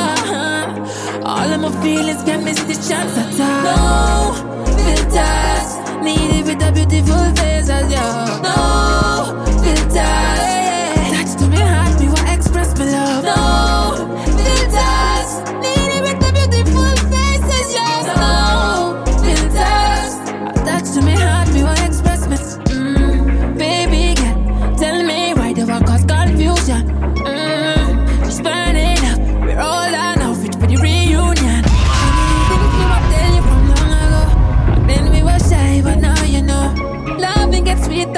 [1.24, 4.34] All of my feelings can miss this chance at all.
[4.34, 5.68] No filters,
[6.04, 8.10] need it with a beautiful face as you.
[8.44, 13.24] No filters, touch to me heart, me want express my love.
[13.24, 13.79] No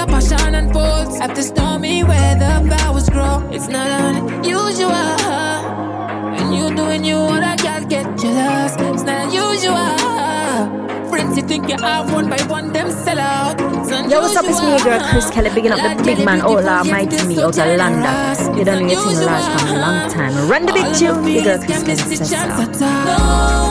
[0.06, 1.18] the passion unfolds.
[1.20, 3.48] After stormy weather, flowers grow.
[3.50, 4.92] It's not unusual.
[6.38, 8.74] And you doing you, what I can't get jealous.
[8.78, 11.08] It's not unusual.
[11.08, 13.60] Friends, you think you have one by one, them sell out.
[14.10, 14.44] Yo, what's up?
[14.46, 17.76] It's me, girl Chris Kelly, bigging up the big man, all mighty me out of
[17.76, 18.58] London.
[18.58, 20.48] You don't know your thing large from a long time.
[20.48, 22.86] Run the big tune, your girl Chris Kelly says so.
[23.04, 23.62] No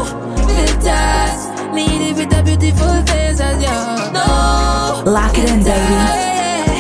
[1.73, 4.13] filters, need it with a beautiful face as you.
[4.13, 5.95] No Lock it in, baby.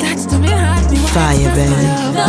[0.01, 1.87] touch to me heart, Fire, baby.
[2.13, 2.27] No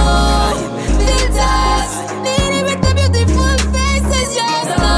[0.98, 4.52] filters, need it with a beautiful face as you.
[4.78, 4.94] No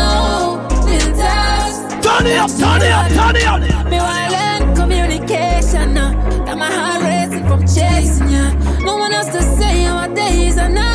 [0.86, 2.04] filters.
[2.04, 3.86] Turn it up, turn it up, turn it up.
[3.90, 6.12] Me wanna learn communication now.
[6.44, 8.52] Got my heart racing from chasing ya.
[8.80, 10.93] No one else to say how my days are numbered.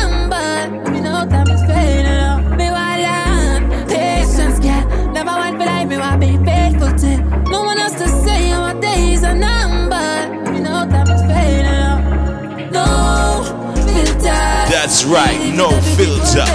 [15.10, 16.46] Right, no filter.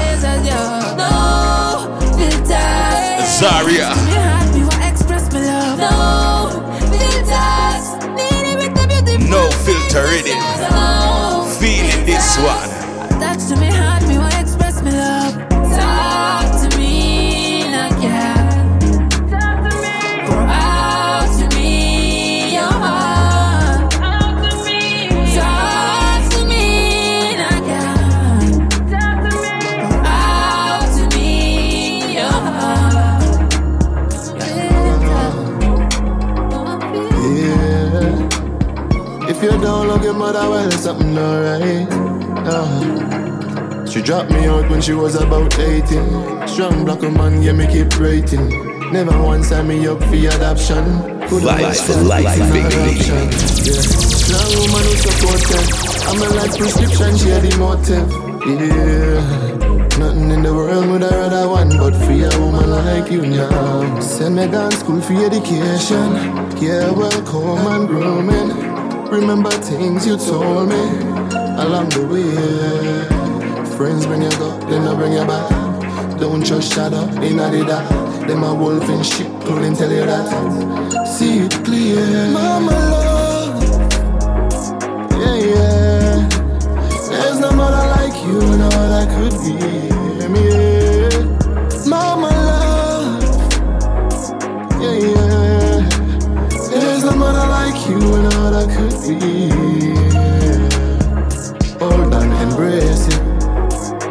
[3.36, 3.90] Zaria.
[4.08, 5.78] Me heart, me wanna express my love.
[5.78, 5.92] No
[6.88, 7.86] filters.
[8.16, 10.40] Need it with the beautiful No filter in it.
[10.40, 10.55] No
[39.46, 41.88] you don't love your mother, well, something alright.
[42.48, 46.48] Uh, she dropped me out when she was about 18.
[46.48, 48.50] Strong black woman, yeah, me keep rating.
[48.92, 50.86] Never once sign me up for adoption.
[51.30, 52.60] Vibes watched for life, baby.
[52.66, 53.26] adoption.
[53.66, 53.82] Yeah.
[54.24, 55.66] Strong woman who supported.
[56.08, 58.10] I'm a life prescription, she had the motive.
[58.48, 59.46] Yeah.
[60.00, 64.00] Nothing in the world would I rather want but for a woman like you now.
[64.00, 66.16] Send me down school for education.
[66.62, 68.75] Yeah, welcome and grooming.
[69.12, 70.76] Remember things you told me
[71.64, 73.76] along the way.
[73.78, 76.20] Friends bring you go, then I bring you back.
[76.20, 77.90] Don't just shut up in the dark.
[78.28, 81.08] Them a wolf in shit, couldn't tell you that.
[81.08, 83.64] See it clear, mama love.
[85.12, 86.30] Yeah, yeah.
[87.10, 89.54] There's no mother like you, no other could be.
[90.50, 91.88] Yeah.
[91.88, 92.35] Mama
[99.08, 99.50] be.
[101.80, 103.20] Hold on, embrace it.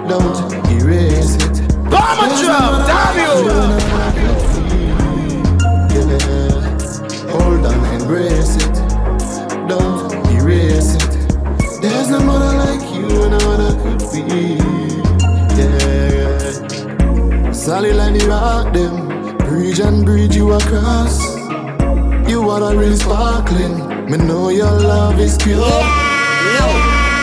[0.09, 1.57] Don't erase it.
[1.91, 3.35] Bomber drum, damn you.
[5.95, 6.61] Yeah.
[7.33, 8.75] Hold on, embrace it.
[9.69, 11.12] Don't erase it.
[11.83, 14.59] There's no mother like you, no other could be.
[15.59, 17.53] Yeah.
[17.53, 19.39] Solid like the rock, them.
[19.39, 21.19] Bridge and bridge you across.
[22.29, 23.84] You are the real sparkling.
[24.09, 25.64] Me know your love is pure.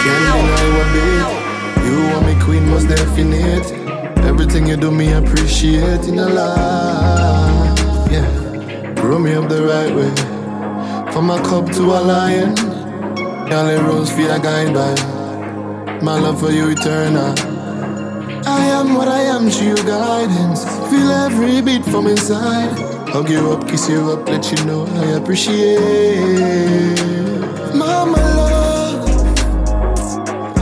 [0.04, 1.86] Can't deny one bit.
[1.86, 3.72] You are my queen, most definite.
[4.26, 7.80] Everything you do, me appreciate in a life.
[8.12, 8.94] Yeah.
[8.96, 10.12] Grow me up the right way.
[11.14, 12.58] From a cub to a lion.
[13.48, 14.96] Y'all rose for a guide by.
[16.02, 17.36] My love for you eternal.
[18.48, 20.66] I am what I am, to your guidance.
[20.90, 22.91] Feel every beat from inside.
[23.12, 25.78] Hug you up, kiss you up, let you know I appreciate.
[27.76, 29.06] Mama love,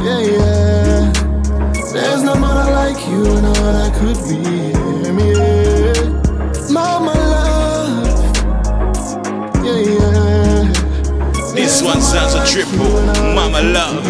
[0.03, 1.13] yeah, yeah.
[1.93, 4.38] There's no mother like you, no other could be.
[5.30, 5.93] Yeah.
[6.71, 8.17] Mama love,
[9.63, 10.73] yeah, yeah.
[11.53, 12.89] This one sounds a triple.
[13.35, 14.03] Mama love.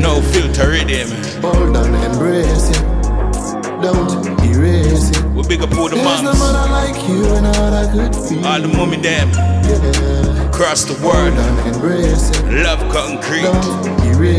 [0.00, 1.10] No filter rhythm.
[1.42, 2.82] Hold on, embrace it.
[3.82, 4.97] Don't erase
[5.48, 5.50] it.
[5.50, 8.46] We big up all the There's no mother like you, and all I could feel.
[8.46, 9.28] All the mommy them.
[10.48, 11.34] Across the world.
[12.52, 13.44] Love concrete.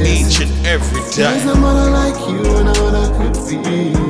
[0.08, 1.14] Each and every time.
[1.16, 4.10] There's no mother like you, and all I could feel.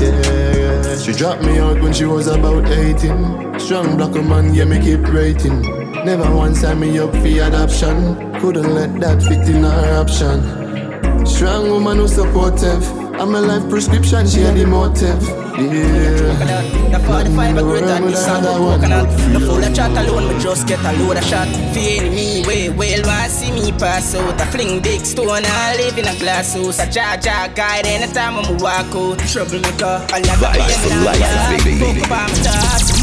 [0.00, 3.58] Yeah, she dropped me out when she was about 18.
[3.58, 5.62] Strong black woman, yeah, me keep rating.
[6.04, 8.32] Never once signed me up for adoption.
[8.40, 11.26] Couldn't let that fit in her option.
[11.26, 12.88] Strong woman who supportive.
[13.20, 15.47] I'm a life prescription, she had the motive.
[15.58, 16.88] Yeah.
[16.92, 20.40] The 45 a great at this song Another coconut The full of chat alone, me
[20.40, 24.40] just get a load of shot Feeling me way, well, want see me pass out
[24.40, 28.36] I fling big stone, I live in a glass house A jar jar guide anytime
[28.36, 32.00] I'm walk out Troublemaker, I never Vibes be for life, a baby.
[32.00, 32.97] Fuck up on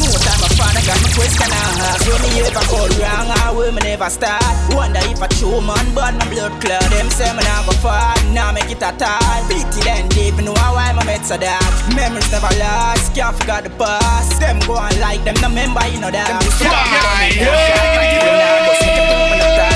[0.88, 2.78] my thoughts More time my father got me question I ask When me ever go
[3.02, 6.84] wrong, I will me never start Wonder if I true man, but my blood clot
[6.92, 10.54] Them say me now go far, now make it a tall Pity then deep, know
[10.54, 11.64] why my mates are dark
[11.96, 16.00] Memories never last, can't forget the past Them go on like them, no member, you
[16.00, 17.70] know that Me and
[19.10, 19.75] them devil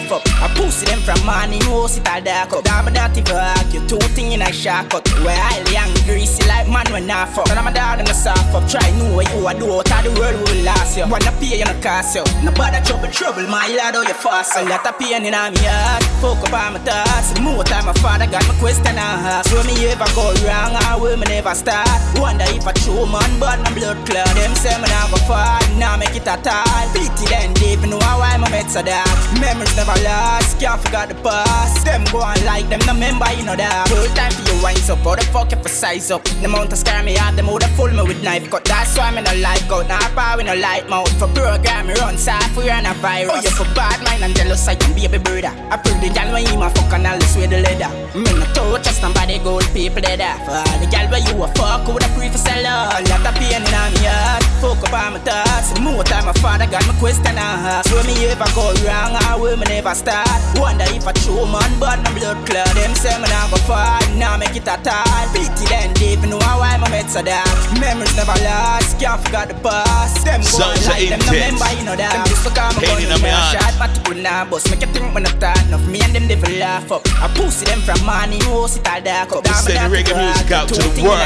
[0.00, 0.22] laugh up.
[0.42, 2.64] I pussy them from morning, oh, sit all dark up.
[2.64, 4.50] Damn that if you two thing in a
[4.94, 5.06] up.
[5.24, 7.48] Where highly and greasy like man when I fuck.
[7.50, 8.66] And I'm a dog in soft up.
[8.68, 11.06] Try know what you a do out of the world will last you.
[11.06, 12.24] Wanna pay you no cost you.
[12.44, 15.52] No bother trouble, trouble, my lad, how you fast A lot of pain in my
[15.52, 16.02] heart.
[16.20, 17.32] Fuck up on my thoughts.
[17.32, 19.50] The more time my father got my question I ask.
[19.52, 21.88] Will me ever go wrong or will me never start?
[22.16, 24.28] Wonder if I true man, but my blood clot.
[24.36, 28.36] Them say me go far, now make it a tall Pity then deep, know why
[28.36, 29.08] my mates are dark
[29.40, 33.44] Memories never last, can't forget the past Them go on like them, no member, you
[33.44, 33.88] know that.
[33.88, 36.24] Full time for you winds up, how the fuck if I size up.
[36.24, 38.50] The amount of scare me out, them woulda full me with knife.
[38.50, 39.70] Cut That's why me no like.
[39.70, 41.12] Out, now power we no light mouth.
[41.18, 43.30] For program, me run software and a virus.
[43.32, 45.52] Oh, you for bad mind and jealous, I can be a brother.
[45.70, 47.90] I prove the gal when you my fuck and all this with the leather.
[48.14, 51.48] Me no touch just somebody gold people off For all the gal where you a
[51.54, 54.94] fuck, who woulda free for sell out Lot of pain in my heart, fuck up
[54.94, 55.72] on my thoughts.
[55.72, 59.14] The more time my father got me question I ask Will me ever go wrong
[59.14, 60.28] or will me never start.
[60.60, 62.68] Wonder if I true man, but my blood clot.
[62.76, 66.36] Them say me now go far, now make it a tall Pity then deep, know
[66.36, 67.48] why my mates are dark?
[67.80, 70.24] Memories never last, can't forget the past.
[70.24, 72.12] Them go Sounds like them, no member, you know that.
[72.12, 74.92] Them used to call me gun in my shot, but good now bust Make you
[74.92, 77.00] think when I start enough, me and them devil laugh up.
[77.16, 79.48] I pussy them from morning, no sit all dark up.
[79.48, 81.24] We send reggae music out to the world.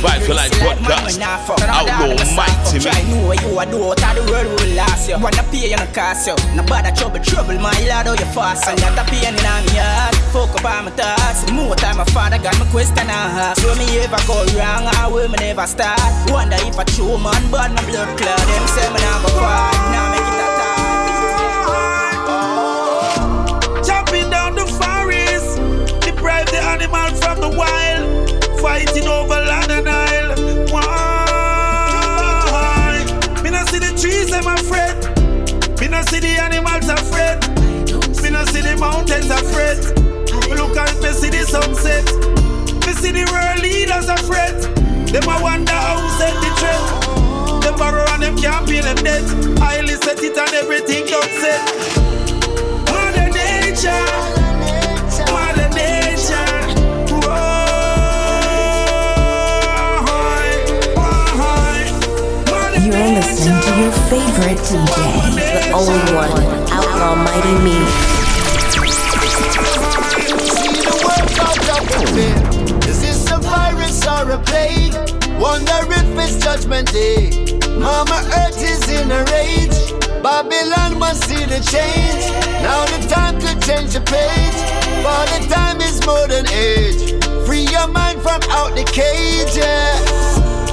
[0.00, 1.20] Vibe for Life podcast.
[1.20, 3.12] Outlaw mighty Try me.
[3.12, 5.18] know what you a do out of the world will last you.
[5.20, 6.34] Wanna pay you no cost you.
[6.56, 8.66] No bother trouble, trouble my lad oh, you fast?
[8.68, 10.14] A lot a pain in my heart.
[10.30, 11.50] Fuck up on my thoughts.
[11.50, 15.10] More time my father got me question I ask Will me ever go wrong or
[15.12, 15.98] will me never start.
[16.30, 18.38] Wonder if I true man but my blood clot.
[18.38, 19.30] Them say me now go
[19.90, 20.48] Now make it a
[23.82, 25.58] Chopping down the forest,
[26.06, 28.30] deprive the animal from the wild,
[28.60, 29.61] fighting over land
[41.52, 42.06] sunset.
[42.86, 44.56] Me see the world leaders afraid.
[45.12, 47.62] Them a wonder how set the trend.
[47.62, 49.20] Them borrow and them can't pay them debt.
[49.60, 51.60] I set it and everything done set.
[52.88, 54.04] Mother nature,
[55.28, 56.48] Mother nature.
[62.80, 64.88] You're listening to your favorite DJ.
[65.36, 66.32] The only one,
[66.72, 68.21] Outlaw Mighty Me.
[72.02, 74.94] Is this a virus or a plague?
[75.40, 77.30] Wonder if it's judgment day.
[77.78, 79.92] Mama Earth is in a rage.
[80.22, 82.24] Babylon must see the change.
[82.62, 84.58] Now the time to change the page.
[85.02, 87.22] For the time is modern age.
[87.46, 89.56] Free your mind from out the cage.
[89.56, 89.98] Yeah.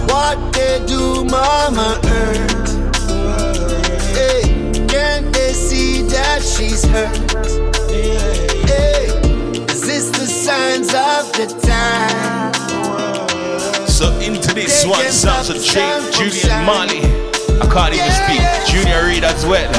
[0.08, 2.70] What they do, Mama Earth?
[4.16, 4.42] Hey,
[4.88, 7.79] can't they see that she's hurt?
[10.80, 12.54] millions of the time.
[13.88, 17.02] So into this Taking one sounds of Jake, Julian Marley.
[17.60, 18.40] I can't yeah, even speak.
[18.40, 18.66] Yeah.
[18.66, 19.72] Junior Reid as well.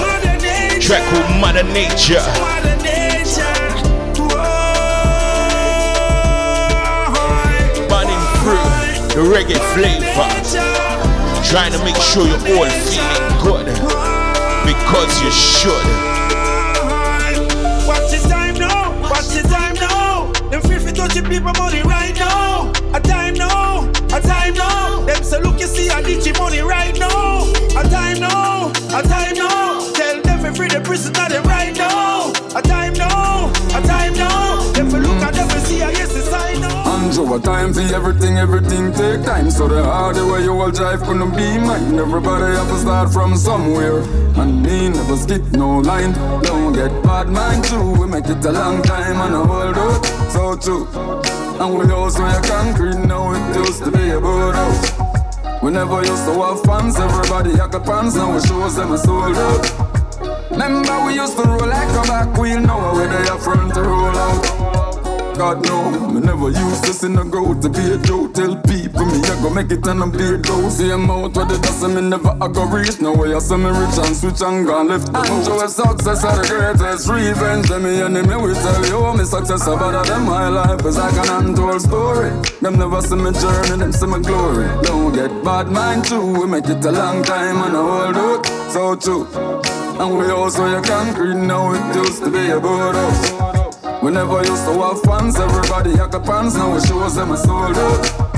[0.81, 2.21] Track called Mother Nature.
[2.39, 3.49] Mother Nature.
[9.11, 10.29] The reggae flavor.
[11.45, 13.67] Trying to make sure you're all feeling good.
[14.65, 16.10] Because you should.
[21.23, 22.71] The people money right now.
[22.95, 25.05] A time now, a time now.
[25.05, 27.45] Them say look you see a digi money right now.
[27.79, 29.93] A time now, a time now.
[29.93, 32.33] Tell them to free the prisoner them right now.
[32.57, 34.73] A time now, a time now.
[34.73, 36.69] Them for look at them and see a yes it's I know.
[36.69, 39.51] Andrew, a time for everything, everything take time.
[39.51, 41.99] So the harder way you all drive couldn't be mine.
[41.99, 44.01] Everybody have to start from somewhere.
[44.41, 46.13] And me never skip no line.
[46.43, 47.93] Don't get bad mind too.
[48.01, 50.20] We make it a long time and a whole road.
[50.33, 50.87] So true.
[51.61, 53.33] And we also a concrete now.
[53.33, 55.63] It used to be a boathouse.
[55.63, 56.97] We never used to have fans.
[56.99, 58.15] Everybody had the pants.
[58.15, 60.51] Now we shows them a sold out.
[60.51, 62.61] Remember we used to roll like a back wheel.
[62.61, 64.50] Now we're there front to roll out.
[65.41, 68.35] God no, me never use this in a go to be a joke.
[68.35, 70.77] Tell people me I go make it and I'm be a dose.
[70.77, 73.01] See I'm out where the dust me never I go reach.
[73.01, 76.25] No way I see me rich and switch and gone left the And show success
[76.25, 77.69] are the greatest revenge.
[77.69, 81.31] Tell me enemy we tell you me success about them my life is like an
[81.33, 82.29] untold story.
[82.61, 84.69] Them never see me journey, them see me glory.
[84.85, 86.21] Don't get bad mind too.
[86.37, 88.45] We make it a long time and a whole road.
[88.69, 89.25] So true.
[89.97, 93.60] And we also a concrete now it used to be a boathouse.
[94.03, 97.37] We never used to have fans, everybody had the pants, now it shows them a
[97.37, 98.31] sold out.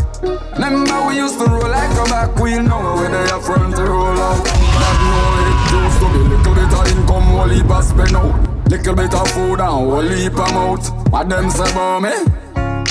[0.54, 4.18] Remember we used to roll like a back wheel, now we're there front to roll
[4.18, 4.44] out.
[4.44, 8.68] That no, it used to be little bit of income, whole heap of spend out.
[8.68, 11.12] Little bit of food and whole heap of mouth.
[11.12, 12.10] What them say about me?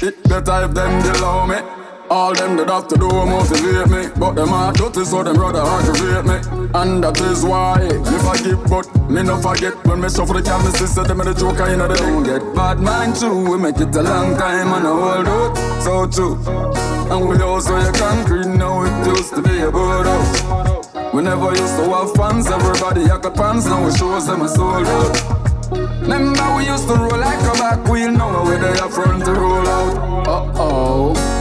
[0.07, 1.81] It better if them below me.
[2.12, 5.62] All them that have to do motivate me But them are dirty so them rather
[5.64, 6.68] aggravate me.
[6.76, 9.80] And that is why me forgive but me no forget.
[9.88, 13.16] When me shuffle the camera sister them the joker in the Don't get bad mind
[13.16, 13.32] too.
[13.50, 15.56] We make it a long time and a whole road
[15.88, 16.36] So true.
[17.08, 20.84] And we also a concrete now it used to be a boathouse
[21.14, 24.52] We never used to have fans Everybody had the pants Now it shows them a
[24.52, 25.16] out.
[26.04, 29.66] Remember we used to roll like a back wheel Now we're there front to roll
[29.66, 30.28] out.
[30.28, 31.14] Uh-oh.
[31.14, 31.40] Gonna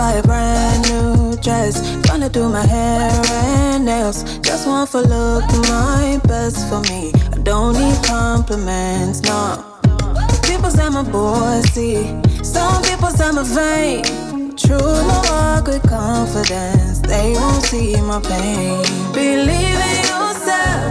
[0.00, 1.74] buy a brand new dress.
[2.06, 3.12] Gonna do my hair
[3.44, 4.18] and nails.
[4.48, 5.44] Just want for look
[5.74, 7.12] my best for me.
[7.34, 9.40] I don't need compliments, no.
[10.48, 11.96] People say my bossy.
[12.42, 14.00] Some people say my vain.
[14.62, 17.00] True, no walk with confidence.
[17.12, 18.78] They won't see my pain.
[19.12, 20.86] Believe in yourself,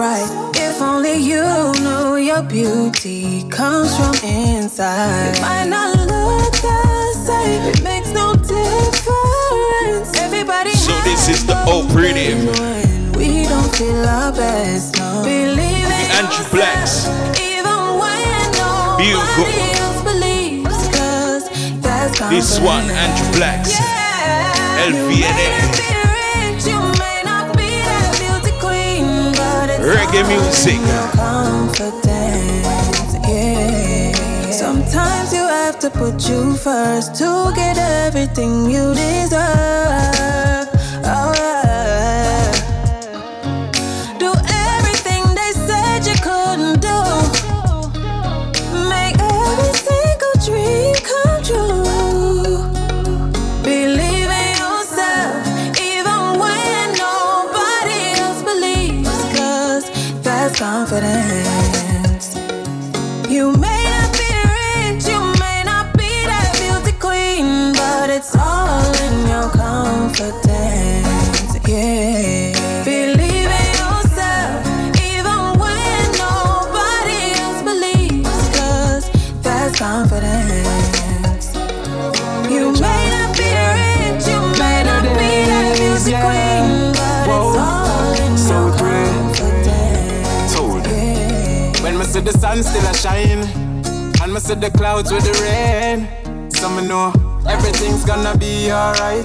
[0.00, 0.56] bright.
[0.56, 1.44] If only you
[1.84, 5.36] knew your beauty comes from inside.
[5.36, 6.80] It might not look the
[7.28, 10.08] same, it makes no difference.
[10.26, 12.40] Everybody So this is the operative.
[13.14, 14.96] We don't feel our best.
[14.96, 15.22] No.
[15.22, 16.94] Believe in Andrew Blacks.
[17.48, 21.44] Even when nobody else believes, cause
[21.84, 23.68] that's This one, Andrew Blacks.
[23.68, 24.88] Yeah.
[24.88, 25.99] LVNA.
[29.90, 30.80] Reggae music.
[34.52, 40.19] Sometimes you have to put you first to get everything you deserve.
[94.50, 97.12] Me the clouds with the rain, so know
[97.48, 99.24] everything's gonna be alright.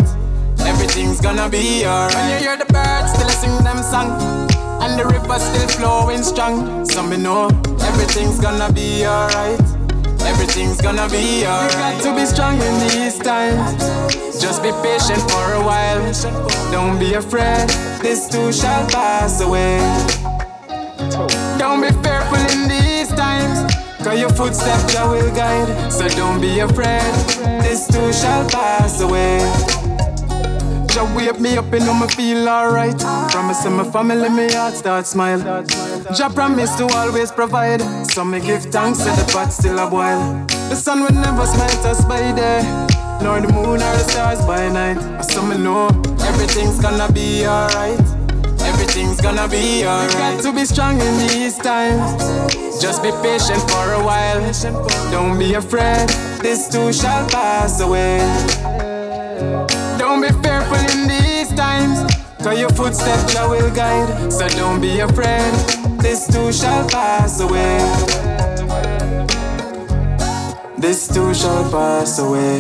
[0.60, 2.14] Everything's gonna be alright.
[2.14, 4.10] When you hear the birds still sing them song,
[4.84, 7.48] and the river still flowing strong, so me know
[7.82, 9.60] everything's gonna be alright.
[10.22, 11.98] Everything's gonna be alright.
[11.98, 13.82] You got to be strong in these times.
[14.40, 16.02] Just be patient for a while.
[16.72, 17.68] Don't be afraid,
[18.02, 19.80] this too shall pass away.
[21.58, 22.15] Don't be fearful.
[24.06, 25.92] Cause your footsteps Jah will guide.
[25.92, 27.02] So don't be afraid,
[27.64, 29.40] this too shall pass away.
[30.94, 33.00] Jah wake me up and know me feel alright.
[33.32, 35.40] Promise to my family, me heart start smile.
[36.14, 37.82] Jah promise to always provide.
[38.12, 40.46] So me give thanks to the pot still a boil.
[40.70, 42.62] The sun will never smite us by day,
[43.24, 45.24] nor the moon or the stars by night.
[45.24, 45.88] So me know
[46.30, 48.15] everything's gonna be alright.
[48.76, 50.12] Everything's gonna be alright.
[50.12, 52.02] Got to be strong in these times.
[52.82, 54.42] Just be patient for a while.
[55.12, 56.10] Don't be afraid,
[56.44, 58.20] this too shall pass away.
[59.98, 62.04] Don't be fearful in these times.
[62.44, 64.30] Cause your footsteps Jah will guide.
[64.30, 65.54] So don't be afraid,
[66.04, 67.80] this too shall pass away.
[70.78, 72.60] This too shall pass away.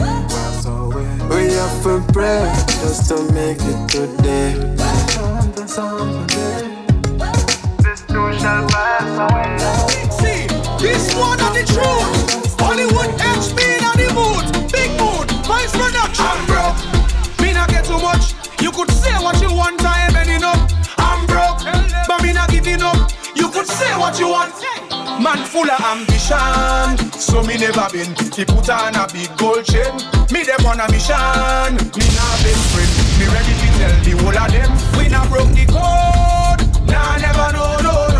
[1.29, 4.75] We have to pray just to make it today.
[5.76, 5.84] This
[11.15, 12.56] one of the truth.
[12.57, 13.11] Hollywood
[14.15, 14.72] mood.
[14.72, 14.95] Big
[15.73, 16.26] production.
[16.26, 16.80] I'm broke.
[17.41, 18.35] Me not get too much.
[18.61, 20.15] You could say what you want, I ain't.
[20.97, 21.60] I'm broke.
[22.07, 23.11] But me not giving up.
[23.35, 24.74] You could say what you want.
[25.21, 28.11] Man full of ambition, so me never been.
[28.35, 29.95] He put on a big gold chain.
[30.31, 31.75] Me them on a mission.
[31.95, 32.91] Me not best friend.
[33.17, 34.71] Me ready to tell the whole of them.
[34.97, 36.61] We not broke the code.
[36.87, 38.14] Nah, never no no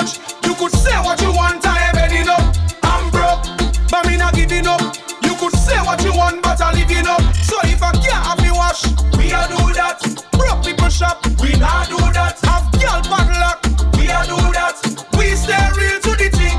[0.00, 0.18] much.
[0.46, 2.44] You could say what you want, I ain't ending up.
[2.82, 3.44] I'm broke,
[3.90, 4.80] but me not giving up.
[5.22, 7.20] You could say what you want, but I living up.
[7.36, 8.84] So if I can't have me wash,
[9.16, 10.00] we a do that.
[10.32, 12.40] Broke people shop, we not do that.
[12.48, 13.60] Have girl padlock,
[13.96, 14.76] we a do that.
[15.18, 16.56] We stay real to the thing.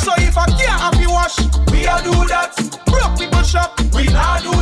[0.00, 1.38] So if I can't have me wash,
[1.70, 2.54] we a do that.
[2.86, 4.53] Broke people shop, we not do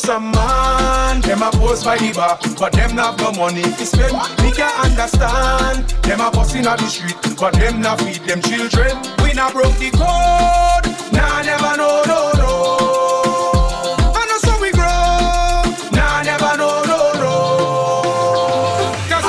[0.00, 4.12] some man, them a post by the bar, but them not no money to spend.
[4.42, 8.96] Me can't understand, them a busting on the street, but them not feed them children.
[9.22, 12.02] We not broke the code, nah never know
[14.40, 14.88] so we grow,
[15.92, 17.30] nah never no no no.
[19.10, 19.24] Cause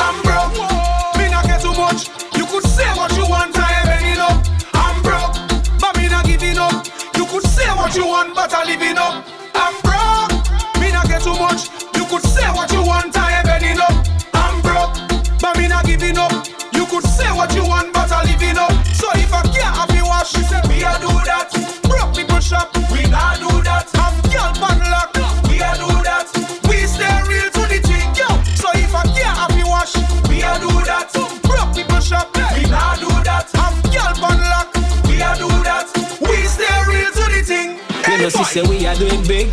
[38.22, 39.48] You say we are doing big.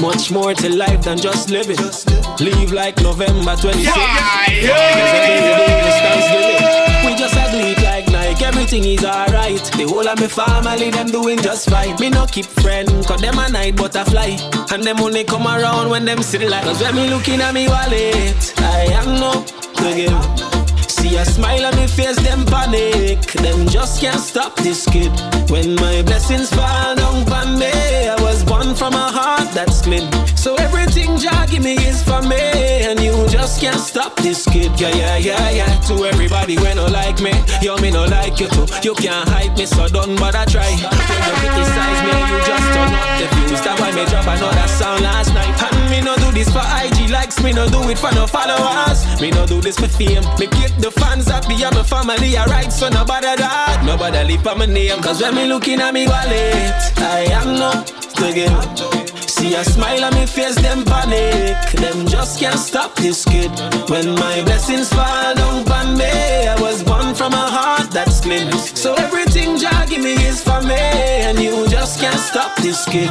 [0.00, 1.78] Much more to life than just living.
[2.38, 3.84] Leave like November 26th.
[4.62, 5.46] Yeah,
[7.06, 8.44] We just do it like Nike.
[8.44, 9.62] Everything is alright.
[9.78, 11.96] The whole of my family, them doing just fine.
[11.98, 14.36] Me no keep friend, cause them a night butterfly.
[14.70, 16.64] And them only come around when them see the light.
[16.64, 19.44] Cause when me looking at me wallet, I am no
[19.76, 20.53] to give.
[21.04, 23.20] See a smile on me face, them panic.
[23.44, 25.12] Them just can't stop this kid.
[25.50, 27.68] When my blessings fall down on me,
[28.08, 30.08] I was born from a heart that's clean.
[30.34, 32.40] So everything Jah give me is for me,
[32.88, 34.80] and you just can't stop this kid.
[34.80, 35.78] Yeah, yeah, yeah, yeah.
[35.88, 38.64] To everybody when no like me, yo me no like you too.
[38.82, 40.72] You can't hide me, so don't bother try.
[40.72, 43.60] When you criticize me, you just turn up the views.
[43.60, 45.52] That's why me drop another song last night.
[45.68, 49.20] And me no this for IG likes, me no do it for no followers.
[49.20, 50.24] Me no do this for fame.
[50.38, 54.58] Me keep the fans happy and my family alright, so nobody that, nobody leave on
[54.58, 55.00] my name.
[55.00, 57.86] Cause when me looking at me wallet, I am not
[58.34, 59.04] give.
[59.28, 61.56] See a smile on me face, them panic.
[61.72, 63.50] Them just can't stop this kid.
[63.88, 68.50] When my blessings fall down on me, I was born from a heart that's clean.
[68.52, 73.10] So everything Jah give me is for me, and you just can't stop this kid.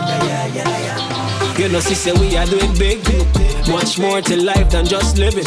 [1.58, 3.00] You know, she say we are doing big,
[3.70, 5.46] much more to life than just living.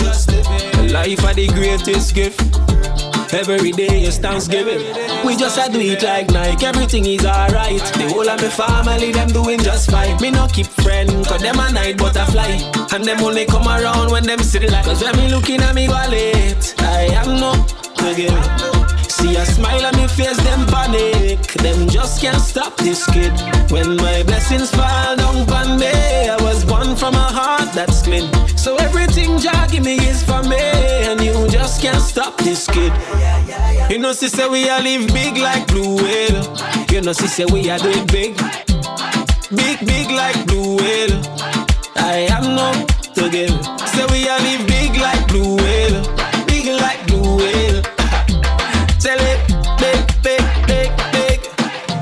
[0.92, 2.40] Life are the greatest gift.
[3.34, 4.78] Every day is Thanksgiving.
[5.26, 6.64] We just a do it like Nike.
[6.64, 7.82] Everything is alright.
[7.98, 10.16] The whole of my family, them doing just fine.
[10.20, 12.56] Me no keep friend, cause them a night butterfly.
[12.92, 14.84] And them only come around when them see the light.
[14.84, 17.52] Cause when me looking at me wallet, I am no
[18.14, 18.75] give.
[19.16, 21.40] See a smile on me face, them panic.
[21.64, 23.32] Them just can't stop this kid.
[23.70, 25.88] When my blessings fall down on me,
[26.28, 28.28] I was born from a heart that's clean.
[28.58, 30.60] So everything Jah give me is for me,
[31.08, 32.92] and you just can't stop this kid.
[33.90, 36.42] You know, she say we are live big like blue whale.
[36.90, 38.36] You know, she say we are doing big,
[39.54, 41.16] big, big like blue whale.
[41.96, 42.68] I am no
[43.14, 43.56] to give.
[43.94, 45.65] Say we are live big like blue whale,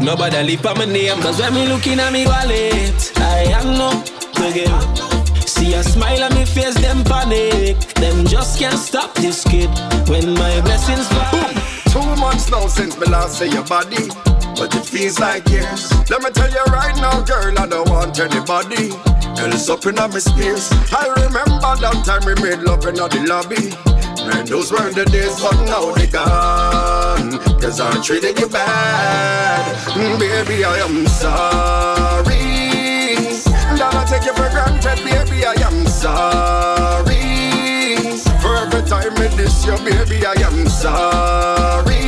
[0.05, 3.91] Nobody leave on my name, cause when me looking at me wallet, I am no
[4.53, 5.49] give.
[5.49, 7.79] See a smile on me face, them panic.
[7.95, 9.71] Them just can't stop this kid.
[10.07, 11.49] When my blessings fall.
[11.89, 14.09] Two months now since me last see your body.
[14.57, 15.91] But it feels like years.
[16.11, 18.93] Let me tell you right now, girl, I don't want anybody
[19.41, 20.71] else up in my space.
[20.93, 24.04] I remember that time we made love in the lobby.
[24.47, 27.39] Those were the days, but now they gone.
[27.61, 29.65] Cause I treated you bad.
[29.95, 32.43] Mm, Baby, I am sorry.
[33.79, 37.23] That I take you for granted, baby, I am sorry.
[38.41, 42.01] For every time I diss you, baby, I am sorry.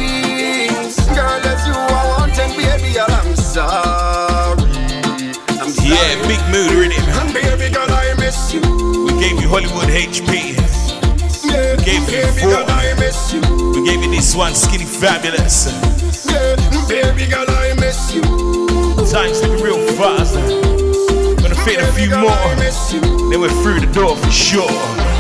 [1.16, 4.62] Girl, it's you I want, and baby, I am sorry.
[5.58, 5.88] I'm sorry.
[5.88, 7.08] Yeah, big mood in it.
[7.18, 8.60] And baby, girl, I miss you.
[9.06, 10.55] We gave you Hollywood HP.
[12.16, 13.40] Yeah, We gave you girl, I miss you.
[13.74, 15.66] We gave you this one, Skinny Fabulous.
[16.24, 16.56] Yeah,
[16.88, 18.22] baby, girl, I miss you.
[19.12, 20.34] Time's slipping real fast.
[20.34, 22.30] Gonna fit a few more.
[23.30, 25.15] Then we're through the door for sure.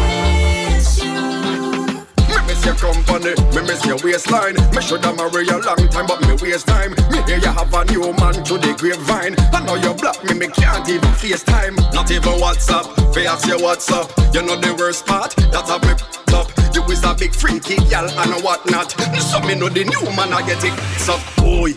[2.66, 4.56] Your company, me miss your waistline.
[4.74, 6.90] Me shoulda marry you long time, but me waste time.
[7.12, 9.36] Me hear you have a new man to the grapevine.
[9.54, 11.76] I know you block me, me can't even FaceTime.
[11.94, 14.10] Not even WhatsApp, face your WhatsApp.
[14.34, 15.94] You know the worst part, that's how me
[16.34, 16.50] up.
[16.74, 18.90] You is a big freaky gal and whatnot.
[19.20, 20.74] So me know the new man I get it.
[20.98, 21.74] So boy,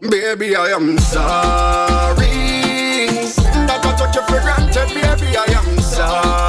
[0.00, 2.26] baby I am sorry.
[3.66, 6.45] That I took you for granted, baby I am sorry.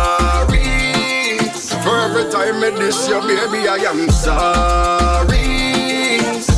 [2.68, 5.38] For every time I diss you, baby, I am sorry.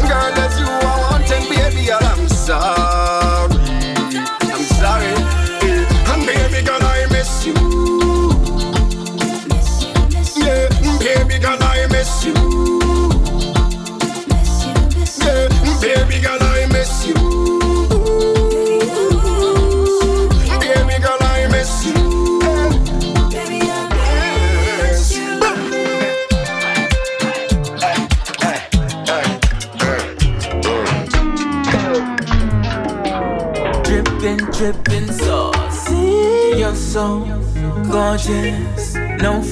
[0.08, 3.29] Girl, that's you I want, baby, I am sorry.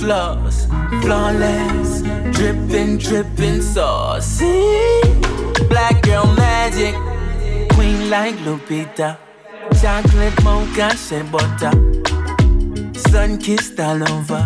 [0.08, 0.68] Flaws,
[1.02, 2.02] flawless.
[2.32, 4.40] Dripping, dripping sauce.
[5.68, 6.96] Black girl magic,
[7.76, 9.18] queen like Lupita.
[9.82, 11.74] Chocolate mocha, shea butter.
[13.10, 14.44] Sun kissed all over.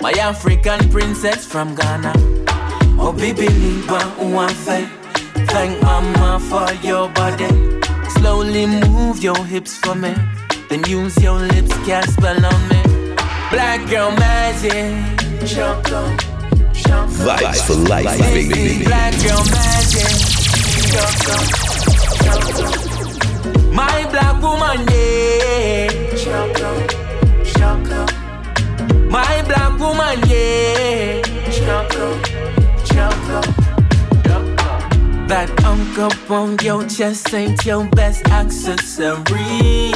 [0.00, 2.12] My African princess from Ghana.
[2.98, 4.00] Oh, baby, Liba,
[4.66, 4.88] thank.
[5.52, 7.50] Thank mama for your body.
[8.16, 10.12] Slowly move your hips for me.
[10.68, 12.73] Then use your lips, cast spell on me.
[13.54, 14.90] Black girl magic.
[17.22, 18.82] Vibes for life, baby.
[18.84, 20.10] Black girl magic.
[23.72, 25.86] My black woman, yeah.
[29.08, 31.22] My black woman, yeah.
[35.28, 39.92] That uncle on your chest ain't your best accessory.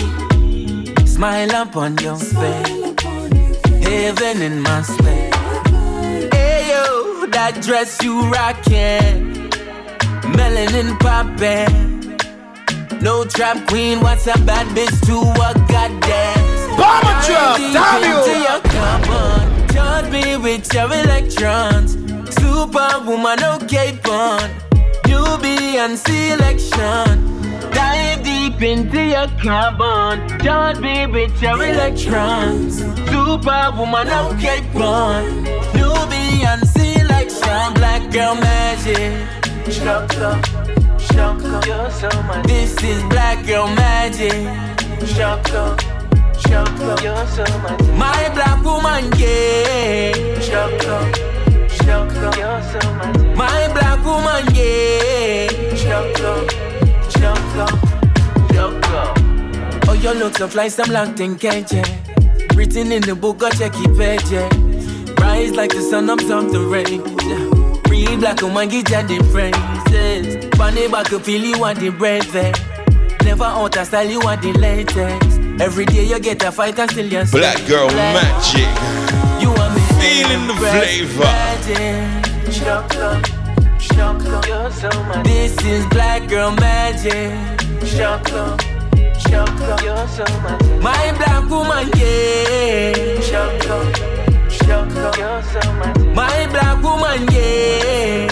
[1.06, 2.88] Smile up on your face.
[3.89, 5.35] Heaven in my space.
[6.35, 9.48] Hey yo, that dress you rockin'.
[10.36, 12.19] Melanin poppin'.
[13.01, 16.59] No trap queen, what's a bad bitch to a goddess?
[16.77, 18.19] Bomber drop, damn you.
[18.44, 21.93] Your carbon, charge me with your electrons.
[22.35, 24.51] Superwoman, no cape on.
[25.06, 27.39] Nubian selection.
[27.78, 30.14] Dive deep into your carbon.
[30.40, 32.78] Charge me with your electrons.
[33.10, 35.44] Superwoman, no cape on.
[36.48, 37.74] like selection.
[37.74, 39.12] Black girl magic.
[39.70, 40.30] Shaka,
[40.98, 42.46] shaka, you're so much.
[42.46, 44.38] This is black girl magic.
[45.14, 45.76] Shaka,
[46.40, 47.80] shaka, you're so much.
[48.05, 50.40] My black woman, yeah.
[50.40, 50.96] Shaka,
[51.78, 53.36] shaka, you're so much.
[53.36, 55.74] My black woman, yeah.
[55.76, 56.67] Shaka.
[59.90, 61.70] Oh, you look so fly, some long thing, can't?
[62.54, 64.48] Written in the book, go check your page, yeah.
[65.20, 67.02] Rise like the sun up on the range.
[67.88, 70.46] Real Real black woman get the praises.
[70.58, 72.36] Bunny back up feel you want the breakfast.
[72.36, 72.52] Eh.
[73.24, 75.40] Never out of style, you want the latest.
[75.60, 78.68] Every day you get a fight and still you Black girl magic.
[79.42, 81.24] You want me feeling the flavor.
[85.24, 87.32] This is black girl magic.
[90.80, 93.20] My black woman, yeah.
[96.14, 98.28] My black woman, yeah.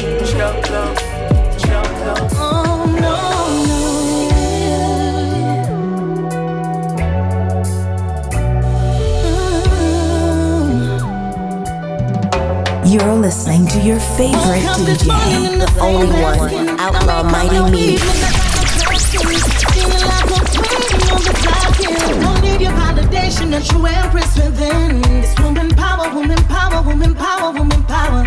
[12.86, 15.58] You're listening to your favorite DJ.
[15.58, 17.96] The only one, Outlaw Mighty Me.
[17.98, 21.98] Feeling like I'm playing on the clock here.
[22.20, 25.02] Don't need your validation, a true empress within.
[25.02, 28.24] This woman power, woman power, woman power, woman power.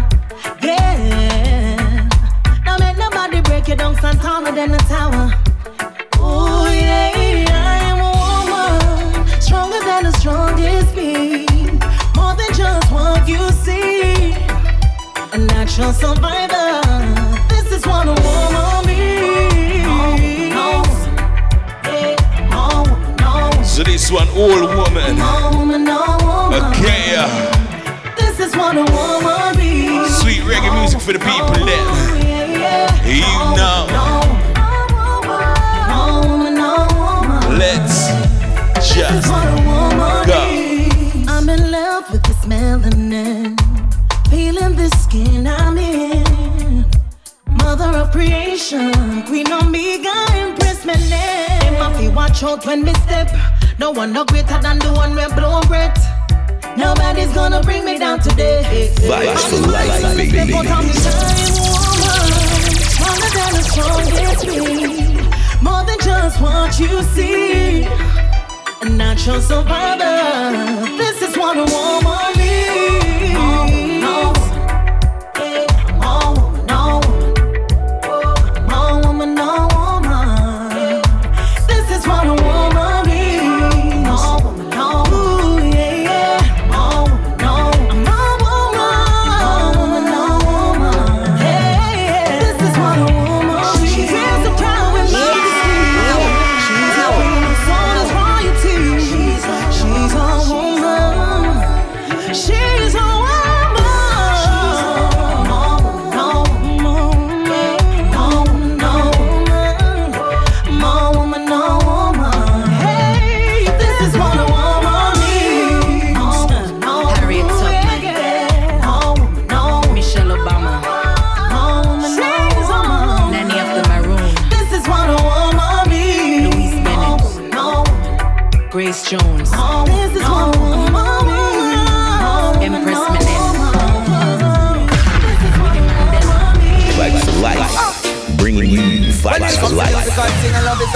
[0.61, 2.09] Yeah.
[2.65, 5.31] Don't make nobody break you down, stand taller than a tower.
[6.15, 8.11] Oh yeah, I am a
[9.23, 10.48] woman, stronger than the strongest
[15.31, 16.81] A natural survivor.
[17.49, 19.85] This is what a woman means.
[19.85, 20.83] No,
[22.49, 22.83] no,
[23.19, 23.63] no, no.
[23.63, 25.17] So this one old woman.
[25.17, 26.63] no woman, no woman.
[26.73, 27.13] Okay,
[28.17, 30.15] This is what a woman means.
[30.17, 31.85] sweet reggae music for the people oh, then.
[33.05, 33.21] You
[33.55, 33.85] know.
[35.93, 37.59] No woman, no woman.
[37.59, 38.07] Let's
[38.95, 40.41] just is what a woman go.
[41.31, 43.58] I'm in love with this melanin.
[48.69, 49.23] Creation.
[49.23, 51.79] Queen Omega, Empress Mene.
[51.79, 53.29] My feet watch out when me step.
[53.79, 55.97] No one no greater than the one we blow breath.
[56.77, 58.91] Nobody's gonna bring me down today.
[58.95, 60.51] Vibes for life, baby.
[62.93, 64.59] Stronger than the strongest me.
[65.61, 67.87] More than just what you see.
[68.81, 70.85] A natural survivor.
[70.97, 73.33] This is what a woman needs.
[73.33, 73.65] No,
[73.99, 74.33] no,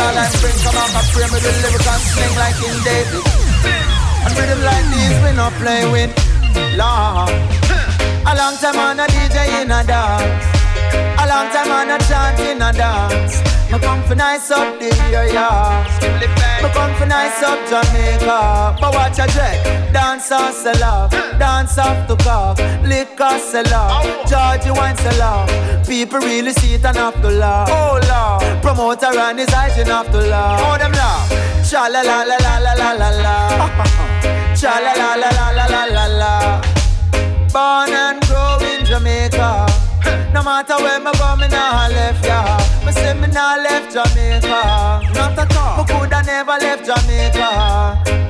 [0.03, 3.23] all I bring Come on, my frame with the lyrics and sing like King David.
[4.23, 6.11] And rhythm like these we not play with
[6.79, 7.31] Lord
[8.27, 10.45] A long time on a DJ in a dance.
[11.21, 13.39] A long time on a chant in a dance.
[13.71, 15.47] Me come for nice up the area
[16.63, 18.77] Me come for nice up Jamaica.
[18.79, 21.11] But watch a dread Dance or sell off.
[21.37, 24.05] Dance off to cock Liquor sell off.
[24.29, 25.49] Georgie wine sell off.
[25.85, 27.67] People really see it and have to laugh.
[27.69, 28.61] Oh Lord.
[28.61, 30.61] Promoter and his hygiene have to laugh.
[30.63, 31.69] Oh them laugh.
[31.69, 33.35] Cha la la la la la la la la
[34.55, 36.61] Cha la la la la la la la la
[37.51, 39.72] Born and grow in Jamaica
[40.33, 42.57] no matter where me go, me nah left ya.
[42.85, 45.01] Me say me nah left Jamaica.
[45.13, 45.77] Not at all.
[45.77, 48.22] Me coulda never left Jamaica.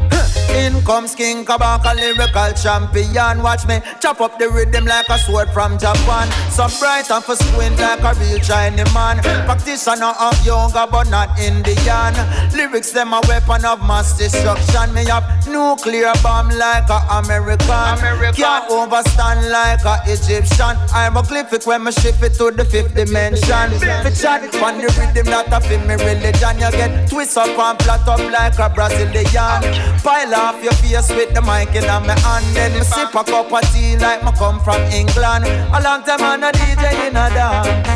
[0.54, 3.42] In comes King Kabaka, lyrical champion.
[3.42, 6.30] Watch me chop up the rhythm like a sword from Japan.
[6.52, 9.18] So bright and for squint like a real Chinese man.
[9.46, 12.14] Practitioner of yoga, but not Indian.
[12.54, 14.94] Lyrics them a weapon of mass destruction.
[14.94, 18.38] Me have nuclear bomb like a American.
[18.38, 20.78] Can't overstand like a Egyptian.
[20.94, 23.72] I'm a glyphic when me shift it to the fifth dimension.
[24.06, 26.60] Me chat on the rhythm that a fit me religion.
[26.60, 29.62] You get twist up and flat up like a Brazilian.
[30.04, 32.46] Pile off your face with the mic in my hand.
[32.54, 35.46] Then me sip a cup of tea like me come from England.
[35.72, 37.88] A long time on a DJ in a dance.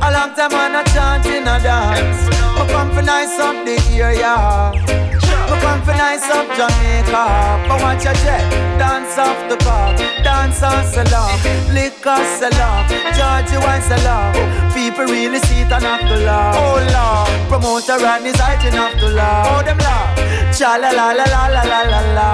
[0.00, 2.24] A long time a chant in a dance.
[2.56, 5.23] Me come for nice up the area.
[5.64, 7.24] Come for nice up Jamaica.
[7.66, 8.44] But watch your jet,
[8.78, 9.96] dance off the car,
[10.26, 11.34] dance on salon,
[11.72, 12.84] liquor salon,
[13.16, 14.30] Georgie wine salon.
[14.76, 16.54] People really see it and have to laugh.
[16.60, 19.48] Oh Lord, promoter and his height enough to laugh.
[19.52, 20.12] Oh them laugh,
[20.56, 22.30] cha la la la la la la la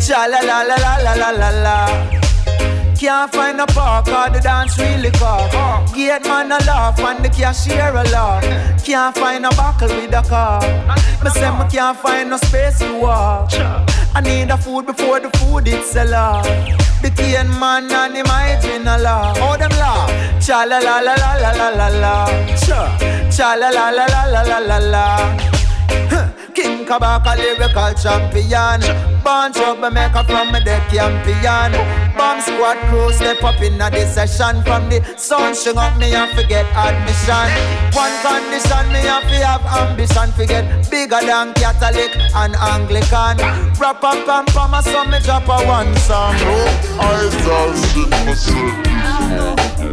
[0.00, 2.13] cha la la la la la la la.
[2.98, 5.50] Can't find a park or the dance really cock.
[5.94, 8.44] Gate man a laugh and the cashier a laugh.
[8.84, 10.60] Can't find a buckle with a car.
[11.22, 13.50] Me say me can't find no space to walk.
[14.14, 16.46] I need a food before the food it's sell off.
[17.02, 19.38] The cane man and him hygiene a laugh.
[19.40, 20.10] Oh them laugh.
[20.40, 22.26] Cha la la la la la la la la.
[22.56, 22.96] Cha
[23.30, 26.33] cha la la la la la la la la.
[26.64, 28.80] King Kabaka lyrical champion.
[29.22, 31.72] Born troublemaker from me the champion
[32.16, 36.14] Bomb squad crew step up in a this session From the sun string up me
[36.14, 37.48] and forget admission.
[37.92, 43.36] One condition me have to have ambition Forget bigger than Catholic and Anglican.
[43.78, 46.34] Wrap up and promise so me drop a one song.
[46.98, 47.28] I
[49.76, 49.83] I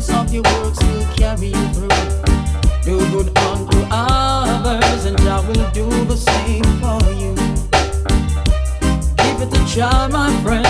[0.00, 1.88] goodness of your works will carry you through.
[2.84, 7.34] Do good unto others, and I will do the same for you.
[9.16, 10.69] Give it a try, my friend,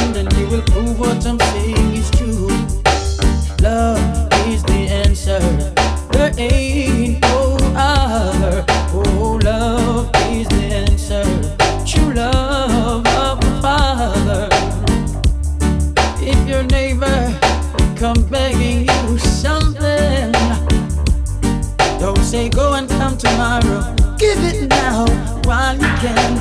[25.44, 26.38] while you can.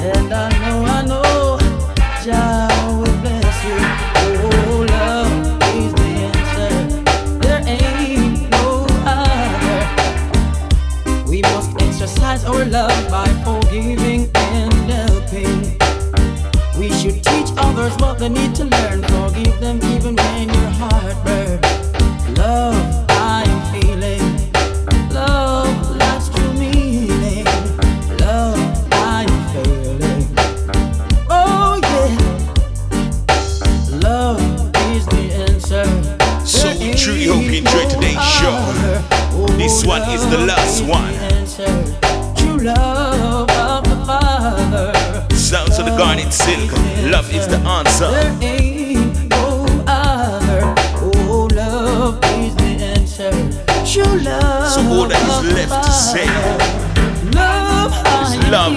[0.00, 1.58] And I know, I know,
[2.24, 2.68] Jah
[2.98, 3.78] will bless you.
[4.42, 5.32] Oh, love
[5.74, 6.74] is the answer.
[7.40, 9.80] There ain't no other.
[11.30, 15.78] We must exercise our love by forgiving and helping.
[16.78, 19.15] We should teach others what they need to learn.
[40.36, 41.14] One is the last one.
[42.36, 45.34] True love of the Father.
[45.34, 46.72] Sounds of the Garnet Silk.
[47.10, 48.10] Love is the answer.
[48.10, 50.74] There ain't no other.
[50.96, 53.30] Oh, love is the answer.
[53.90, 54.72] True love.
[54.72, 56.26] So all that is left to say
[57.32, 57.92] Love,
[58.22, 58.76] is love,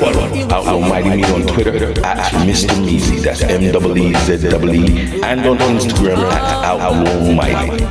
[0.00, 2.74] can follow Outlaw Mighty Me on Twitter at Mr.
[2.84, 7.84] Meezy, that's M E Z E, and on Instagram at Outlaw Mighty.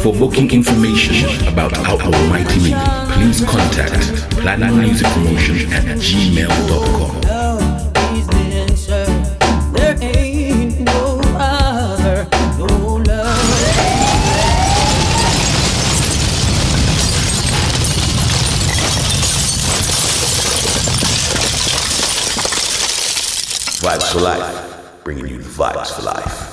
[0.00, 2.74] For booking information about Outlaw Mighty Me,
[3.14, 7.29] please contact Platinum Music Promotion at gmail.com.
[24.10, 26.49] For life, bringing you the vibes for life.